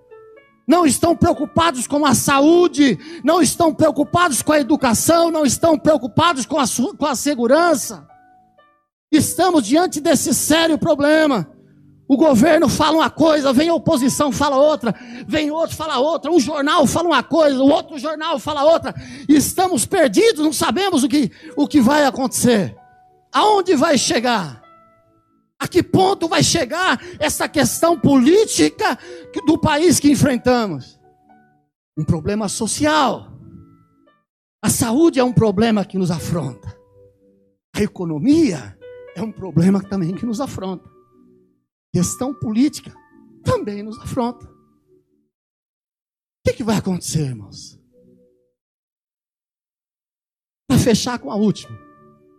não 0.69 0.85
estão 0.85 1.17
preocupados 1.17 1.87
com 1.87 2.05
a 2.05 2.15
saúde, 2.15 2.99
não 3.25 3.41
estão 3.41 3.75
preocupados 3.75 4.43
com 4.43 4.53
a 4.53 4.61
educação, 4.61 5.31
não 5.31 5.47
estão 5.47 5.79
preocupados 5.79 6.45
com 6.45 6.61
a, 6.61 6.65
com 6.99 7.07
a 7.07 7.15
segurança. 7.15 8.07
Estamos 9.11 9.65
diante 9.65 9.99
desse 9.99 10.35
sério 10.35 10.77
problema. 10.77 11.51
O 12.07 12.19
governo 12.19 12.69
fala 12.69 12.99
uma 12.99 13.11
coisa, 13.11 13.53
vem 13.53 13.71
a 13.71 13.75
oposição 13.75 14.31
fala 14.31 14.57
outra, 14.57 14.95
vem 15.27 15.51
outro 15.51 15.75
fala 15.75 15.99
outra, 15.99 16.31
um 16.31 16.41
jornal 16.41 16.87
fala 16.87 17.09
uma 17.09 17.23
coisa, 17.23 17.63
o 17.63 17.69
outro 17.69 17.99
jornal 17.99 18.39
fala 18.39 18.65
outra. 18.65 18.95
Estamos 19.27 19.87
perdidos, 19.87 20.45
não 20.45 20.53
sabemos 20.53 21.03
o 21.03 21.09
que, 21.09 21.31
o 21.57 21.67
que 21.67 21.81
vai 21.81 22.05
acontecer. 22.05 22.77
Aonde 23.33 23.75
vai 23.75 23.97
chegar? 23.97 24.68
A 25.59 25.67
que 25.67 25.83
ponto 25.83 26.29
vai 26.29 26.43
chegar 26.43 27.01
essa 27.19 27.49
questão 27.49 27.99
política 27.99 28.97
do 29.47 29.59
país 29.59 29.99
que 29.99 30.11
enfrentamos? 30.11 30.99
Um 31.97 32.05
problema 32.05 32.49
social. 32.49 33.33
A 34.63 34.71
saúde 34.71 35.19
é 35.19 35.25
um 35.25 35.33
problema 35.33 35.85
que 35.85 35.99
nos 35.99 36.11
afronta. 36.11 36.79
A 37.75 37.83
economia 37.83 38.79
é 39.17 39.23
um 39.23 39.33
problema 39.33 39.83
também 39.83 40.15
que 40.15 40.25
nos 40.25 40.41
afronta. 40.41 40.89
Questão 41.93 42.33
política 42.33 42.95
também 43.45 43.83
nos 43.83 43.99
afronta. 43.99 44.47
O 44.47 44.53
que, 46.47 46.55
que 46.55 46.65
vai 46.65 46.77
acontecer, 46.77 47.27
irmãos? 47.27 47.79
Para 50.69 50.79
fechar 50.79 51.19
com 51.19 51.31
a 51.31 51.37
última: 51.37 51.77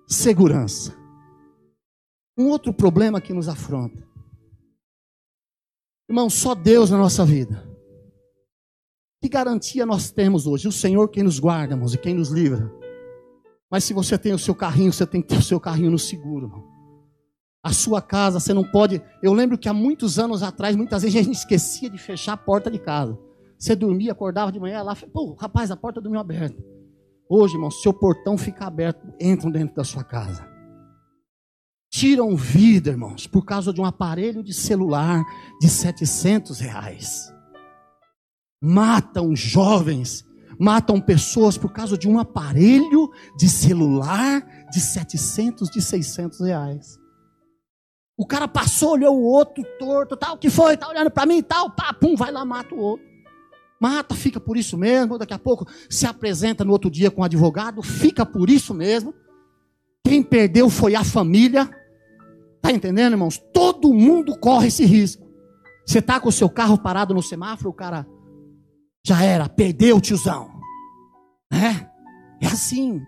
segurança. 0.08 0.99
Um 2.40 2.48
outro 2.48 2.74
problema 2.74 3.20
que 3.20 3.34
nos 3.34 3.50
afronta. 3.50 4.02
Irmão, 6.10 6.30
só 6.30 6.56
Deus 6.56 6.90
na 6.90 6.98
nossa 6.98 7.26
vida. 7.26 7.68
Que 9.22 9.28
garantia 9.28 9.86
nós 9.86 10.10
temos 10.10 10.48
hoje? 10.48 10.66
O 10.66 10.72
Senhor 10.72 11.10
quem 11.10 11.22
nos 11.22 11.38
guarda, 11.38 11.74
irmãos, 11.74 11.94
e 11.94 11.98
quem 11.98 12.14
nos 12.14 12.30
livra. 12.30 12.72
Mas 13.70 13.84
se 13.84 13.94
você 13.94 14.18
tem 14.18 14.32
o 14.32 14.40
seu 14.40 14.56
carrinho, 14.56 14.94
você 14.94 15.06
tem 15.06 15.22
que 15.22 15.28
ter 15.28 15.38
o 15.38 15.44
seu 15.44 15.60
carrinho 15.60 15.92
no 15.92 16.00
seguro, 16.00 16.46
irmão. 16.46 16.64
A 17.62 17.74
sua 17.74 18.02
casa, 18.02 18.40
você 18.40 18.54
não 18.54 18.64
pode. 18.64 19.02
Eu 19.22 19.34
lembro 19.34 19.58
que 19.58 19.68
há 19.68 19.74
muitos 19.74 20.18
anos 20.18 20.42
atrás, 20.42 20.78
muitas 20.78 21.02
vezes 21.02 21.20
a 21.20 21.24
gente 21.24 21.36
esquecia 21.36 21.90
de 21.90 21.98
fechar 21.98 22.34
a 22.34 22.38
porta 22.38 22.72
de 22.72 22.80
casa. 22.80 23.20
Você 23.58 23.76
dormia, 23.76 24.14
acordava 24.14 24.50
de 24.50 24.62
manhã 24.62 24.82
lá, 24.82 24.96
pô, 24.96 25.34
rapaz, 25.34 25.72
a 25.72 25.76
porta 25.76 26.00
dormiu 26.00 26.22
aberta. 26.22 26.64
Hoje, 27.30 27.56
irmão, 27.56 27.70
seu 27.70 27.94
portão 27.94 28.38
fica 28.38 28.66
aberto, 28.66 29.06
entram 29.20 29.52
dentro 29.52 29.76
da 29.76 29.84
sua 29.84 30.06
casa 30.06 30.49
tiram 32.00 32.34
vida, 32.34 32.92
irmãos, 32.92 33.28
por 33.28 33.44
causa 33.44 33.74
de 33.74 33.82
um 33.82 33.86
aparelho 33.86 34.42
de 34.42 34.54
celular 34.54 35.22
de 35.60 35.68
700 35.68 36.62
reais. 36.62 37.30
Matam 38.64 39.36
jovens, 39.36 40.26
matam 40.58 41.02
pessoas 41.02 41.58
por 41.58 41.74
causa 41.74 41.98
de 41.98 42.08
um 42.08 42.18
aparelho 42.18 43.12
de 43.38 43.50
celular 43.50 44.42
de 44.72 44.80
700, 44.80 45.70
de 45.70 45.82
600 45.82 46.40
reais. 46.40 46.98
O 48.18 48.26
cara 48.26 48.48
passou, 48.48 48.94
olhou 48.94 49.18
o 49.18 49.26
outro 49.26 49.62
torto, 49.78 50.16
tal, 50.16 50.38
que 50.38 50.50
foi? 50.50 50.78
Tá 50.78 50.88
olhando 50.88 51.12
para 51.12 51.26
mim 51.26 51.44
tal, 51.44 51.70
pá, 51.70 51.94
pum, 51.94 52.16
vai 52.16 52.32
lá, 52.32 52.46
mata 52.46 52.74
o 52.74 52.80
outro. 52.80 53.06
Mata, 53.78 54.16
fica 54.16 54.40
por 54.40 54.56
isso 54.56 54.78
mesmo, 54.78 55.18
daqui 55.18 55.34
a 55.34 55.40
pouco 55.40 55.68
se 55.90 56.06
apresenta 56.06 56.64
no 56.64 56.72
outro 56.72 56.90
dia 56.90 57.12
com 57.12 57.24
o 57.24 57.26
advogado, 57.26 57.82
fica 57.82 58.26
por 58.26 58.50
isso 58.50 58.74
mesmo. 58.74 59.14
Quem 60.06 60.24
perdeu 60.24 60.70
foi 60.70 60.96
a 60.96 61.04
família, 61.04 61.70
Está 62.60 62.72
entendendo, 62.72 63.14
irmãos? 63.14 63.42
Todo 63.54 63.94
mundo 63.94 64.38
corre 64.38 64.68
esse 64.68 64.86
risco. 64.86 65.26
Você 65.86 66.02
tá 66.02 66.20
com 66.20 66.30
o 66.30 66.32
seu 66.32 66.50
carro 66.50 66.78
parado 66.78 67.14
no 67.14 67.24
semáforo, 67.24 67.70
o 67.70 67.74
cara 67.74 68.06
já 69.04 69.24
era, 69.24 69.50
perdeu 69.50 69.98
o 69.98 70.02
tiozão. 70.02 70.52
É? 71.52 72.46
É 72.46 72.48
assim. 72.48 73.02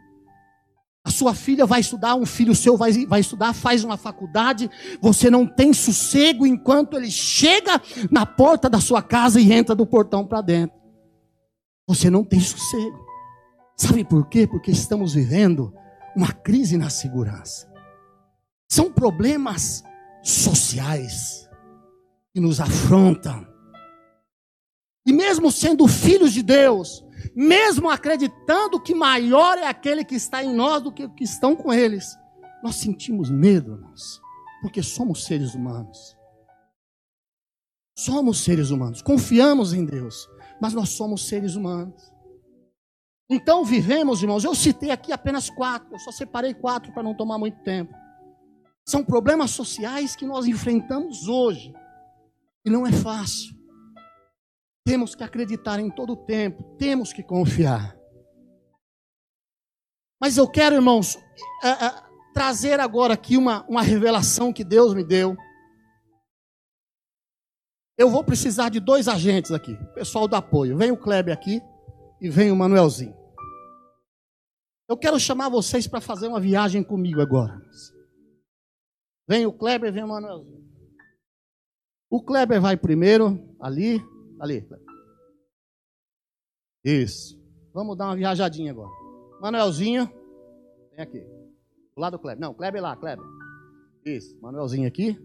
A 1.03 1.11
sua 1.11 1.33
filha 1.33 1.65
vai 1.65 1.81
estudar, 1.81 2.15
um 2.15 2.25
filho 2.25 2.55
seu 2.55 2.77
vai, 2.77 3.05
vai 3.05 3.19
estudar, 3.19 3.53
faz 3.53 3.83
uma 3.83 3.97
faculdade, 3.97 4.69
você 5.01 5.31
não 5.31 5.47
tem 5.47 5.73
sossego 5.73 6.45
enquanto 6.45 6.95
ele 6.95 7.09
chega 7.09 7.81
na 8.09 8.25
porta 8.25 8.69
da 8.69 8.79
sua 8.79 9.01
casa 9.01 9.39
e 9.39 9.51
entra 9.51 9.75
do 9.75 9.85
portão 9.85 10.25
para 10.25 10.41
dentro. 10.41 10.79
Você 11.87 12.09
não 12.09 12.23
tem 12.23 12.39
sossego. 12.39 12.99
Sabe 13.75 14.03
por 14.03 14.29
quê? 14.29 14.47
Porque 14.47 14.71
estamos 14.71 15.13
vivendo 15.13 15.73
uma 16.15 16.31
crise 16.31 16.77
na 16.77 16.89
segurança. 16.89 17.70
São 18.71 18.89
problemas 18.89 19.83
sociais 20.23 21.45
que 22.33 22.39
nos 22.39 22.61
afrontam. 22.61 23.45
E 25.05 25.11
mesmo 25.11 25.51
sendo 25.51 25.89
filhos 25.89 26.31
de 26.31 26.41
Deus, 26.41 27.03
mesmo 27.35 27.89
acreditando 27.89 28.81
que 28.81 28.95
maior 28.95 29.57
é 29.57 29.67
aquele 29.67 30.05
que 30.05 30.15
está 30.15 30.41
em 30.41 30.55
nós 30.55 30.81
do 30.81 30.89
que 30.89 31.05
que 31.09 31.25
estão 31.25 31.53
com 31.53 31.73
eles, 31.73 32.17
nós 32.63 32.75
sentimos 32.75 33.29
medo, 33.29 33.73
irmãos, 33.73 34.21
porque 34.61 34.81
somos 34.81 35.25
seres 35.25 35.53
humanos. 35.53 36.15
Somos 37.97 38.41
seres 38.41 38.69
humanos, 38.69 39.01
confiamos 39.01 39.73
em 39.73 39.83
Deus, 39.83 40.29
mas 40.61 40.73
nós 40.73 40.91
somos 40.91 41.27
seres 41.27 41.55
humanos. 41.55 42.01
Então 43.29 43.65
vivemos, 43.65 44.21
irmãos, 44.21 44.45
eu 44.45 44.55
citei 44.55 44.91
aqui 44.91 45.11
apenas 45.11 45.49
quatro, 45.49 45.93
eu 45.93 45.99
só 45.99 46.11
separei 46.13 46.53
quatro 46.53 46.93
para 46.93 47.03
não 47.03 47.13
tomar 47.13 47.37
muito 47.37 47.61
tempo. 47.63 47.99
São 48.87 49.03
problemas 49.03 49.51
sociais 49.51 50.15
que 50.15 50.25
nós 50.25 50.45
enfrentamos 50.47 51.27
hoje, 51.27 51.73
e 52.65 52.69
não 52.69 52.85
é 52.85 52.91
fácil. 52.91 53.55
Temos 54.85 55.15
que 55.15 55.23
acreditar 55.23 55.79
em 55.79 55.89
todo 55.89 56.13
o 56.13 56.25
tempo, 56.25 56.63
temos 56.77 57.13
que 57.13 57.23
confiar. 57.23 57.95
Mas 60.19 60.37
eu 60.37 60.47
quero, 60.47 60.75
irmãos, 60.75 61.17
é, 61.63 61.69
é, 61.69 62.03
trazer 62.33 62.79
agora 62.79 63.13
aqui 63.13 63.37
uma, 63.37 63.65
uma 63.67 63.81
revelação 63.81 64.53
que 64.53 64.63
Deus 64.63 64.93
me 64.93 65.03
deu. 65.03 65.35
Eu 67.97 68.09
vou 68.09 68.23
precisar 68.23 68.69
de 68.69 68.79
dois 68.79 69.07
agentes 69.07 69.51
aqui, 69.51 69.75
pessoal 69.93 70.27
do 70.27 70.35
apoio. 70.35 70.77
Vem 70.77 70.91
o 70.91 70.97
Kleber 70.97 71.33
aqui 71.33 71.61
e 72.19 72.29
vem 72.29 72.51
o 72.51 72.55
Manuelzinho. 72.55 73.15
Eu 74.87 74.97
quero 74.97 75.19
chamar 75.19 75.49
vocês 75.49 75.87
para 75.87 76.01
fazer 76.01 76.27
uma 76.27 76.39
viagem 76.39 76.83
comigo 76.83 77.21
agora. 77.21 77.61
Vem 79.31 79.45
o 79.45 79.53
Kleber, 79.53 79.93
vem 79.93 80.03
o 80.03 80.09
Manuelzinho. 80.09 80.61
O 82.09 82.21
Kleber 82.21 82.59
vai 82.59 82.75
primeiro, 82.75 83.55
ali, 83.61 84.05
Ali. 84.37 84.67
Isso. 86.83 87.41
Vamos 87.73 87.97
dar 87.97 88.07
uma 88.07 88.17
viajadinha 88.17 88.71
agora. 88.71 88.91
Manuelzinho. 89.39 90.05
Vem 90.91 90.99
aqui. 90.99 91.19
Do 91.95 92.01
lado 92.01 92.17
do 92.17 92.19
Kleber. 92.19 92.41
Não, 92.41 92.53
Kleber 92.53 92.81
lá, 92.81 92.93
Kleber. 92.97 93.25
Isso. 94.05 94.37
Manuelzinho 94.41 94.85
aqui. 94.85 95.17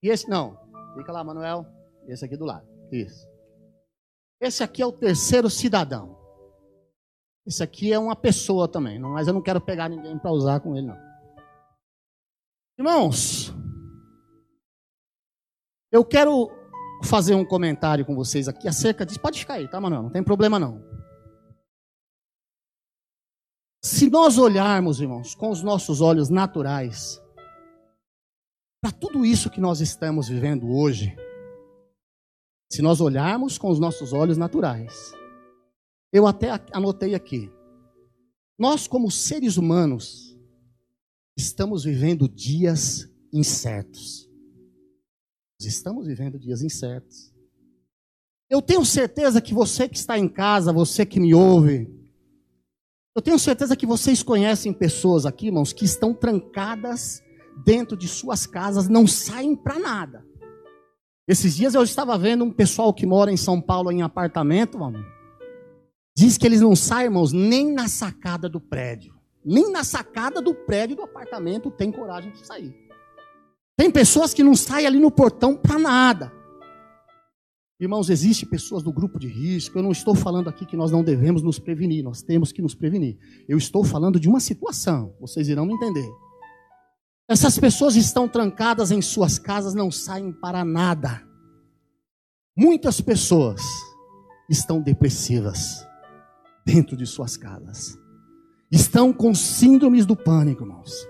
E 0.00 0.08
esse, 0.08 0.30
não. 0.30 0.56
Fica 0.96 1.10
lá, 1.10 1.24
Manuel. 1.24 1.66
Esse 2.06 2.24
aqui 2.24 2.36
do 2.36 2.44
lado. 2.44 2.68
Isso. 2.92 3.26
Esse 4.40 4.62
aqui 4.62 4.80
é 4.80 4.86
o 4.86 4.92
terceiro 4.92 5.50
cidadão. 5.50 6.16
Esse 7.44 7.64
aqui 7.64 7.92
é 7.92 7.98
uma 7.98 8.14
pessoa 8.14 8.68
também. 8.68 9.00
Mas 9.00 9.26
eu 9.26 9.34
não 9.34 9.42
quero 9.42 9.60
pegar 9.60 9.88
ninguém 9.88 10.16
para 10.20 10.30
usar 10.30 10.60
com 10.60 10.76
ele, 10.76 10.86
não. 10.86 11.11
Irmãos, 12.78 13.52
eu 15.90 16.04
quero 16.04 16.50
fazer 17.04 17.34
um 17.34 17.44
comentário 17.44 18.04
com 18.06 18.14
vocês 18.14 18.48
aqui 18.48 18.66
acerca 18.66 19.04
disso. 19.04 19.20
Pode 19.20 19.38
ficar 19.38 19.54
aí, 19.54 19.68
tá, 19.68 19.80
Manuel? 19.80 20.04
Não 20.04 20.10
tem 20.10 20.22
problema 20.22 20.58
não. 20.58 20.82
Se 23.84 24.08
nós 24.08 24.38
olharmos, 24.38 25.00
irmãos, 25.00 25.34
com 25.34 25.50
os 25.50 25.62
nossos 25.62 26.00
olhos 26.00 26.30
naturais, 26.30 27.20
para 28.80 28.92
tudo 28.92 29.24
isso 29.24 29.50
que 29.50 29.60
nós 29.60 29.80
estamos 29.80 30.28
vivendo 30.28 30.72
hoje, 30.72 31.14
se 32.70 32.80
nós 32.80 33.00
olharmos 33.00 33.58
com 33.58 33.68
os 33.68 33.78
nossos 33.78 34.12
olhos 34.12 34.38
naturais, 34.38 35.12
eu 36.12 36.26
até 36.26 36.48
anotei 36.72 37.14
aqui, 37.14 37.52
nós, 38.58 38.86
como 38.86 39.10
seres 39.10 39.56
humanos, 39.56 40.31
estamos 41.36 41.84
vivendo 41.84 42.28
dias 42.28 43.08
incertos. 43.32 44.28
Estamos 45.60 46.06
vivendo 46.06 46.38
dias 46.38 46.62
incertos. 46.62 47.32
Eu 48.50 48.60
tenho 48.60 48.84
certeza 48.84 49.40
que 49.40 49.54
você 49.54 49.88
que 49.88 49.96
está 49.96 50.18
em 50.18 50.28
casa, 50.28 50.72
você 50.72 51.06
que 51.06 51.20
me 51.20 51.32
ouve, 51.32 51.88
eu 53.14 53.22
tenho 53.22 53.38
certeza 53.38 53.76
que 53.76 53.86
vocês 53.86 54.22
conhecem 54.22 54.72
pessoas 54.72 55.26
aqui, 55.26 55.46
irmãos, 55.46 55.72
que 55.72 55.84
estão 55.84 56.14
trancadas 56.14 57.22
dentro 57.64 57.96
de 57.96 58.08
suas 58.08 58.46
casas, 58.46 58.88
não 58.88 59.06
saem 59.06 59.54
para 59.54 59.78
nada. 59.78 60.26
Esses 61.28 61.54
dias 61.54 61.74
eu 61.74 61.82
estava 61.82 62.18
vendo 62.18 62.44
um 62.44 62.50
pessoal 62.50 62.92
que 62.92 63.06
mora 63.06 63.30
em 63.30 63.36
São 63.36 63.60
Paulo 63.60 63.92
em 63.92 64.02
apartamento, 64.02 64.78
mano. 64.78 65.04
Diz 66.16 66.36
que 66.36 66.46
eles 66.46 66.60
não 66.60 66.74
saem, 66.74 67.06
irmãos, 67.06 67.32
nem 67.32 67.72
na 67.72 67.86
sacada 67.86 68.48
do 68.48 68.60
prédio. 68.60 69.14
Nem 69.44 69.70
na 69.70 69.82
sacada 69.84 70.40
do 70.40 70.54
prédio 70.54 70.96
do 70.96 71.02
apartamento 71.02 71.70
tem 71.70 71.90
coragem 71.90 72.32
de 72.32 72.46
sair. 72.46 72.74
Tem 73.76 73.90
pessoas 73.90 74.32
que 74.32 74.42
não 74.42 74.54
saem 74.54 74.86
ali 74.86 74.98
no 74.98 75.10
portão 75.10 75.56
para 75.56 75.78
nada. 75.78 76.32
Irmãos, 77.80 78.08
existem 78.10 78.48
pessoas 78.48 78.82
do 78.82 78.92
grupo 78.92 79.18
de 79.18 79.26
risco. 79.26 79.76
Eu 79.76 79.82
não 79.82 79.90
estou 79.90 80.14
falando 80.14 80.48
aqui 80.48 80.64
que 80.64 80.76
nós 80.76 80.92
não 80.92 81.02
devemos 81.02 81.42
nos 81.42 81.58
prevenir, 81.58 82.04
nós 82.04 82.22
temos 82.22 82.52
que 82.52 82.62
nos 82.62 82.76
prevenir. 82.76 83.18
Eu 83.48 83.58
estou 83.58 83.82
falando 83.82 84.20
de 84.20 84.28
uma 84.28 84.38
situação, 84.38 85.16
vocês 85.20 85.48
irão 85.48 85.66
me 85.66 85.74
entender. 85.74 86.08
Essas 87.28 87.58
pessoas 87.58 87.96
estão 87.96 88.28
trancadas 88.28 88.92
em 88.92 89.02
suas 89.02 89.38
casas, 89.38 89.74
não 89.74 89.90
saem 89.90 90.32
para 90.32 90.64
nada. 90.64 91.26
Muitas 92.56 93.00
pessoas 93.00 93.62
estão 94.48 94.80
depressivas 94.80 95.84
dentro 96.64 96.96
de 96.96 97.06
suas 97.06 97.36
casas. 97.36 97.98
Estão 98.72 99.12
com 99.12 99.34
síndromes 99.34 100.06
do 100.06 100.16
pânico, 100.16 100.62
irmãos. 100.62 101.06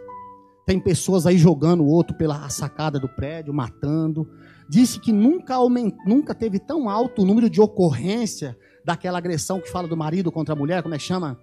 Tem 0.67 0.81
pessoas 0.81 1.27
aí 1.27 1.39
jogando 1.39 1.85
o 1.85 1.87
outro 1.87 2.17
pela 2.17 2.49
sacada 2.49 2.99
do 2.99 3.09
prédio, 3.09 3.55
matando. 3.55 4.29
Disse 4.69 4.99
que 4.99 5.13
nunca, 5.13 5.55
aument... 5.55 5.95
nunca 6.05 6.35
teve 6.35 6.59
tão 6.59 6.89
alto 6.89 7.23
o 7.23 7.25
número 7.25 7.49
de 7.49 7.61
ocorrência 7.61 8.59
daquela 8.85 9.19
agressão 9.19 9.61
que 9.61 9.71
fala 9.71 9.87
do 9.87 9.97
marido 9.97 10.33
contra 10.33 10.55
a 10.55 10.59
mulher, 10.59 10.83
como 10.83 10.95
é 10.95 10.99
que 10.99 11.05
chama? 11.05 11.39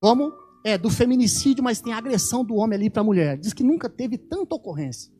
Como? 0.00 0.32
É, 0.64 0.76
do 0.76 0.90
feminicídio, 0.90 1.62
mas 1.62 1.80
tem 1.80 1.92
a 1.92 1.98
agressão 1.98 2.44
do 2.44 2.56
homem 2.56 2.76
ali 2.76 2.90
para 2.90 3.02
a 3.02 3.04
mulher. 3.04 3.38
Diz 3.38 3.52
que 3.52 3.62
nunca 3.62 3.88
teve 3.88 4.18
tanta 4.18 4.56
ocorrência. 4.56 5.12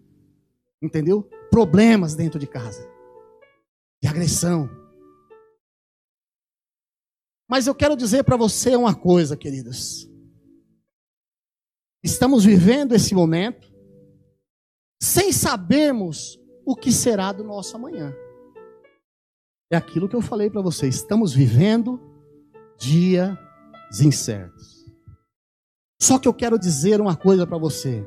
Entendeu? 0.82 1.22
Problemas 1.50 2.16
dentro 2.16 2.38
de 2.38 2.48
casa. 2.48 2.88
De 4.02 4.08
agressão. 4.08 4.68
Mas 7.52 7.66
eu 7.66 7.74
quero 7.74 7.94
dizer 7.94 8.24
para 8.24 8.34
você 8.34 8.74
uma 8.74 8.94
coisa, 8.94 9.36
queridos. 9.36 10.08
Estamos 12.02 12.46
vivendo 12.46 12.94
esse 12.94 13.14
momento 13.14 13.70
sem 15.02 15.30
sabermos 15.32 16.40
o 16.64 16.74
que 16.74 16.90
será 16.90 17.30
do 17.30 17.44
nosso 17.44 17.76
amanhã. 17.76 18.10
É 19.70 19.76
aquilo 19.76 20.08
que 20.08 20.16
eu 20.16 20.22
falei 20.22 20.48
para 20.48 20.62
você. 20.62 20.88
Estamos 20.88 21.34
vivendo 21.34 22.00
dias 22.78 23.36
incertos. 24.02 24.86
Só 26.00 26.18
que 26.18 26.26
eu 26.26 26.32
quero 26.32 26.58
dizer 26.58 27.02
uma 27.02 27.18
coisa 27.18 27.46
para 27.46 27.58
você. 27.58 28.02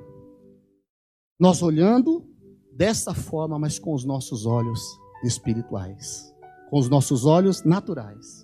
Nós 1.39 1.61
olhando 1.61 2.27
dessa 2.75 3.13
forma, 3.13 3.59
mas 3.59 3.77
com 3.77 3.93
os 3.93 4.03
nossos 4.05 4.47
olhos 4.47 4.81
espirituais, 5.23 6.33
com 6.71 6.79
os 6.79 6.89
nossos 6.89 7.27
olhos 7.27 7.63
naturais. 7.63 8.43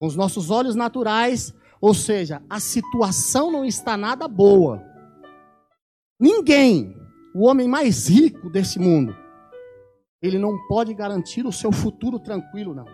Com 0.00 0.06
os 0.06 0.16
nossos 0.16 0.50
olhos 0.50 0.74
naturais, 0.74 1.54
ou 1.78 1.92
seja, 1.92 2.42
a 2.48 2.58
situação 2.58 3.52
não 3.52 3.66
está 3.66 3.98
nada 3.98 4.26
boa. 4.26 4.82
Ninguém, 6.18 6.96
o 7.34 7.46
homem 7.46 7.68
mais 7.68 8.08
rico 8.08 8.48
desse 8.48 8.78
mundo, 8.78 9.14
ele 10.22 10.38
não 10.38 10.56
pode 10.68 10.94
garantir 10.94 11.44
o 11.44 11.52
seu 11.52 11.70
futuro 11.70 12.18
tranquilo, 12.18 12.74
não. 12.74 12.86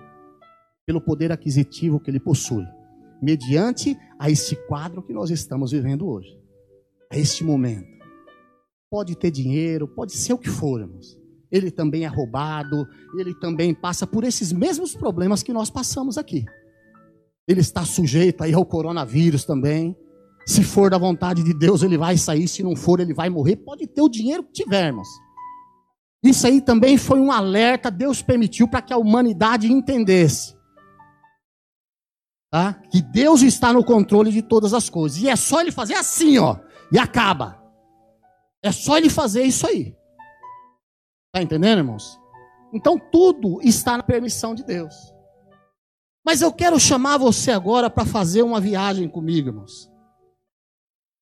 Pelo 0.85 1.01
poder 1.01 1.31
aquisitivo 1.31 2.01
que 2.01 2.11
ele 2.11 2.19
possui. 2.19 2.67
Mediante 3.23 3.97
a 4.19 4.29
esse 4.29 4.57
quadro 4.67 5.01
que 5.01 5.13
nós 5.13 5.31
estamos 5.31 5.71
vivendo 5.71 6.09
hoje. 6.09 6.37
A 7.13 7.17
este 7.17 7.45
momento. 7.45 7.87
Pode 8.91 9.15
ter 9.17 9.31
dinheiro, 9.31 9.87
pode 9.87 10.13
ser 10.13 10.33
o 10.33 10.39
que 10.39 10.51
for. 10.51 10.89
Ele 11.53 11.71
também 11.71 12.05
é 12.05 12.09
roubado, 12.09 12.85
ele 13.17 13.33
também 13.33 13.73
passa 13.73 14.09
por 14.09 14.25
esses 14.25 14.53
mesmos 14.53 14.97
problemas 14.97 15.45
que 15.45 15.53
nós 15.53 15.71
passamos 15.71 16.19
aqui 16.19 16.45
ele 17.47 17.61
está 17.61 17.85
sujeito 17.85 18.43
aí 18.43 18.53
ao 18.53 18.67
coronavírus 18.67 19.45
também. 19.45 19.97
Se 20.47 20.63
for 20.63 20.91
da 20.91 20.99
vontade 20.99 21.43
de 21.43 21.53
Deus, 21.53 21.83
ele 21.83 21.99
vai 21.99 22.17
sair. 22.17 22.47
Se 22.49 22.63
não 22.63 22.77
for, 22.77 23.01
ele 23.01 23.15
vai 23.15 23.29
morrer. 23.29 23.57
Pode 23.57 23.87
ter 23.87 24.01
o 24.01 24.09
dinheiro 24.09 24.45
que 24.45 24.53
tiver, 24.53 24.87
irmãos. 24.87 25.09
Isso 26.23 26.47
aí 26.47 26.61
também 26.61 26.99
foi 26.99 27.21
um 27.21 27.31
alerta, 27.31 27.91
Deus 27.91 28.21
permitiu 28.21 28.67
para 28.67 28.83
que 28.83 28.93
a 28.93 28.97
humanidade 28.97 29.71
entendesse. 29.71 30.57
Tá? 32.51 32.75
Que 32.91 33.03
Deus 33.03 33.43
está 33.43 33.73
no 33.73 33.85
controle 33.85 34.33
de 34.33 34.43
todas 34.43 34.75
as 34.75 34.89
coisas. 34.89 35.19
E 35.19 35.29
é 35.29 35.37
só 35.37 35.61
ele 35.61 35.71
fazer 35.71 35.95
assim, 35.95 36.39
ó, 36.39 36.57
e 36.91 36.99
acaba. 36.99 37.63
É 38.63 38.73
só 38.73 38.97
ele 38.97 39.11
fazer 39.11 39.45
isso 39.45 39.67
aí. 39.67 39.95
Tá 41.33 41.43
entendendo, 41.43 41.79
irmãos? 41.79 42.19
Então 42.73 42.99
tudo 42.99 43.61
está 43.63 43.97
na 43.97 44.03
permissão 44.03 44.55
de 44.55 44.65
Deus. 44.65 44.95
Mas 46.27 46.43
eu 46.43 46.53
quero 46.53 46.81
chamar 46.81 47.19
você 47.19 47.53
agora 47.53 47.89
para 47.89 48.05
fazer 48.05 48.43
uma 48.43 48.61
viagem 48.61 49.09
comigo, 49.09 49.51
irmãos. 49.51 49.89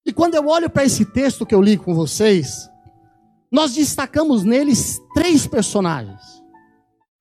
E 0.07 0.15
quando 0.15 0.35
eu 0.35 0.47
olho 0.47 0.71
para 0.71 0.87
esse 0.87 1.05
texto 1.05 1.45
que 1.45 1.55
eu 1.55 1.61
li 1.61 1.77
com 1.77 1.95
vocês, 1.95 2.71
nós 3.53 3.75
destacamos 3.75 4.45
neles 4.45 4.99
três 5.13 5.47
personagens. 5.47 6.23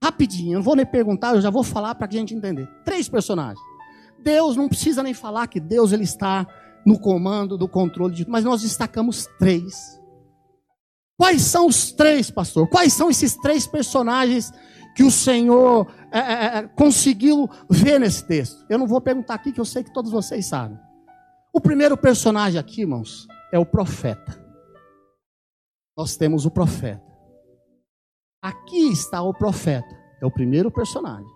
Rapidinho, 0.01 0.53
eu 0.53 0.55
não 0.59 0.63
vou 0.63 0.77
nem 0.77 0.85
perguntar, 0.85 1.35
eu 1.35 1.41
já 1.41 1.49
vou 1.49 1.63
falar 1.63 1.93
para 1.95 2.07
a 2.07 2.09
gente 2.09 2.33
entender. 2.33 2.65
Três 2.85 3.09
personagens. 3.09 3.59
Deus 4.23 4.55
não 4.55 4.69
precisa 4.69 5.03
nem 5.03 5.13
falar 5.13 5.47
que 5.47 5.59
Deus 5.59 5.91
ele 5.91 6.03
está 6.03 6.47
no 6.85 6.97
comando, 6.97 7.57
do 7.57 7.67
controle 7.67 8.15
de 8.15 8.23
tudo, 8.23 8.31
mas 8.31 8.45
nós 8.45 8.61
destacamos 8.61 9.27
três. 9.37 10.01
Quais 11.23 11.43
são 11.43 11.67
os 11.67 11.89
três, 11.93 12.29
pastor? 12.29 12.67
Quais 12.67 12.91
são 12.91 13.09
esses 13.09 13.37
três 13.37 13.65
personagens 13.65 14.51
que 14.93 15.03
o 15.03 15.09
Senhor 15.09 15.89
é, 16.11 16.19
é, 16.19 16.57
é 16.57 16.67
conseguiu 16.67 17.49
ver 17.69 17.97
nesse 17.97 18.27
texto? 18.27 18.65
Eu 18.69 18.77
não 18.77 18.85
vou 18.85 18.99
perguntar 18.99 19.35
aqui, 19.35 19.53
que 19.53 19.59
eu 19.61 19.63
sei 19.63 19.85
que 19.85 19.93
todos 19.93 20.11
vocês 20.11 20.45
sabem. 20.45 20.77
O 21.53 21.61
primeiro 21.61 21.95
personagem 21.95 22.59
aqui, 22.59 22.81
irmãos, 22.81 23.25
é 23.53 23.57
o 23.57 23.65
profeta. 23.65 24.37
Nós 25.95 26.17
temos 26.17 26.45
o 26.45 26.51
profeta. 26.51 27.01
Aqui 28.41 28.91
está 28.91 29.21
o 29.21 29.33
profeta, 29.33 29.97
é 30.21 30.25
o 30.25 30.31
primeiro 30.31 30.69
personagem. 30.69 31.31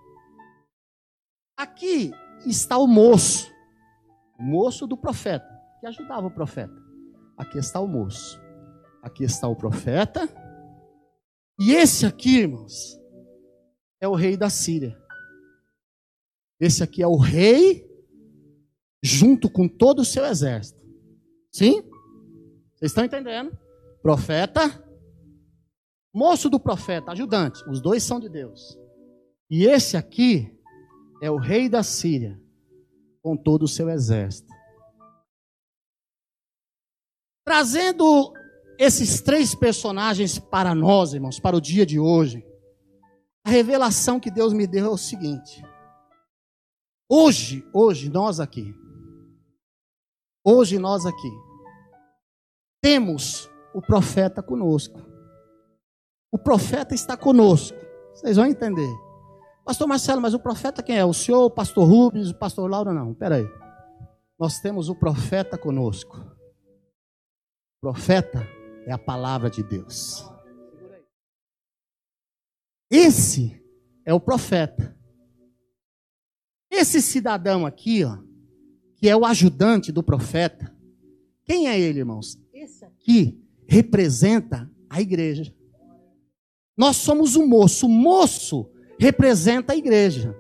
Aqui 1.58 2.12
está 2.46 2.78
o 2.78 2.88
moço, 2.88 3.50
o 4.38 4.44
moço 4.44 4.86
do 4.86 4.98
profeta, 4.98 5.48
que 5.80 5.88
ajudava 5.88 6.28
o 6.28 6.32
profeta. 6.32 6.76
Aqui 7.38 7.58
está 7.58 7.80
o 7.80 7.88
moço. 7.88 8.47
Aqui 9.02 9.24
está 9.24 9.48
o 9.48 9.56
profeta. 9.56 10.28
E 11.60 11.72
esse 11.74 12.06
aqui, 12.06 12.40
irmãos, 12.40 13.00
é 14.00 14.08
o 14.08 14.16
rei 14.16 14.38
da 14.38 14.50
Síria. 14.50 14.98
Esse 16.60 16.84
aqui 16.84 17.02
é 17.02 17.08
o 17.08 17.18
rei 17.18 17.88
junto 19.04 19.50
com 19.50 19.68
todo 19.68 20.00
o 20.00 20.06
seu 20.06 20.26
exército. 20.26 20.80
Sim? 21.52 21.82
Vocês 22.76 22.92
estão 22.92 23.06
entendendo? 23.06 23.58
Profeta, 24.02 24.84
moço 26.14 26.50
do 26.50 26.60
profeta, 26.60 27.12
ajudante, 27.12 27.64
os 27.70 27.82
dois 27.82 28.04
são 28.04 28.20
de 28.20 28.30
Deus. 28.30 28.78
E 29.50 29.66
esse 29.66 29.96
aqui 29.98 30.56
é 31.22 31.32
o 31.32 31.38
rei 31.38 31.70
da 31.70 31.84
Síria, 31.84 32.40
com 33.22 33.36
todo 33.36 33.64
o 33.64 33.68
seu 33.68 33.90
exército. 33.90 34.52
Trazendo 37.46 38.34
esses 38.78 39.22
três 39.22 39.56
personagens 39.56 40.38
para 40.40 40.74
nós, 40.74 41.14
irmãos, 41.14 41.40
para 41.40 41.56
o 41.56 41.62
dia 41.62 41.86
de 41.86 42.00
hoje, 42.00 42.46
a 43.46 43.50
revelação 43.50 44.20
que 44.20 44.32
Deus 44.32 44.54
me 44.54 44.68
deu 44.68 44.86
é 44.86 44.90
o 44.90 44.98
seguinte: 44.98 45.64
hoje, 47.10 47.66
hoje, 47.74 48.10
nós 48.10 48.40
aqui, 48.40 48.74
Hoje 50.50 50.80
nós 50.80 51.06
aqui 51.06 51.30
temos 52.82 53.50
o 53.74 53.82
profeta 53.82 54.42
conosco. 54.42 54.98
O 56.32 56.38
profeta 56.38 56.96
está 56.96 57.18
conosco. 57.18 57.78
Vocês 58.14 58.38
vão 58.38 58.46
entender. 58.46 58.90
Pastor 59.66 59.90
Marcelo, 59.90 60.22
mas 60.22 60.34
o 60.34 60.40
profeta 60.40 60.82
quem 60.82 60.98
é? 60.98 61.04
O 61.04 61.12
senhor, 61.12 61.44
o 61.44 61.52
pastor 61.52 61.86
Rubens, 61.86 62.30
o 62.30 62.34
pastor 62.34 62.70
Laura? 62.72 62.94
Não, 62.94 63.14
peraí. 63.14 63.46
Nós 64.40 64.62
temos 64.62 64.88
o 64.88 64.96
profeta 64.96 65.58
conosco. 65.58 66.16
O 66.16 67.82
profeta 67.82 68.48
é 68.88 68.94
a 68.94 68.98
palavra 68.98 69.50
de 69.50 69.62
Deus. 69.62 70.26
Esse 72.90 73.62
é 74.06 74.14
o 74.14 74.20
profeta. 74.20 74.98
Esse 76.72 77.02
cidadão 77.02 77.66
aqui, 77.66 78.06
ó, 78.06 78.18
que 78.96 79.10
é 79.10 79.16
o 79.16 79.26
ajudante 79.26 79.92
do 79.92 80.02
profeta. 80.02 80.74
Quem 81.44 81.68
é 81.68 81.78
ele, 81.78 82.00
irmãos? 82.00 82.40
Esse 82.54 82.86
aqui 82.86 83.44
representa 83.68 84.72
a 84.90 85.02
igreja. 85.02 85.54
Nós 86.78 86.96
somos 86.96 87.36
o 87.36 87.46
moço. 87.46 87.88
O 87.88 87.90
moço 87.90 88.72
representa 88.98 89.74
a 89.74 89.76
igreja. 89.76 90.34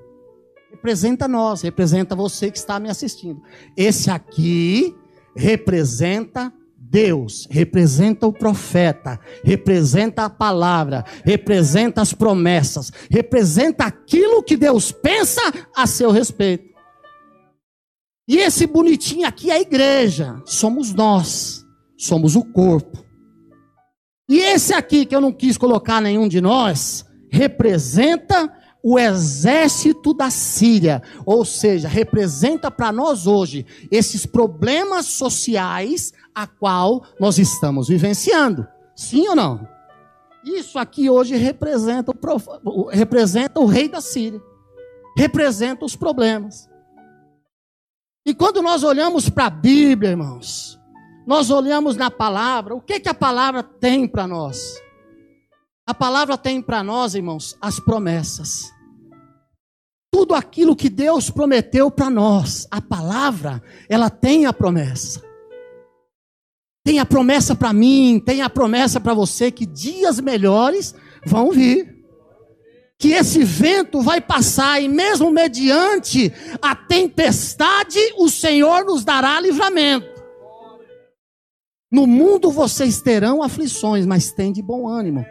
Representa 0.71 1.27
nós, 1.27 1.61
representa 1.63 2.15
você 2.15 2.49
que 2.49 2.57
está 2.57 2.79
me 2.79 2.89
assistindo. 2.89 3.41
Esse 3.75 4.09
aqui 4.09 4.95
representa 5.35 6.53
Deus, 6.89 7.47
representa 7.49 8.25
o 8.25 8.31
profeta, 8.31 9.19
representa 9.43 10.23
a 10.23 10.29
palavra, 10.29 11.03
representa 11.25 12.01
as 12.01 12.13
promessas, 12.13 12.91
representa 13.11 13.83
aquilo 13.83 14.41
que 14.41 14.55
Deus 14.55 14.91
pensa 14.91 15.41
a 15.75 15.85
seu 15.85 16.11
respeito. 16.11 16.67
E 18.27 18.37
esse 18.37 18.65
bonitinho 18.65 19.27
aqui 19.27 19.51
é 19.51 19.55
a 19.55 19.61
igreja, 19.61 20.41
somos 20.45 20.93
nós, 20.93 21.65
somos 21.97 22.35
o 22.35 22.43
corpo. 22.43 23.05
E 24.29 24.39
esse 24.39 24.73
aqui, 24.73 25.05
que 25.05 25.15
eu 25.15 25.21
não 25.21 25.31
quis 25.31 25.57
colocar 25.57 26.01
nenhum 26.01 26.27
de 26.27 26.39
nós, 26.39 27.05
representa 27.29 28.51
o 28.83 28.97
exército 28.97 30.13
da 30.13 30.29
Síria, 30.29 31.01
ou 31.25 31.43
seja, 31.43 31.89
representa 31.89 32.71
para 32.71 32.91
nós 32.91 33.27
hoje 33.27 33.65
esses 33.91 34.25
problemas 34.25 35.07
sociais 35.07 36.13
a 36.37 36.45
qual 36.45 37.03
nós 37.19 37.39
estamos 37.39 37.87
vivenciando. 37.87 38.67
Sim 38.95 39.27
ou 39.29 39.35
não? 39.35 39.67
Isso 40.45 40.77
aqui 40.77 41.09
hoje 41.09 41.35
representa 41.35 42.11
o, 42.63 42.89
representa 42.89 43.59
o 43.59 43.65
rei 43.65 43.89
da 43.89 43.99
Síria. 43.99 44.39
Representa 45.17 45.83
os 45.83 45.95
problemas. 45.95 46.69
E 48.23 48.35
quando 48.35 48.61
nós 48.61 48.83
olhamos 48.83 49.31
para 49.31 49.47
a 49.47 49.49
Bíblia, 49.49 50.11
irmãos, 50.11 50.79
nós 51.25 51.49
olhamos 51.49 51.95
na 51.95 52.11
palavra, 52.11 52.75
o 52.75 52.81
que, 52.81 52.99
que 52.99 53.09
a 53.09 53.15
palavra 53.15 53.63
tem 53.63 54.07
para 54.07 54.27
nós? 54.27 54.79
A 55.87 55.93
palavra 55.93 56.37
tem 56.37 56.61
para 56.61 56.83
nós, 56.83 57.15
irmãos, 57.15 57.57
as 57.59 57.79
promessas. 57.79 58.71
Tudo 60.13 60.35
aquilo 60.35 60.75
que 60.75 60.87
Deus 60.89 61.31
prometeu 61.31 61.89
para 61.89 62.11
nós, 62.11 62.67
a 62.69 62.79
palavra, 62.79 63.59
ela 63.89 64.11
tem 64.11 64.45
a 64.45 64.53
promessa. 64.53 65.26
Tem 66.87 66.99
a 66.99 67.05
promessa 67.05 67.53
para 67.53 67.73
mim, 67.73 68.17
tem 68.17 68.41
a 68.41 68.49
promessa 68.49 68.97
para 68.97 69.13
você 69.13 69.51
que 69.51 69.65
dias 69.65 70.21
melhores 70.21 70.95
vão 71.25 71.51
vir 71.51 71.97
que 72.97 73.09
esse 73.11 73.43
vento 73.43 74.01
vai 74.01 74.21
passar 74.21 74.81
e 74.81 74.87
mesmo 74.87 75.29
mediante 75.29 76.31
a 76.61 76.73
tempestade, 76.73 77.99
o 78.17 78.29
Senhor 78.29 78.85
nos 78.85 79.03
dará 79.03 79.37
livramento. 79.37 80.07
No 81.91 82.07
mundo 82.07 82.49
vocês 82.51 83.01
terão 83.01 83.43
aflições, 83.43 84.05
mas 84.05 84.31
tem 84.31 84.53
de 84.53 84.61
bom 84.61 84.87
ânimo. 84.87 85.25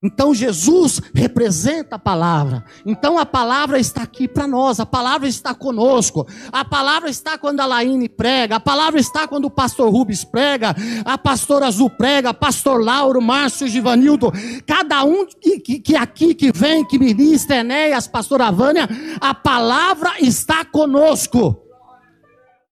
Então 0.00 0.32
Jesus 0.32 1.00
representa 1.12 1.96
a 1.96 1.98
palavra. 1.98 2.64
Então 2.86 3.18
a 3.18 3.26
palavra 3.26 3.80
está 3.80 4.02
aqui 4.02 4.28
para 4.28 4.46
nós, 4.46 4.78
a 4.78 4.86
palavra 4.86 5.26
está 5.26 5.52
conosco. 5.52 6.24
A 6.52 6.64
palavra 6.64 7.10
está 7.10 7.36
quando 7.36 7.58
a 7.58 7.66
Laine 7.66 8.08
prega, 8.08 8.56
a 8.56 8.60
palavra 8.60 9.00
está 9.00 9.26
quando 9.26 9.46
o 9.46 9.50
pastor 9.50 9.90
Rubens 9.90 10.22
prega, 10.22 10.74
a 11.04 11.18
pastora 11.18 11.66
Azul 11.66 11.90
prega, 11.90 12.32
pastor 12.32 12.80
Lauro, 12.80 13.20
Márcio, 13.20 13.66
Givanildo, 13.66 14.32
cada 14.64 15.02
um 15.02 15.26
que, 15.26 15.58
que, 15.58 15.80
que 15.80 15.96
aqui 15.96 16.32
que 16.32 16.52
vem, 16.52 16.84
que 16.84 16.96
ministra, 16.96 17.56
Enéas, 17.56 18.06
pastora 18.06 18.52
Vânia, 18.52 18.88
a 19.20 19.34
palavra 19.34 20.12
está 20.20 20.64
conosco. 20.64 21.60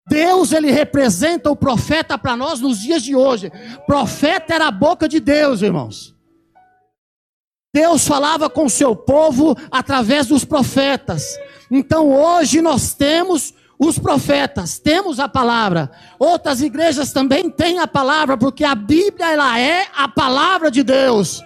Deus, 0.09 0.53
ele 0.53 0.71
representa 0.71 1.51
o 1.51 1.57
profeta 1.57 2.17
para 2.17 2.37
nós 2.37 2.61
nos 2.61 2.79
dias 2.79 3.03
de 3.03 3.17
hoje. 3.17 3.51
Profeta 3.85 4.55
era 4.55 4.69
a 4.69 4.71
boca 4.71 5.09
de 5.09 5.19
Deus, 5.19 5.61
irmãos. 5.61 6.16
Deus 7.77 8.09
falava 8.09 8.49
com 8.49 8.65
o 8.65 8.71
seu 8.71 8.97
povo 8.97 9.55
através 9.71 10.29
dos 10.29 10.47
profetas. 10.47 11.37
Então 11.71 12.09
hoje 12.11 12.63
nós 12.63 12.95
temos 12.95 13.53
os 13.79 13.99
profetas, 13.99 14.79
temos 14.79 15.21
a 15.21 15.29
palavra. 15.29 15.91
Outras 16.19 16.63
igrejas 16.63 17.13
também 17.13 17.51
têm 17.51 17.79
a 17.79 17.87
palavra, 17.87 18.39
porque 18.39 18.65
a 18.65 18.75
Bíblia 18.75 19.31
ela 19.31 19.61
é 19.61 19.89
a 19.95 20.09
palavra 20.09 20.71
de 20.71 20.83
Deus. 20.83 21.45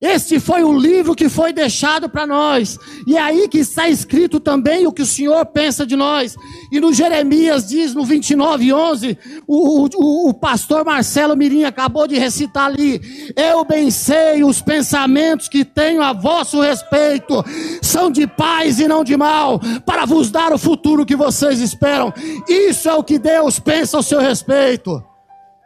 Este 0.00 0.40
foi 0.40 0.64
o 0.64 0.72
livro 0.72 1.14
que 1.14 1.28
foi 1.28 1.52
deixado 1.52 2.08
para 2.08 2.26
nós. 2.26 2.78
E 3.06 3.18
é 3.18 3.20
aí 3.20 3.46
que 3.48 3.58
está 3.58 3.86
escrito 3.86 4.40
também 4.40 4.86
o 4.86 4.92
que 4.92 5.02
o 5.02 5.06
Senhor 5.06 5.44
pensa 5.44 5.84
de 5.84 5.94
nós. 5.94 6.36
E 6.72 6.80
no 6.80 6.90
Jeremias 6.90 7.68
diz, 7.68 7.94
no 7.94 8.02
29, 8.02 8.72
11, 8.72 9.18
o, 9.46 9.86
o, 9.94 10.30
o 10.30 10.32
pastor 10.32 10.86
Marcelo 10.86 11.36
Mirim 11.36 11.64
acabou 11.64 12.08
de 12.08 12.18
recitar 12.18 12.66
ali: 12.66 12.98
Eu 13.36 13.62
bem 13.62 13.90
sei 13.90 14.42
os 14.42 14.62
pensamentos 14.62 15.50
que 15.50 15.66
tenho 15.66 16.00
a 16.00 16.14
vosso 16.14 16.62
respeito, 16.62 17.44
são 17.82 18.10
de 18.10 18.26
paz 18.26 18.80
e 18.80 18.88
não 18.88 19.04
de 19.04 19.18
mal, 19.18 19.60
para 19.84 20.06
vos 20.06 20.30
dar 20.30 20.50
o 20.50 20.58
futuro 20.58 21.04
que 21.04 21.14
vocês 21.14 21.60
esperam. 21.60 22.10
Isso 22.48 22.88
é 22.88 22.94
o 22.94 23.04
que 23.04 23.18
Deus 23.18 23.58
pensa 23.58 23.98
ao 23.98 24.02
seu 24.02 24.20
respeito. 24.20 25.04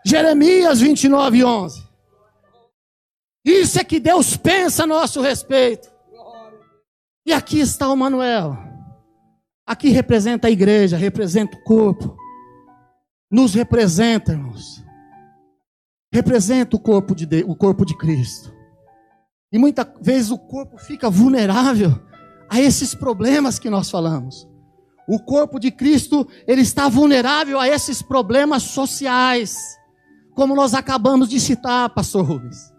Jeremias 0.04 0.80
29, 0.80 1.44
11. 1.44 1.83
Isso 3.44 3.78
é 3.78 3.84
que 3.84 4.00
Deus 4.00 4.36
pensa 4.36 4.84
a 4.84 4.86
nosso 4.86 5.20
respeito. 5.20 5.92
E 7.26 7.32
aqui 7.32 7.60
está 7.60 7.88
o 7.90 7.96
Manuel. 7.96 8.56
Aqui 9.66 9.88
representa 9.88 10.48
a 10.48 10.50
igreja, 10.50 10.96
representa 10.96 11.56
o 11.56 11.62
corpo. 11.62 12.16
Nos 13.30 13.54
representa, 13.54 14.32
irmãos. 14.32 14.82
Representa 16.12 16.76
o 16.76 16.80
corpo 16.80 17.14
de 17.14 17.26
Deus, 17.26 17.44
o 17.48 17.56
corpo 17.56 17.84
de 17.84 17.96
Cristo. 17.96 18.54
E 19.52 19.58
muitas 19.58 19.86
vezes 20.00 20.30
o 20.30 20.38
corpo 20.38 20.78
fica 20.78 21.10
vulnerável 21.10 21.92
a 22.48 22.60
esses 22.60 22.94
problemas 22.94 23.58
que 23.58 23.70
nós 23.70 23.90
falamos. 23.90 24.48
O 25.08 25.18
corpo 25.18 25.58
de 25.58 25.70
Cristo, 25.70 26.26
ele 26.46 26.62
está 26.62 26.88
vulnerável 26.88 27.58
a 27.58 27.68
esses 27.68 28.00
problemas 28.00 28.62
sociais, 28.62 29.56
como 30.34 30.54
nós 30.54 30.72
acabamos 30.72 31.28
de 31.28 31.38
citar, 31.38 31.90
pastor 31.90 32.24
Rubens. 32.24 32.73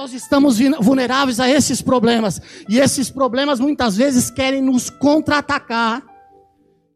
Nós 0.00 0.14
estamos 0.14 0.58
vulneráveis 0.80 1.38
a 1.38 1.46
esses 1.46 1.82
problemas. 1.82 2.40
E 2.66 2.78
esses 2.78 3.10
problemas 3.10 3.60
muitas 3.60 3.98
vezes 3.98 4.30
querem 4.30 4.62
nos 4.62 4.88
contra-atacar. 4.88 6.02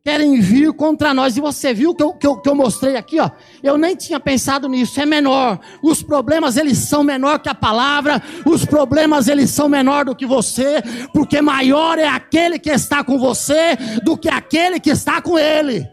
Querem 0.02 0.40
vir 0.40 0.72
contra 0.72 1.12
nós. 1.12 1.36
E 1.36 1.40
você 1.42 1.74
viu 1.74 1.94
que 1.94 2.02
eu, 2.02 2.14
que, 2.14 2.26
eu, 2.26 2.40
que 2.40 2.48
eu 2.48 2.54
mostrei 2.54 2.96
aqui, 2.96 3.20
ó. 3.20 3.30
Eu 3.62 3.76
nem 3.76 3.94
tinha 3.94 4.18
pensado 4.18 4.70
nisso. 4.70 4.98
É 4.98 5.04
menor. 5.04 5.60
Os 5.82 6.02
problemas, 6.02 6.56
eles 6.56 6.78
são 6.78 7.04
menor 7.04 7.40
que 7.40 7.48
a 7.50 7.54
palavra. 7.54 8.22
Os 8.46 8.64
problemas, 8.64 9.28
eles 9.28 9.50
são 9.50 9.68
menor 9.68 10.06
do 10.06 10.16
que 10.16 10.24
você. 10.24 10.82
Porque 11.12 11.42
maior 11.42 11.98
é 11.98 12.08
aquele 12.08 12.58
que 12.58 12.70
está 12.70 13.04
com 13.04 13.18
você 13.18 13.76
do 14.02 14.16
que 14.16 14.30
aquele 14.30 14.80
que 14.80 14.88
está 14.88 15.20
com 15.20 15.38
ele. 15.38 15.86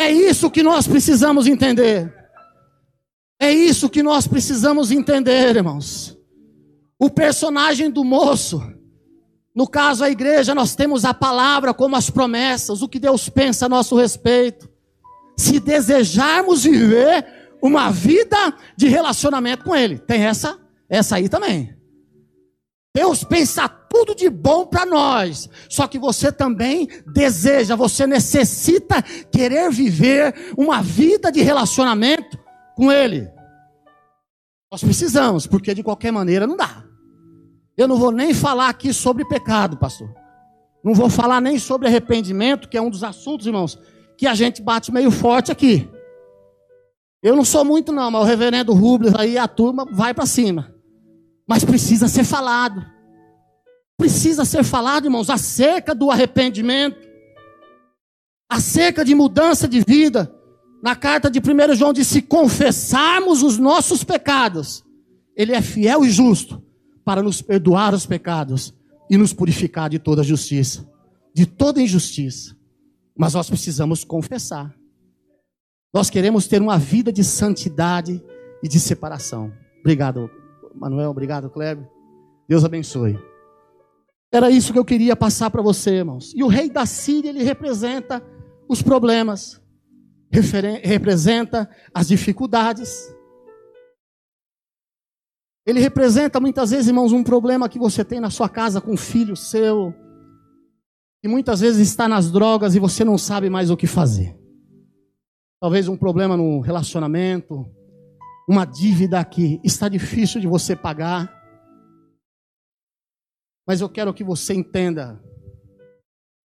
É 0.00 0.10
isso 0.10 0.50
que 0.50 0.64
nós 0.64 0.84
precisamos 0.84 1.46
entender. 1.46 2.21
É 3.42 3.50
isso 3.50 3.90
que 3.90 4.04
nós 4.04 4.24
precisamos 4.24 4.92
entender, 4.92 5.56
irmãos. 5.56 6.16
O 6.96 7.10
personagem 7.10 7.90
do 7.90 8.04
moço, 8.04 8.62
no 9.52 9.66
caso 9.66 10.04
a 10.04 10.08
igreja, 10.08 10.54
nós 10.54 10.76
temos 10.76 11.04
a 11.04 11.12
palavra 11.12 11.74
como 11.74 11.96
as 11.96 12.08
promessas, 12.08 12.82
o 12.82 12.88
que 12.88 13.00
Deus 13.00 13.28
pensa 13.28 13.66
a 13.66 13.68
nosso 13.68 13.96
respeito. 13.96 14.70
Se 15.36 15.58
desejarmos 15.58 16.62
viver 16.62 17.26
uma 17.60 17.90
vida 17.90 18.56
de 18.76 18.86
relacionamento 18.86 19.64
com 19.64 19.74
Ele, 19.74 19.98
tem 19.98 20.22
essa, 20.22 20.56
essa 20.88 21.16
aí 21.16 21.28
também. 21.28 21.76
Deus 22.94 23.24
pensa 23.24 23.68
tudo 23.68 24.14
de 24.14 24.30
bom 24.30 24.66
para 24.66 24.86
nós, 24.86 25.50
só 25.68 25.88
que 25.88 25.98
você 25.98 26.30
também 26.30 26.86
deseja, 27.12 27.74
você 27.74 28.06
necessita 28.06 29.02
querer 29.02 29.68
viver 29.72 30.32
uma 30.56 30.80
vida 30.80 31.32
de 31.32 31.42
relacionamento 31.42 32.40
com 32.82 32.90
Ele. 32.90 33.30
Nós 34.68 34.82
precisamos, 34.82 35.46
porque 35.46 35.72
de 35.72 35.84
qualquer 35.84 36.10
maneira 36.10 36.48
não 36.48 36.56
dá. 36.56 36.82
Eu 37.76 37.86
não 37.86 37.96
vou 37.96 38.10
nem 38.10 38.34
falar 38.34 38.70
aqui 38.70 38.92
sobre 38.92 39.24
pecado, 39.24 39.76
pastor. 39.76 40.12
Não 40.82 40.92
vou 40.92 41.08
falar 41.08 41.40
nem 41.40 41.60
sobre 41.60 41.86
arrependimento, 41.86 42.68
que 42.68 42.76
é 42.76 42.82
um 42.82 42.90
dos 42.90 43.04
assuntos, 43.04 43.46
irmãos, 43.46 43.78
que 44.18 44.26
a 44.26 44.34
gente 44.34 44.60
bate 44.60 44.90
meio 44.90 45.12
forte 45.12 45.52
aqui. 45.52 45.88
Eu 47.22 47.36
não 47.36 47.44
sou 47.44 47.64
muito, 47.64 47.92
não, 47.92 48.10
mas 48.10 48.22
o 48.22 48.24
reverendo 48.24 48.72
Rubens 48.72 49.14
aí, 49.14 49.38
a 49.38 49.46
turma 49.46 49.86
vai 49.88 50.12
para 50.12 50.26
cima. 50.26 50.74
Mas 51.48 51.64
precisa 51.64 52.08
ser 52.08 52.24
falado. 52.24 52.84
Precisa 53.96 54.44
ser 54.44 54.64
falado, 54.64 55.04
irmãos, 55.04 55.30
acerca 55.30 55.94
do 55.94 56.10
arrependimento, 56.10 56.98
acerca 58.50 59.04
de 59.04 59.14
mudança 59.14 59.68
de 59.68 59.84
vida 59.86 60.41
na 60.82 60.96
carta 60.96 61.30
de 61.30 61.38
1 61.38 61.74
João 61.76 61.92
diz: 61.92 62.08
se 62.08 62.20
confessarmos 62.20 63.42
os 63.42 63.56
nossos 63.56 64.02
pecados, 64.02 64.84
Ele 65.36 65.52
é 65.52 65.62
fiel 65.62 66.04
e 66.04 66.10
justo 66.10 66.60
para 67.04 67.22
nos 67.22 67.40
perdoar 67.40 67.94
os 67.94 68.04
pecados 68.04 68.74
e 69.08 69.16
nos 69.16 69.32
purificar 69.32 69.88
de 69.88 70.00
toda 70.00 70.24
justiça, 70.24 70.90
de 71.32 71.46
toda 71.46 71.80
injustiça. 71.80 72.56
Mas 73.16 73.34
nós 73.34 73.48
precisamos 73.48 74.02
confessar. 74.02 74.74
Nós 75.94 76.10
queremos 76.10 76.48
ter 76.48 76.60
uma 76.60 76.78
vida 76.78 77.12
de 77.12 77.22
santidade 77.22 78.20
e 78.62 78.68
de 78.68 78.80
separação. 78.80 79.52
Obrigado, 79.80 80.30
Manuel. 80.74 81.10
Obrigado, 81.10 81.50
Kleber. 81.50 81.86
Deus 82.48 82.64
abençoe. 82.64 83.18
Era 84.32 84.50
isso 84.50 84.72
que 84.72 84.78
eu 84.78 84.84
queria 84.84 85.14
passar 85.14 85.50
para 85.50 85.60
você, 85.60 85.96
irmãos. 85.96 86.32
E 86.34 86.42
o 86.42 86.48
rei 86.48 86.70
da 86.70 86.86
Síria, 86.86 87.28
ele 87.28 87.42
representa 87.42 88.24
os 88.66 88.80
problemas 88.80 89.61
representa 90.32 91.68
as 91.92 92.08
dificuldades. 92.08 93.14
Ele 95.66 95.78
representa 95.78 96.40
muitas 96.40 96.70
vezes, 96.70 96.88
irmãos, 96.88 97.12
um 97.12 97.22
problema 97.22 97.68
que 97.68 97.78
você 97.78 98.04
tem 98.04 98.18
na 98.18 98.30
sua 98.30 98.48
casa 98.48 98.80
com 98.80 98.92
um 98.92 98.96
filho 98.96 99.36
seu, 99.36 99.94
que 101.20 101.28
muitas 101.28 101.60
vezes 101.60 101.86
está 101.86 102.08
nas 102.08 102.32
drogas 102.32 102.74
e 102.74 102.80
você 102.80 103.04
não 103.04 103.18
sabe 103.18 103.50
mais 103.50 103.70
o 103.70 103.76
que 103.76 103.86
fazer. 103.86 104.36
Talvez 105.60 105.86
um 105.86 105.96
problema 105.96 106.36
no 106.36 106.60
relacionamento, 106.60 107.70
uma 108.48 108.64
dívida 108.64 109.24
que 109.24 109.60
está 109.62 109.88
difícil 109.88 110.40
de 110.40 110.48
você 110.48 110.74
pagar. 110.74 111.32
Mas 113.68 113.80
eu 113.80 113.88
quero 113.88 114.12
que 114.12 114.24
você 114.24 114.54
entenda, 114.54 115.22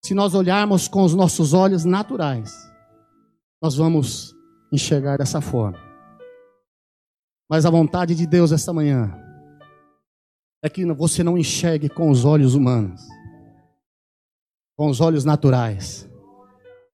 se 0.04 0.14
nós 0.14 0.34
olharmos 0.34 0.88
com 0.88 1.04
os 1.04 1.14
nossos 1.14 1.52
olhos 1.52 1.84
naturais, 1.84 2.73
nós 3.64 3.76
vamos 3.76 4.36
enxergar 4.70 5.16
dessa 5.16 5.40
forma. 5.40 5.78
Mas 7.48 7.64
a 7.64 7.70
vontade 7.70 8.14
de 8.14 8.26
Deus 8.26 8.52
esta 8.52 8.74
manhã 8.74 9.18
é 10.62 10.68
que 10.68 10.84
você 10.92 11.24
não 11.24 11.38
enxergue 11.38 11.88
com 11.88 12.10
os 12.10 12.26
olhos 12.26 12.54
humanos, 12.54 13.00
com 14.76 14.90
os 14.90 15.00
olhos 15.00 15.24
naturais, 15.24 16.06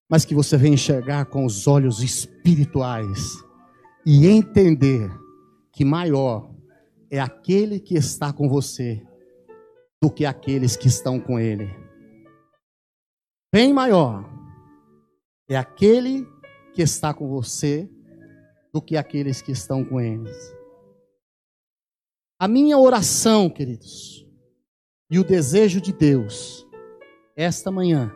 mas 0.08 0.24
que 0.24 0.32
você 0.32 0.56
venha 0.56 0.74
enxergar 0.74 1.24
com 1.24 1.44
os 1.44 1.66
olhos 1.66 2.04
espirituais 2.04 3.18
e 4.06 4.28
entender 4.28 5.10
que 5.72 5.84
maior 5.84 6.54
é 7.10 7.18
aquele 7.18 7.80
que 7.80 7.96
está 7.96 8.32
com 8.32 8.48
você 8.48 9.04
do 10.00 10.08
que 10.08 10.24
aqueles 10.24 10.76
que 10.76 10.86
estão 10.86 11.18
com 11.18 11.36
ele. 11.36 11.68
Bem 13.52 13.74
maior 13.74 14.24
é 15.48 15.56
aquele 15.56 16.24
que 16.72 16.82
está 16.82 17.12
com 17.12 17.28
você 17.28 17.90
do 18.72 18.80
que 18.80 18.96
aqueles 18.96 19.42
que 19.42 19.52
estão 19.52 19.84
com 19.84 20.00
eles. 20.00 20.36
A 22.38 22.48
minha 22.48 22.78
oração, 22.78 23.50
queridos, 23.50 24.26
e 25.10 25.18
o 25.18 25.24
desejo 25.24 25.80
de 25.80 25.92
Deus, 25.92 26.66
esta 27.36 27.70
manhã, 27.70 28.14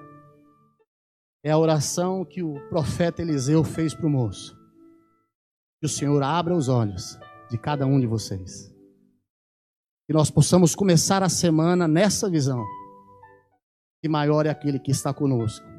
é 1.42 1.50
a 1.50 1.58
oração 1.58 2.24
que 2.24 2.42
o 2.42 2.58
profeta 2.68 3.20
Eliseu 3.20 3.62
fez 3.64 3.94
para 3.94 4.06
o 4.06 4.10
moço. 4.10 4.56
Que 5.80 5.86
o 5.86 5.88
Senhor 5.88 6.22
abra 6.22 6.56
os 6.56 6.68
olhos 6.68 7.18
de 7.50 7.58
cada 7.58 7.84
um 7.84 8.00
de 8.00 8.06
vocês. 8.06 8.72
Que 10.06 10.14
nós 10.14 10.30
possamos 10.30 10.74
começar 10.74 11.22
a 11.22 11.28
semana 11.28 11.86
nessa 11.86 12.30
visão. 12.30 12.64
Que 14.00 14.08
maior 14.08 14.46
é 14.46 14.50
aquele 14.50 14.78
que 14.78 14.90
está 14.90 15.12
conosco 15.12 15.73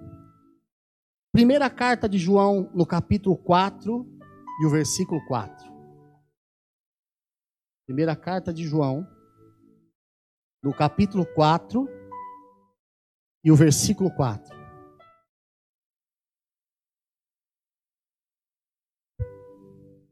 Primeira 1.36 1.70
carta 1.70 2.08
de 2.08 2.18
João, 2.18 2.72
no 2.74 2.86
capítulo 2.86 3.36
4 3.36 4.08
e 4.62 4.66
o 4.66 4.70
versículo 4.70 5.20
4. 5.28 5.70
Primeira 7.86 8.16
carta 8.16 8.54
de 8.54 8.64
João, 8.64 9.06
no 10.64 10.74
capítulo 10.74 11.26
4 11.26 11.90
e 13.44 13.52
o 13.52 13.56
versículo 13.58 14.10
4. 14.12 14.56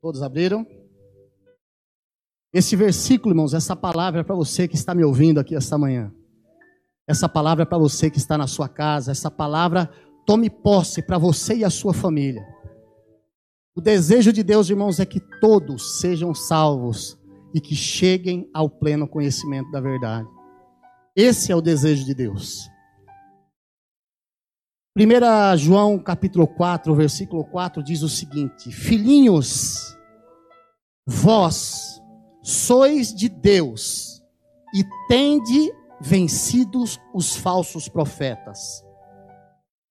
Todos 0.01 0.21
abriram? 0.21 0.67
Esse 2.53 2.75
versículo, 2.75 3.31
irmãos, 3.31 3.53
essa 3.53 3.77
palavra 3.77 4.19
é 4.19 4.23
para 4.25 4.35
você 4.35 4.67
que 4.67 4.75
está 4.75 4.93
me 4.93 5.05
ouvindo 5.05 5.39
aqui 5.39 5.55
esta 5.55 5.77
manhã. 5.77 6.13
Essa 7.07 7.29
palavra 7.29 7.63
é 7.63 7.65
para 7.65 7.77
você 7.77 8.11
que 8.11 8.17
está 8.17 8.37
na 8.37 8.45
sua 8.45 8.67
casa. 8.67 9.13
Essa 9.13 9.31
palavra 9.31 9.89
Tome 10.25 10.49
posse 10.49 11.01
para 11.01 11.17
você 11.17 11.57
e 11.57 11.65
a 11.65 11.69
sua 11.69 11.93
família. 11.93 12.45
O 13.75 13.81
desejo 13.81 14.31
de 14.31 14.43
Deus, 14.43 14.69
irmãos, 14.69 14.99
é 14.99 15.05
que 15.05 15.19
todos 15.39 15.99
sejam 15.99 16.33
salvos 16.33 17.17
e 17.53 17.59
que 17.59 17.75
cheguem 17.75 18.49
ao 18.53 18.69
pleno 18.69 19.07
conhecimento 19.07 19.71
da 19.71 19.81
verdade. 19.81 20.27
Esse 21.15 21.51
é 21.51 21.55
o 21.55 21.61
desejo 21.61 22.05
de 22.05 22.13
Deus. 22.13 22.69
1 24.95 25.57
João 25.57 25.97
capítulo 25.97 26.47
4, 26.47 26.93
versículo 26.93 27.43
4 27.45 27.83
diz 27.83 28.03
o 28.03 28.09
seguinte: 28.09 28.71
Filhinhos, 28.71 29.97
vós 31.05 31.99
sois 32.43 33.13
de 33.13 33.27
Deus 33.27 34.21
e 34.73 34.83
tende 35.07 35.71
vencidos 35.99 36.99
os 37.13 37.35
falsos 37.35 37.89
profetas, 37.89 38.83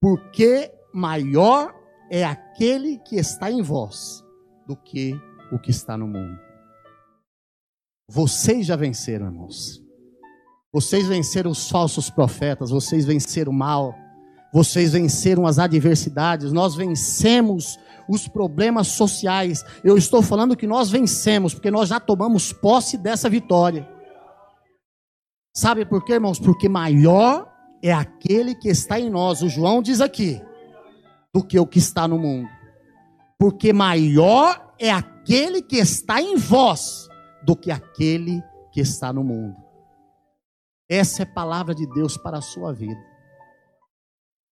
porque 0.03 0.68
maior 0.92 1.72
é 2.11 2.24
aquele 2.24 2.98
que 2.98 3.14
está 3.14 3.53
em 3.53 3.62
vós 3.62 4.20
do 4.66 4.76
que 4.76 5.14
o 5.53 5.61
que 5.61 5.70
está 5.70 5.96
no 5.96 6.09
mundo. 6.09 6.36
Vocês 8.11 8.66
já 8.66 8.74
venceram, 8.74 9.26
irmãos. 9.26 9.80
Vocês 10.72 11.07
venceram 11.07 11.53
os 11.53 11.70
falsos 11.70 12.11
profetas, 12.11 12.70
vocês 12.70 13.05
venceram 13.05 13.53
o 13.53 13.55
mal, 13.55 13.94
vocês 14.53 14.92
venceram 14.92 15.46
as 15.46 15.61
adversidades, 15.61 16.53
nós 16.53 16.74
vencemos 16.74 17.78
os 18.09 18.26
problemas 18.26 18.88
sociais. 18.88 19.64
Eu 19.84 19.96
estou 19.96 20.20
falando 20.20 20.57
que 20.57 20.66
nós 20.66 20.90
vencemos, 20.90 21.55
porque 21.55 21.70
nós 21.70 21.88
já 21.88 22.00
tomamos 22.00 22.53
posse 22.53 22.98
dessa 22.98 23.30
vitória. 23.30 23.88
Sabe 25.55 25.86
por 25.86 26.05
quê, 26.05 26.14
irmãos? 26.14 26.40
Porque 26.40 26.68
maior 26.68 27.51
é 27.83 27.93
aquele 27.93 28.55
que 28.55 28.68
está 28.68 28.99
em 28.99 29.11
nós. 29.11 29.43
O 29.43 29.49
João 29.49 29.83
diz 29.83 30.01
aqui, 30.01 30.41
do 31.35 31.43
que 31.43 31.59
o 31.59 31.66
que 31.66 31.78
está 31.78 32.07
no 32.07 32.18
mundo. 32.18 32.49
Porque 33.39 33.72
maior 33.72 34.74
é 34.78 34.91
aquele 34.91 35.62
que 35.62 35.76
está 35.76 36.20
em 36.20 36.37
vós 36.37 37.09
do 37.45 37.57
que 37.57 37.70
aquele 37.70 38.43
que 38.70 38.80
está 38.80 39.12
no 39.12 39.24
mundo. 39.24 39.57
Essa 40.89 41.22
é 41.22 41.24
a 41.24 41.35
palavra 41.35 41.74
de 41.74 41.87
Deus 41.87 42.16
para 42.16 42.39
a 42.39 42.43
sua 42.43 42.72
vida. 42.72 43.01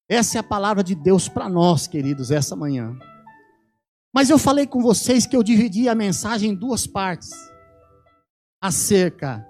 Essa 0.09 0.39
é 0.39 0.41
a 0.41 0.43
palavra 0.43 0.83
de 0.83 0.95
Deus 0.95 1.29
para 1.29 1.49
nós, 1.49 1.87
queridos, 1.87 2.31
essa 2.31 2.57
manhã. 2.57 2.99
Mas 4.13 4.29
eu 4.29 4.39
falei 4.39 4.67
com 4.67 4.83
vocês 4.83 5.25
que 5.25 5.37
eu 5.37 5.43
dividi 5.43 5.89
a 5.89 5.95
mensagem 5.95 6.51
em 6.51 6.55
duas 6.55 6.87
partes. 6.87 7.31
Acerca, 8.61 9.47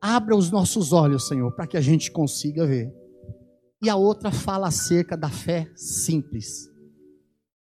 abra 0.00 0.36
os 0.36 0.50
nossos 0.50 0.92
olhos, 0.92 1.26
Senhor, 1.28 1.50
para 1.52 1.66
que 1.66 1.76
a 1.76 1.80
gente 1.80 2.10
consiga 2.10 2.66
ver. 2.66 2.92
E 3.82 3.88
a 3.88 3.96
outra 3.96 4.32
fala 4.32 4.68
acerca 4.68 5.16
da 5.16 5.28
fé 5.28 5.70
simples. 5.76 6.68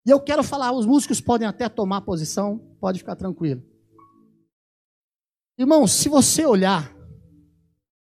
E 0.05 0.09
eu 0.09 0.19
quero 0.19 0.43
falar, 0.43 0.71
os 0.71 0.85
músicos 0.85 1.19
podem 1.19 1.47
até 1.47 1.67
tomar 1.67 2.01
posição, 2.01 2.59
pode 2.79 2.99
ficar 2.99 3.15
tranquilo. 3.15 3.63
Irmãos, 5.57 5.93
se 5.93 6.09
você 6.09 6.45
olhar 6.45 6.93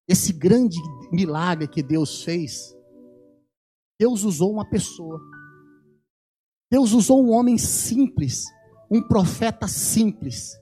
esse 0.08 0.32
grande 0.32 0.78
milagre 1.12 1.68
que 1.68 1.82
Deus 1.82 2.22
fez, 2.24 2.74
Deus 3.98 4.24
usou 4.24 4.52
uma 4.52 4.68
pessoa. 4.68 5.20
Deus 6.70 6.92
usou 6.92 7.24
um 7.24 7.30
homem 7.30 7.56
simples, 7.56 8.44
um 8.90 9.00
profeta 9.00 9.68
simples. 9.68 10.52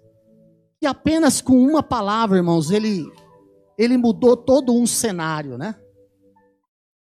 E 0.82 0.86
apenas 0.86 1.40
com 1.40 1.56
uma 1.56 1.82
palavra, 1.82 2.36
irmãos, 2.36 2.70
ele 2.70 3.10
ele 3.82 3.96
mudou 3.96 4.36
todo 4.36 4.74
um 4.74 4.86
cenário, 4.86 5.58
né? 5.58 5.74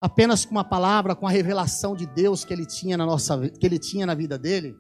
Apenas 0.01 0.45
com 0.45 0.53
uma 0.53 0.64
palavra, 0.64 1.14
com 1.14 1.26
a 1.26 1.31
revelação 1.31 1.95
de 1.95 2.07
Deus 2.07 2.45
que 2.45 2.53
ele 2.53 2.66
tinha 2.66 2.97
na 2.97 3.05
nossa 3.05 3.39
que 3.51 3.66
ele 3.66 3.78
tinha 3.78 4.07
na 4.07 4.14
vida 4.14 4.39
dele, 4.39 4.74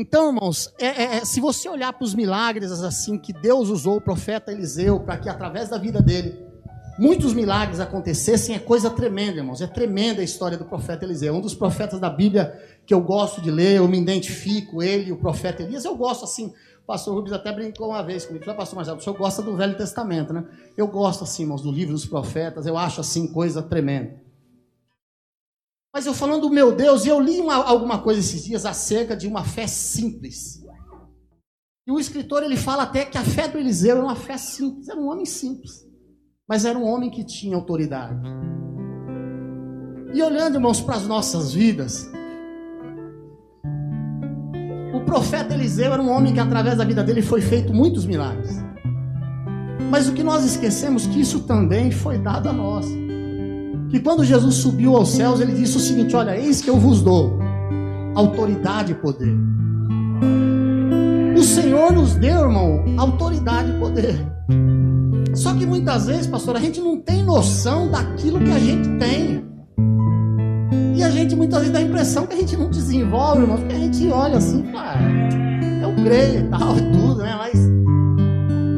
então, 0.00 0.28
irmãos, 0.28 0.72
é, 0.80 0.86
é, 0.86 1.02
é, 1.16 1.24
se 1.26 1.40
você 1.40 1.68
olhar 1.68 1.92
para 1.92 2.04
os 2.04 2.14
milagres 2.14 2.70
assim 2.72 3.18
que 3.18 3.34
Deus 3.34 3.68
usou 3.68 3.96
o 3.96 4.00
profeta 4.00 4.50
Eliseu 4.50 5.00
para 5.00 5.18
que 5.18 5.28
através 5.28 5.68
da 5.68 5.76
vida 5.76 6.00
dele 6.00 6.42
muitos 6.98 7.34
milagres 7.34 7.80
acontecessem, 7.80 8.54
é 8.54 8.58
coisa 8.58 8.88
tremenda, 8.88 9.38
irmãos. 9.38 9.60
É 9.60 9.66
tremenda 9.66 10.22
a 10.22 10.24
história 10.24 10.56
do 10.56 10.64
profeta 10.64 11.04
Eliseu. 11.04 11.34
Um 11.34 11.40
dos 11.42 11.54
profetas 11.54 12.00
da 12.00 12.08
Bíblia 12.08 12.58
que 12.86 12.94
eu 12.94 13.00
gosto 13.02 13.42
de 13.42 13.50
ler, 13.50 13.76
eu 13.76 13.88
me 13.88 14.00
identifico, 14.00 14.82
ele, 14.82 15.12
o 15.12 15.18
profeta 15.18 15.62
Elias, 15.62 15.84
eu 15.84 15.94
gosto 15.94 16.24
assim. 16.24 16.50
Pastor 16.90 17.14
Rubens 17.14 17.32
até 17.32 17.52
brincou 17.52 17.90
uma 17.90 18.02
vez 18.02 18.26
comigo, 18.26 18.44
falou, 18.44 18.58
pastor 18.58 18.74
Marcelo, 18.74 18.98
o 18.98 19.00
senhor 19.00 19.16
gosta 19.16 19.40
do 19.40 19.54
Velho 19.56 19.76
Testamento, 19.76 20.32
né? 20.32 20.44
Eu 20.76 20.88
gosto 20.88 21.22
assim, 21.22 21.44
irmãos, 21.44 21.62
do 21.62 21.70
livro 21.70 21.94
dos 21.94 22.04
profetas, 22.04 22.66
eu 22.66 22.76
acho 22.76 23.00
assim 23.00 23.32
coisa 23.32 23.62
tremenda. 23.62 24.20
Mas 25.94 26.04
eu 26.04 26.12
falando 26.12 26.40
do 26.40 26.50
meu 26.50 26.74
Deus, 26.74 27.06
eu 27.06 27.20
li 27.20 27.38
uma, 27.40 27.54
alguma 27.54 28.02
coisa 28.02 28.18
esses 28.18 28.42
dias 28.42 28.66
acerca 28.66 29.16
de 29.16 29.28
uma 29.28 29.44
fé 29.44 29.68
simples. 29.68 30.64
E 31.86 31.92
o 31.92 32.00
escritor 32.00 32.42
ele 32.42 32.56
fala 32.56 32.82
até 32.82 33.04
que 33.04 33.16
a 33.16 33.22
fé 33.22 33.46
do 33.46 33.56
Eliseu 33.56 33.98
era 33.98 34.04
uma 34.04 34.16
fé 34.16 34.36
simples, 34.36 34.88
era 34.88 34.98
um 34.98 35.08
homem 35.12 35.24
simples, 35.24 35.86
mas 36.48 36.64
era 36.64 36.76
um 36.76 36.84
homem 36.84 37.08
que 37.08 37.22
tinha 37.22 37.54
autoridade. 37.54 38.20
E 40.12 40.20
olhando, 40.20 40.56
irmãos, 40.56 40.80
para 40.80 40.96
as 40.96 41.06
nossas 41.06 41.52
vidas, 41.52 42.10
profeta 45.10 45.54
Eliseu 45.54 45.92
era 45.92 46.00
um 46.00 46.08
homem 46.08 46.32
que 46.32 46.38
através 46.38 46.78
da 46.78 46.84
vida 46.84 47.02
dele 47.02 47.20
foi 47.20 47.40
feito 47.40 47.74
muitos 47.74 48.06
milagres. 48.06 48.64
Mas 49.90 50.08
o 50.08 50.12
que 50.12 50.22
nós 50.22 50.44
esquecemos 50.44 51.04
que 51.04 51.20
isso 51.20 51.40
também 51.40 51.90
foi 51.90 52.16
dado 52.16 52.48
a 52.48 52.52
nós 52.52 52.86
que 53.88 53.98
quando 53.98 54.24
Jesus 54.24 54.54
subiu 54.54 54.94
aos 54.94 55.08
céus, 55.08 55.40
ele 55.40 55.52
disse 55.52 55.76
o 55.76 55.80
seguinte: 55.80 56.14
Olha, 56.14 56.38
eis 56.38 56.60
que 56.60 56.70
eu 56.70 56.76
vos 56.76 57.02
dou 57.02 57.40
autoridade 58.14 58.92
e 58.92 58.94
poder. 58.94 59.36
O 61.36 61.42
Senhor 61.42 61.92
nos 61.92 62.14
deu, 62.14 62.42
irmão, 62.42 62.84
autoridade 62.96 63.72
e 63.72 63.80
poder. 63.80 64.14
Só 65.34 65.54
que 65.54 65.66
muitas 65.66 66.06
vezes, 66.06 66.28
pastor, 66.28 66.54
a 66.54 66.60
gente 66.60 66.80
não 66.80 66.96
tem 66.96 67.24
noção 67.24 67.90
daquilo 67.90 68.38
que 68.38 68.52
a 68.52 68.58
gente 68.60 68.88
tem. 68.98 69.44
Muitas 71.40 71.60
vezes 71.60 71.72
dá 71.72 71.78
a 71.78 71.82
impressão 71.82 72.26
que 72.26 72.34
a 72.34 72.36
gente 72.36 72.54
não 72.54 72.68
desenvolve, 72.68 73.40
irmão, 73.40 73.56
porque 73.56 73.72
a 73.72 73.78
gente 73.78 74.06
olha 74.08 74.36
assim, 74.36 74.62
ah, 74.76 74.94
eu 75.82 76.04
creio 76.04 76.40
e 76.40 76.48
tal, 76.50 76.76
e 76.76 76.82
tudo, 76.92 77.22
né? 77.22 77.34
Mas, 77.34 77.58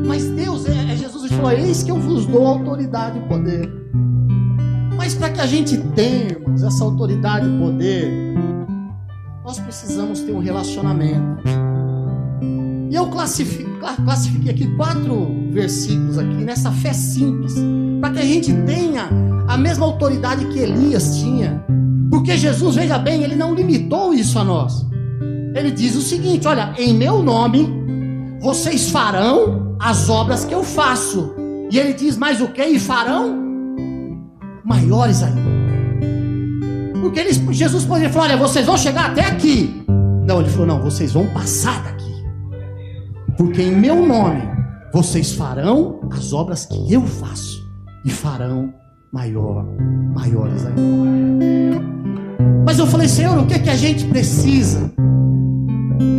mas 0.07 0.31
Deus, 0.31 0.65
é, 0.67 0.93
é 0.93 0.97
Jesus, 0.97 1.33
falou: 1.33 1.51
Eis 1.51 1.83
que 1.83 1.91
eu 1.91 1.99
vos 1.99 2.25
dou 2.25 2.47
autoridade 2.47 3.19
e 3.19 3.23
poder. 3.23 3.69
Mas 4.97 5.13
para 5.13 5.31
que 5.31 5.41
a 5.41 5.47
gente 5.47 5.77
tenha, 5.77 6.29
irmãos, 6.29 6.63
essa 6.63 6.85
autoridade 6.85 7.49
e 7.49 7.59
poder, 7.59 8.09
nós 9.45 9.59
precisamos 9.59 10.21
ter 10.21 10.31
um 10.31 10.39
relacionamento. 10.39 11.43
E 12.93 12.95
eu 12.95 13.07
classifiquei 13.07 14.51
aqui 14.51 14.67
quatro 14.77 15.49
versículos 15.51 16.19
aqui 16.19 16.45
nessa 16.45 16.71
fé 16.71 16.93
simples, 16.93 17.55
para 18.03 18.11
que 18.11 18.19
a 18.19 18.23
gente 18.23 18.53
tenha 18.67 19.09
a 19.49 19.57
mesma 19.57 19.87
autoridade 19.87 20.45
que 20.49 20.59
Elias 20.59 21.17
tinha. 21.17 21.65
Porque 22.11 22.37
Jesus, 22.37 22.77
veja 22.77 22.99
bem, 22.99 23.23
ele 23.23 23.35
não 23.35 23.55
limitou 23.55 24.13
isso 24.13 24.39
a 24.39 24.45
nós. 24.45 24.87
Ele 25.55 25.71
diz 25.71 25.97
o 25.97 26.03
seguinte: 26.03 26.47
olha, 26.47 26.75
em 26.77 26.93
meu 26.93 27.23
nome 27.23 27.67
vocês 28.43 28.91
farão 28.91 29.75
as 29.81 30.11
obras 30.11 30.45
que 30.45 30.55
eu 30.55 30.63
faço. 30.63 31.35
E 31.71 31.79
ele 31.79 31.95
diz 31.95 32.19
mais 32.19 32.43
o 32.43 32.49
que? 32.49 32.63
E 32.63 32.79
farão 32.79 33.39
maiores 34.63 35.23
ainda. 35.23 35.41
Porque 37.01 37.21
eles, 37.21 37.39
Jesus 37.57 37.87
poderia 37.87 38.11
falar: 38.11 38.27
olha, 38.27 38.37
vocês 38.37 38.67
vão 38.67 38.77
chegar 38.77 39.13
até 39.13 39.23
aqui. 39.23 39.83
Não, 40.27 40.43
ele 40.43 40.51
falou: 40.51 40.67
não, 40.67 40.83
vocês 40.83 41.11
vão 41.15 41.27
passar 41.29 41.83
daqui. 41.85 42.02
Porque 43.37 43.63
em 43.63 43.77
meu 43.77 44.07
nome 44.07 44.43
vocês 44.93 45.33
farão 45.33 46.01
as 46.11 46.33
obras 46.33 46.67
que 46.67 46.93
eu 46.93 47.03
faço 47.03 47.67
e 48.05 48.11
farão 48.11 48.73
maior, 49.13 49.65
maiores 50.15 50.65
ainda. 50.67 51.83
Mas 52.65 52.79
eu 52.79 52.87
falei, 52.87 53.09
Senhor, 53.09 53.39
o 53.39 53.47
que 53.47 53.55
é 53.55 53.59
que 53.59 53.71
a 53.71 53.77
gente 53.77 54.07
precisa? 54.07 54.93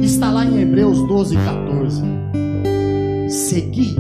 Está 0.01 0.31
lá 0.31 0.45
em 0.45 0.61
Hebreus 0.61 1.01
12, 1.07 1.35
14. 1.37 2.01
Seguir 3.27 3.95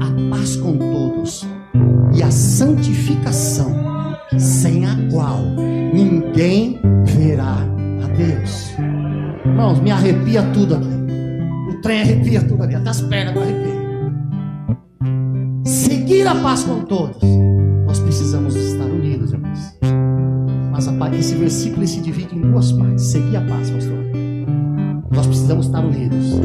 a 0.00 0.30
paz 0.30 0.56
com 0.56 0.76
todos 0.76 1.46
e 2.14 2.22
a 2.22 2.30
santificação, 2.30 3.74
sem 4.38 4.86
a 4.86 4.96
qual 5.10 5.40
ninguém 5.92 6.80
verá 7.04 7.56
a 8.04 8.08
Deus. 8.16 8.70
Irmãos, 9.44 9.80
me 9.80 9.90
arrepia 9.90 10.42
tudo 10.52 10.76
aqui. 10.76 10.93
Trem 11.84 12.00
arrepia 12.00 12.40
tudo 12.40 12.62
aqui, 12.62 12.74
até 12.76 12.88
as 12.88 13.02
pernas 13.02 13.34
do 13.34 13.40
arrepio. 13.40 13.74
Seguir 15.66 16.26
a 16.26 16.34
paz 16.34 16.64
com 16.64 16.80
todos. 16.80 17.22
Nós 17.84 18.00
precisamos 18.00 18.56
estar 18.56 18.86
unidos, 18.86 19.34
irmãos. 19.34 19.58
Mas 20.70 21.14
esse 21.18 21.34
versículo 21.34 21.86
se 21.86 22.00
divide 22.00 22.38
em 22.38 22.40
duas 22.40 22.72
partes. 22.72 23.04
Seguir 23.04 23.36
a 23.36 23.42
paz, 23.42 23.70
pastor. 23.70 23.98
Nós 25.10 25.26
precisamos 25.26 25.66
estar 25.66 25.84
unidos. 25.84 26.40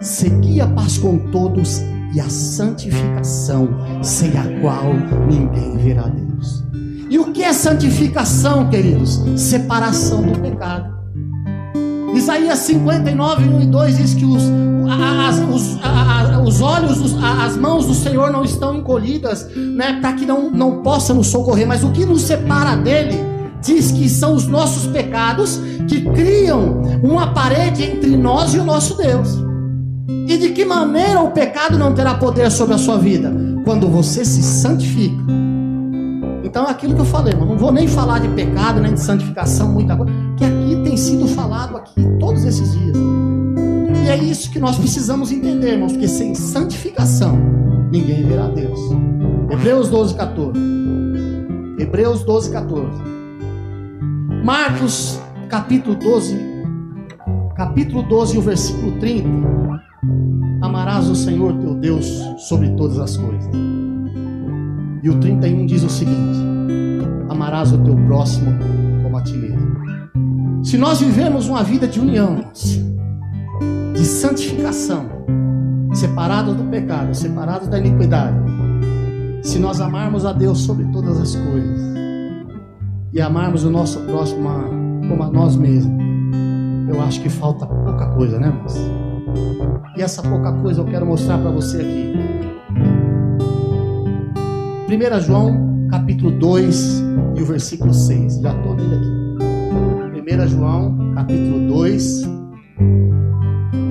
Seguir 0.00 0.60
a 0.60 0.66
paz 0.66 0.98
com 0.98 1.16
todos 1.30 1.80
e 2.14 2.20
a 2.20 2.28
santificação, 2.28 3.70
sem 4.02 4.36
a 4.36 4.60
qual 4.60 4.92
ninguém 5.30 5.78
verá 5.78 6.08
Deus. 6.08 6.62
E 7.08 7.18
o 7.18 7.32
que 7.32 7.42
é 7.42 7.54
santificação, 7.54 8.68
queridos? 8.68 9.18
Separação 9.34 10.20
do 10.22 10.38
pecado. 10.38 10.91
Isaías 12.22 12.60
59, 12.60 13.48
1 13.48 13.62
e 13.62 13.66
2 13.66 13.96
diz 13.96 14.14
que 14.14 14.24
os, 14.24 14.44
as, 15.26 15.38
os, 15.40 15.76
os 16.46 16.60
olhos, 16.60 17.00
os, 17.00 17.16
as 17.20 17.56
mãos 17.56 17.86
do 17.86 17.94
Senhor 17.94 18.30
não 18.30 18.44
estão 18.44 18.76
encolhidas, 18.76 19.48
né, 19.56 19.98
para 20.00 20.12
que 20.12 20.24
não, 20.24 20.48
não 20.48 20.82
possa 20.82 21.12
nos 21.12 21.26
socorrer, 21.26 21.66
mas 21.66 21.82
o 21.82 21.90
que 21.90 22.06
nos 22.06 22.22
separa 22.22 22.76
dele 22.76 23.18
diz 23.60 23.90
que 23.90 24.08
são 24.08 24.34
os 24.34 24.46
nossos 24.46 24.86
pecados 24.86 25.60
que 25.88 26.02
criam 26.12 26.82
uma 27.02 27.34
parede 27.34 27.82
entre 27.82 28.16
nós 28.16 28.54
e 28.54 28.58
o 28.60 28.64
nosso 28.64 28.96
Deus. 28.96 29.42
E 30.28 30.38
de 30.38 30.50
que 30.50 30.64
maneira 30.64 31.20
o 31.20 31.32
pecado 31.32 31.76
não 31.76 31.92
terá 31.92 32.14
poder 32.14 32.52
sobre 32.52 32.74
a 32.74 32.78
sua 32.78 32.98
vida? 32.98 33.34
Quando 33.64 33.88
você 33.88 34.24
se 34.24 34.44
santifica. 34.44 35.41
Então 36.52 36.66
aquilo 36.66 36.94
que 36.94 37.00
eu 37.00 37.06
falei, 37.06 37.32
mas 37.34 37.48
não 37.48 37.56
vou 37.56 37.72
nem 37.72 37.88
falar 37.88 38.18
de 38.18 38.28
pecado, 38.28 38.78
nem 38.78 38.92
de 38.92 39.00
santificação, 39.00 39.72
muita 39.72 39.96
coisa, 39.96 40.12
que 40.36 40.44
aqui 40.44 40.82
tem 40.84 40.98
sido 40.98 41.26
falado 41.26 41.78
aqui 41.78 42.06
todos 42.20 42.44
esses 42.44 42.72
dias. 42.72 42.98
E 44.04 44.10
é 44.10 44.18
isso 44.18 44.50
que 44.50 44.60
nós 44.60 44.76
precisamos 44.76 45.32
entender, 45.32 45.72
irmãos, 45.72 45.92
porque 45.92 46.06
sem 46.06 46.34
santificação 46.34 47.38
ninguém 47.90 48.22
verá 48.24 48.48
Deus. 48.48 48.78
Hebreus 49.50 49.88
12, 49.88 50.14
14. 50.14 50.60
Hebreus 51.78 52.22
12, 52.22 52.50
14. 52.52 53.02
Marcos, 54.44 55.18
capítulo 55.48 55.96
12, 55.96 56.38
capítulo 57.56 58.02
12, 58.02 58.36
o 58.36 58.42
versículo 58.42 58.98
30. 58.98 59.26
Amarás 60.60 61.08
o 61.08 61.16
Senhor 61.16 61.54
teu 61.54 61.74
Deus 61.74 62.06
sobre 62.36 62.68
todas 62.76 62.98
as 62.98 63.16
coisas. 63.16 63.81
E 65.02 65.10
o 65.10 65.18
31 65.18 65.66
diz 65.66 65.82
o 65.82 65.90
seguinte: 65.90 66.38
Amarás 67.28 67.72
o 67.72 67.78
teu 67.78 67.96
próximo 68.06 68.52
como 69.02 69.16
a 69.16 69.22
ti 69.22 69.36
mesmo. 69.36 69.72
Se 70.62 70.78
nós 70.78 71.00
vivemos 71.00 71.48
uma 71.48 71.64
vida 71.64 71.88
de 71.88 71.98
união, 71.98 72.52
de 73.94 74.04
santificação, 74.04 75.06
separados 75.92 76.54
do 76.54 76.64
pecado, 76.64 77.12
separados 77.14 77.66
da 77.66 77.78
iniquidade, 77.78 78.36
se 79.42 79.58
nós 79.58 79.80
amarmos 79.80 80.24
a 80.24 80.32
Deus 80.32 80.60
sobre 80.60 80.84
todas 80.92 81.20
as 81.20 81.34
coisas 81.34 81.80
e 83.12 83.20
amarmos 83.20 83.64
o 83.64 83.70
nosso 83.70 83.98
próximo 84.02 84.48
como 85.08 85.22
a 85.22 85.30
nós 85.30 85.56
mesmos, 85.56 86.00
eu 86.88 87.00
acho 87.02 87.20
que 87.20 87.28
falta 87.28 87.66
pouca 87.66 88.06
coisa, 88.10 88.38
né, 88.38 88.48
irmãos? 88.48 88.76
E 89.96 90.02
essa 90.02 90.22
pouca 90.22 90.52
coisa 90.52 90.80
eu 90.80 90.84
quero 90.84 91.04
mostrar 91.04 91.38
para 91.38 91.50
você 91.50 91.78
aqui. 91.78 92.31
1 94.88 95.20
João, 95.20 95.86
capítulo 95.90 96.30
2 96.32 97.02
e 97.36 97.42
o 97.42 97.46
versículo 97.46 97.94
6. 97.94 98.40
Já 98.40 98.54
estou 98.56 98.74
lendo 98.74 98.94
aqui. 98.94 99.10
1 100.34 100.48
João, 100.48 101.12
capítulo 101.14 101.68
2 101.68 102.22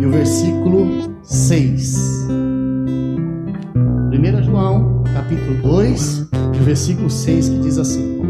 e 0.02 0.06
o 0.06 0.12
versículo 0.12 0.88
6. 1.24 2.28
1 4.14 4.44
João, 4.44 5.04
capítulo 5.14 5.62
2 5.62 6.30
e 6.54 6.60
o 6.60 6.64
versículo 6.64 7.10
6 7.10 7.50
que 7.50 7.60
diz 7.60 7.78
assim: 7.78 8.22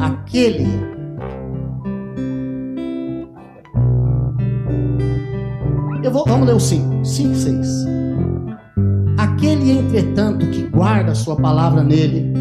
Aquele 0.00 0.66
Eu 6.02 6.12
vou, 6.12 6.24
vamos 6.24 6.46
ler 6.46 6.54
o 6.54 6.60
5, 6.60 7.04
5, 7.04 7.34
6. 7.34 7.97
Guarda 10.98 11.12
a 11.12 11.14
sua 11.14 11.36
palavra 11.36 11.84
nele, 11.84 12.32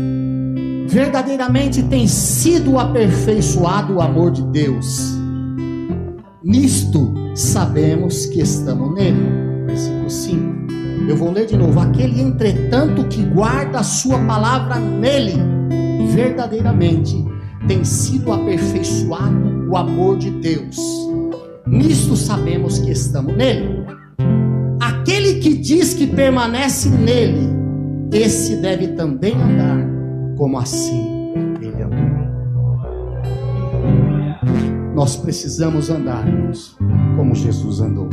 verdadeiramente 0.88 1.84
tem 1.84 2.08
sido 2.08 2.80
aperfeiçoado 2.80 3.94
o 3.94 4.02
amor 4.02 4.32
de 4.32 4.42
Deus. 4.46 5.16
Nisto 6.44 7.14
sabemos 7.36 8.26
que 8.26 8.42
estamos 8.42 8.96
nele. 8.96 9.20
Versículo 9.68 10.10
5. 10.10 10.68
Eu 11.08 11.16
vou 11.16 11.32
ler 11.32 11.46
de 11.46 11.56
novo. 11.56 11.80
Aquele, 11.80 12.20
entretanto, 12.20 13.04
que 13.08 13.22
guarda 13.22 13.80
a 13.80 13.84
sua 13.84 14.18
palavra 14.26 14.80
nele, 14.80 15.36
verdadeiramente 16.16 17.24
tem 17.68 17.84
sido 17.84 18.32
aperfeiçoado 18.32 19.70
o 19.70 19.78
amor 19.78 20.18
de 20.18 20.32
Deus. 20.32 20.78
Nisto 21.68 22.16
sabemos 22.16 22.80
que 22.80 22.90
estamos 22.90 23.36
nele. 23.36 23.86
Aquele 24.80 25.36
que 25.36 25.54
diz 25.54 25.94
que 25.94 26.08
permanece 26.08 26.90
nele, 26.90 27.57
esse 28.12 28.56
deve 28.58 28.88
também 28.90 29.34
andar 29.34 29.86
como 30.38 30.58
assim 30.58 31.08
ele 31.62 31.84
andou. 31.84 32.28
Nós 34.96 35.16
precisamos 35.16 35.90
andar, 35.90 36.28
irmãos, 36.28 36.76
como 37.16 37.36
Jesus 37.36 37.82
andou. 37.82 38.10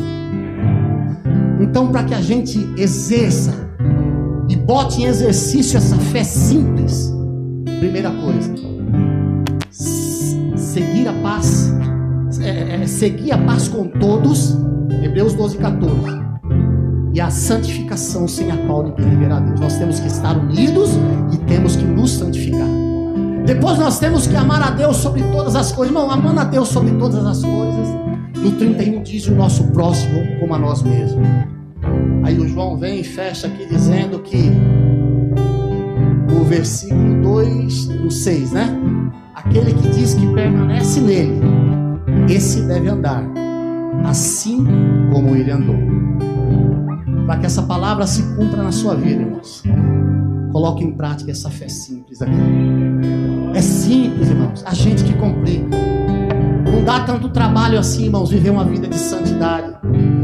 Então, 1.60 1.90
para 1.90 2.04
que 2.04 2.14
a 2.14 2.20
gente 2.20 2.58
exerça 2.76 3.70
e 4.48 4.56
bote 4.56 5.02
em 5.02 5.06
exercício 5.06 5.76
essa 5.76 5.96
fé 5.96 6.22
simples, 6.22 7.12
primeira 7.78 8.10
coisa, 8.10 8.54
seguir 9.70 11.08
a 11.08 11.12
paz 11.22 11.72
é, 12.40 12.82
é, 12.82 12.86
seguir 12.86 13.32
a 13.32 13.38
paz 13.38 13.68
com 13.68 13.86
todos, 13.86 14.56
Hebreus 15.02 15.34
12, 15.34 15.58
14. 15.58 16.23
E 17.14 17.20
a 17.20 17.30
santificação 17.30 18.26
sem 18.26 18.50
a 18.50 18.56
qual 18.66 18.82
ninguém 18.82 19.16
verá 19.16 19.38
Deus. 19.38 19.60
Nós 19.60 19.76
temos 19.78 20.00
que 20.00 20.08
estar 20.08 20.36
unidos 20.36 20.90
e 21.32 21.38
temos 21.38 21.76
que 21.76 21.84
nos 21.84 22.10
santificar. 22.10 22.66
Depois 23.46 23.78
nós 23.78 24.00
temos 24.00 24.26
que 24.26 24.34
amar 24.34 24.60
a 24.60 24.70
Deus 24.70 24.96
sobre 24.96 25.22
todas 25.22 25.54
as 25.54 25.70
coisas. 25.70 25.94
Irmão, 25.94 26.10
amando 26.10 26.40
a 26.40 26.44
Deus 26.44 26.68
sobre 26.68 26.90
todas 26.92 27.24
as 27.24 27.44
coisas. 27.44 27.88
No 28.36 28.50
31 28.52 29.02
diz 29.02 29.28
o 29.28 29.34
nosso 29.34 29.64
próximo 29.68 30.20
como 30.40 30.54
a 30.54 30.58
nós 30.58 30.82
mesmos. 30.82 31.24
Aí 32.24 32.38
o 32.38 32.48
João 32.48 32.76
vem 32.76 33.00
e 33.00 33.04
fecha 33.04 33.46
aqui 33.46 33.64
dizendo 33.66 34.18
que 34.18 34.50
o 36.36 36.44
versículo 36.44 37.22
2, 37.22 37.88
no 37.88 38.10
6, 38.10 38.52
né? 38.52 38.68
Aquele 39.34 39.72
que 39.72 39.88
diz 39.90 40.14
que 40.14 40.26
permanece 40.34 41.00
nele 41.00 41.40
esse 42.28 42.62
deve 42.62 42.88
andar 42.88 43.22
assim 44.04 44.64
como 45.12 45.36
ele 45.36 45.50
andou. 45.50 45.93
Para 47.26 47.38
que 47.38 47.46
essa 47.46 47.62
palavra 47.62 48.06
se 48.06 48.22
cumpra 48.34 48.62
na 48.62 48.70
sua 48.70 48.94
vida, 48.94 49.22
irmãos. 49.22 49.62
Coloque 50.52 50.84
em 50.84 50.92
prática 50.92 51.30
essa 51.30 51.50
fé 51.50 51.68
simples 51.68 52.20
aqui. 52.20 52.32
É 53.54 53.60
simples, 53.62 54.28
irmãos. 54.28 54.62
A 54.66 54.74
gente 54.74 55.02
que 55.02 55.14
complica. 55.14 55.76
Não 56.70 56.84
dá 56.84 57.00
tanto 57.00 57.28
trabalho 57.30 57.78
assim, 57.78 58.04
irmãos, 58.04 58.30
viver 58.30 58.50
uma 58.50 58.64
vida 58.64 58.86
de 58.86 58.98
santidade. 58.98 59.74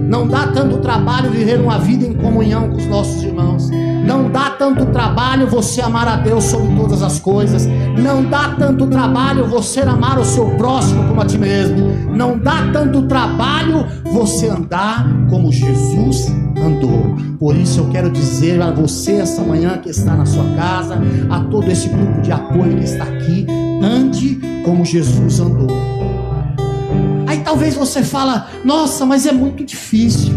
Não 0.09 0.27
dá 0.27 0.49
tanto 0.49 0.79
trabalho 0.79 1.31
viver 1.31 1.59
uma 1.61 1.79
vida 1.79 2.05
em 2.05 2.13
comunhão 2.15 2.69
com 2.71 2.77
os 2.77 2.87
nossos 2.87 3.23
irmãos. 3.23 3.71
Não 4.05 4.31
dá 4.31 4.51
tanto 4.51 4.87
trabalho 4.87 5.47
você 5.47 5.81
amar 5.81 6.07
a 6.07 6.17
Deus 6.17 6.45
sobre 6.45 6.75
todas 6.77 7.03
as 7.03 7.19
coisas. 7.19 7.67
Não 7.97 8.25
dá 8.25 8.55
tanto 8.59 8.87
trabalho 8.89 9.47
você 9.47 9.81
amar 9.81 10.19
o 10.19 10.25
seu 10.25 10.51
próximo 10.57 11.09
como 11.09 11.23
a 11.23 11.25
ti 11.25 11.39
mesmo. 11.39 11.77
Não 12.15 12.39
dá 12.39 12.71
tanto 12.73 13.03
trabalho 13.03 13.87
você 14.13 14.49
andar 14.49 15.07
como 15.31 15.51
Jesus 15.51 16.39
andou. 16.63 17.17
Por 17.39 17.57
isso 17.57 17.81
eu 17.81 17.89
quero 17.89 18.11
dizer 18.11 18.61
a 18.61 18.71
você 18.71 19.13
essa 19.13 19.43
manhã 19.43 19.79
que 19.79 19.91
está 19.91 20.14
na 20.14 20.26
sua 20.26 20.45
casa, 20.55 20.99
a 21.29 21.41
todo 21.45 21.71
esse 21.71 21.89
grupo 21.89 22.21
de 22.21 22.33
apoio 22.33 22.76
que 22.76 22.84
está 22.84 23.05
aqui, 23.05 23.47
ande 23.83 24.41
como 24.64 24.84
Jesus 24.84 25.41
andou. 25.41 25.71
Aí 27.26 27.41
talvez 27.41 27.75
você 27.75 28.03
fala: 28.03 28.49
"Nossa, 28.64 29.07
mas 29.07 29.26
é 29.26 29.33
muito 29.33 29.64
difícil". 29.64 30.34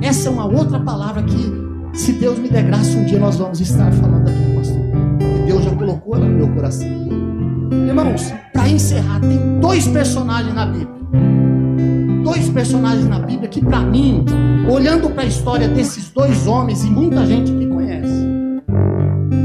Essa 0.00 0.28
é 0.28 0.32
uma 0.32 0.46
outra 0.46 0.80
palavra 0.80 1.22
que 1.22 1.62
se 1.92 2.12
Deus 2.12 2.38
me 2.38 2.48
der 2.48 2.64
graça, 2.64 2.96
um 2.96 3.04
dia 3.04 3.18
nós 3.18 3.36
vamos 3.36 3.60
estar 3.60 3.92
falando 3.92 4.28
aqui, 4.28 4.56
pastor. 4.56 4.80
Que 5.18 5.46
Deus 5.46 5.64
já 5.64 5.70
colocou 5.70 6.16
ela 6.16 6.26
no 6.26 6.36
meu 6.36 6.48
coração. 6.54 6.88
Irmãos, 7.86 8.32
para 8.52 8.68
encerrar, 8.68 9.20
tem 9.20 9.60
dois 9.60 9.86
personagens 9.86 10.54
na 10.54 10.66
Bíblia. 10.66 11.51
Dois 12.32 12.48
personagens 12.48 13.06
na 13.06 13.18
Bíblia 13.18 13.46
que, 13.46 13.62
para 13.62 13.80
mim, 13.80 14.24
olhando 14.66 15.10
para 15.10 15.24
a 15.24 15.26
história 15.26 15.68
desses 15.68 16.08
dois 16.08 16.46
homens 16.46 16.82
e 16.82 16.86
muita 16.86 17.26
gente 17.26 17.52
que 17.52 17.66
conhece, 17.66 18.26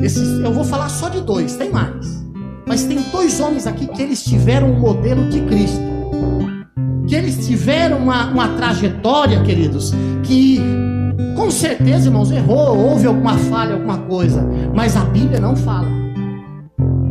esses, 0.01 0.39
eu 0.39 0.53
vou 0.53 0.63
falar 0.63 0.87
só 0.87 1.09
de 1.09 1.19
dois, 1.19 1.57
tem 1.57 1.69
mais. 1.69 2.25
Mas 2.65 2.85
tem 2.85 3.01
dois 3.11 3.41
homens 3.41 3.67
aqui 3.67 3.87
que 3.87 4.01
eles 4.01 4.23
tiveram 4.23 4.71
um 4.71 4.79
modelo 4.79 5.27
de 5.27 5.41
Cristo. 5.41 5.81
Que 7.05 7.15
eles 7.15 7.45
tiveram 7.45 7.97
uma, 7.97 8.31
uma 8.31 8.47
trajetória, 8.55 9.43
queridos, 9.43 9.93
que 10.23 10.61
com 11.35 11.51
certeza, 11.51 12.07
irmãos, 12.07 12.31
errou, 12.31 12.77
houve 12.77 13.05
alguma 13.05 13.37
falha, 13.37 13.73
alguma 13.73 13.97
coisa, 13.97 14.47
mas 14.73 14.95
a 14.95 15.03
Bíblia 15.03 15.41
não 15.41 15.57
fala. 15.57 15.89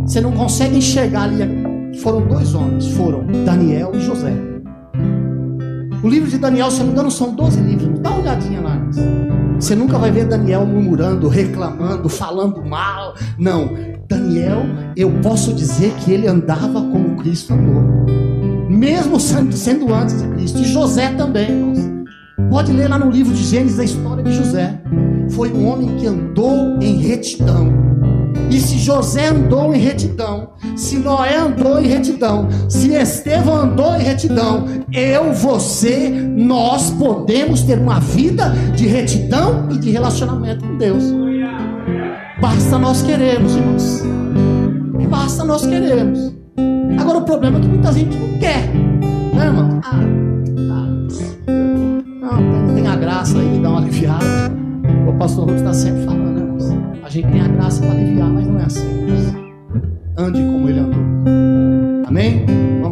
Você 0.07 0.23
não 0.23 0.33
consegue 0.33 0.79
enxergar 0.79 1.25
ali. 1.25 1.99
Foram 1.99 2.27
dois 2.27 2.55
homens, 2.55 2.89
foram 2.93 3.27
Daniel 3.45 3.93
e 3.95 4.01
José. 4.01 4.56
O 6.07 6.09
livro 6.09 6.31
de 6.31 6.39
Daniel, 6.39 6.71
se 6.71 6.79
não 6.79 6.87
me 6.87 6.93
engano, 6.93 7.11
são 7.11 7.35
12 7.35 7.61
livros. 7.61 7.99
Dá 7.99 8.11
uma 8.11 8.21
olhadinha 8.21 8.61
lá. 8.61 8.81
Você 9.59 9.75
nunca 9.75 9.99
vai 9.99 10.13
ver 10.13 10.27
Daniel 10.27 10.65
murmurando, 10.65 11.27
reclamando, 11.27 12.09
falando 12.09 12.65
mal. 12.65 13.17
Não. 13.37 13.71
Daniel, 14.09 14.63
eu 14.97 15.11
posso 15.21 15.53
dizer 15.53 15.93
que 15.95 16.13
ele 16.13 16.29
andava 16.29 16.81
como 16.81 17.17
Cristo 17.17 17.53
andou 17.53 18.07
mesmo 18.69 19.19
sendo 19.19 19.93
antes 19.93 20.23
de 20.23 20.29
Cristo. 20.29 20.61
E 20.61 20.65
José 20.65 21.09
também, 21.15 21.51
irmãos. 21.51 21.79
Pode 22.51 22.73
ler 22.73 22.89
lá 22.89 22.99
no 22.99 23.11
livro 23.11 23.35
de 23.35 23.43
Gênesis 23.43 23.81
a 23.81 23.85
história 23.85 24.23
de 24.23 24.33
José. 24.33 24.81
Foi 25.31 25.53
um 25.53 25.67
homem 25.67 25.97
que 25.97 26.07
andou 26.07 26.79
em 26.81 26.99
retidão. 26.99 27.73
E 28.51 28.61
se 28.61 28.79
José 28.79 29.29
andou 29.29 29.75
em 29.75 29.79
retidão, 29.79 30.51
se 30.77 30.99
Noé 30.99 31.37
andou 31.37 31.81
em 31.81 31.87
retidão, 31.87 32.49
se 32.69 32.95
Estevão 32.95 33.57
andou 33.57 33.95
em 33.97 34.03
retidão, 34.03 34.65
eu, 34.93 35.33
você, 35.33 36.09
nós 36.09 36.91
podemos 36.91 37.63
ter 37.63 37.79
uma 37.79 38.01
vida 38.01 38.51
de 38.75 38.87
retidão 38.87 39.69
e 39.71 39.79
de 39.79 39.91
relacionamento 39.91 40.65
com 40.65 40.77
Deus. 40.77 41.05
Basta 42.41 42.79
nós 42.79 43.03
queremos, 43.03 43.57
irmãos. 43.57 44.03
Basta 45.09 45.45
nós 45.45 45.67
queremos. 45.67 46.35
Agora 46.99 47.19
o 47.19 47.25
problema 47.25 47.59
é 47.59 47.61
que 47.61 47.69
muita 47.69 47.93
gente 47.93 48.17
não 48.17 48.39
quer, 48.39 48.69
né, 49.35 49.47
irmão? 49.47 49.81
Ah, 49.85 50.01
ah, 52.29 52.41
não, 52.41 52.75
tem 52.75 52.87
a 52.87 52.97
graça 52.97 53.39
aí, 53.39 53.61
dá 53.63 53.71
uma 53.71 53.81
aliviada. 53.81 54.25
O 55.09 55.13
pastor 55.19 55.49
Ruth 55.49 55.57
está 55.57 55.73
sempre 55.73 56.05
falando, 56.05 56.26
irmãos? 56.57 57.05
A 57.05 57.09
gente 57.09 57.29
tem 57.29 57.41
a 57.41 57.49
graça 57.49 57.81
para 57.83 57.93
aliviar, 57.93 58.31
mas 58.31 58.47
não 58.47 58.61
é 58.61 58.65
assim. 58.65 59.07
Ande 60.17 60.41
como 60.41 60.69
ele 60.69 60.81
andou. 60.81 61.01
Amém? 62.07 62.45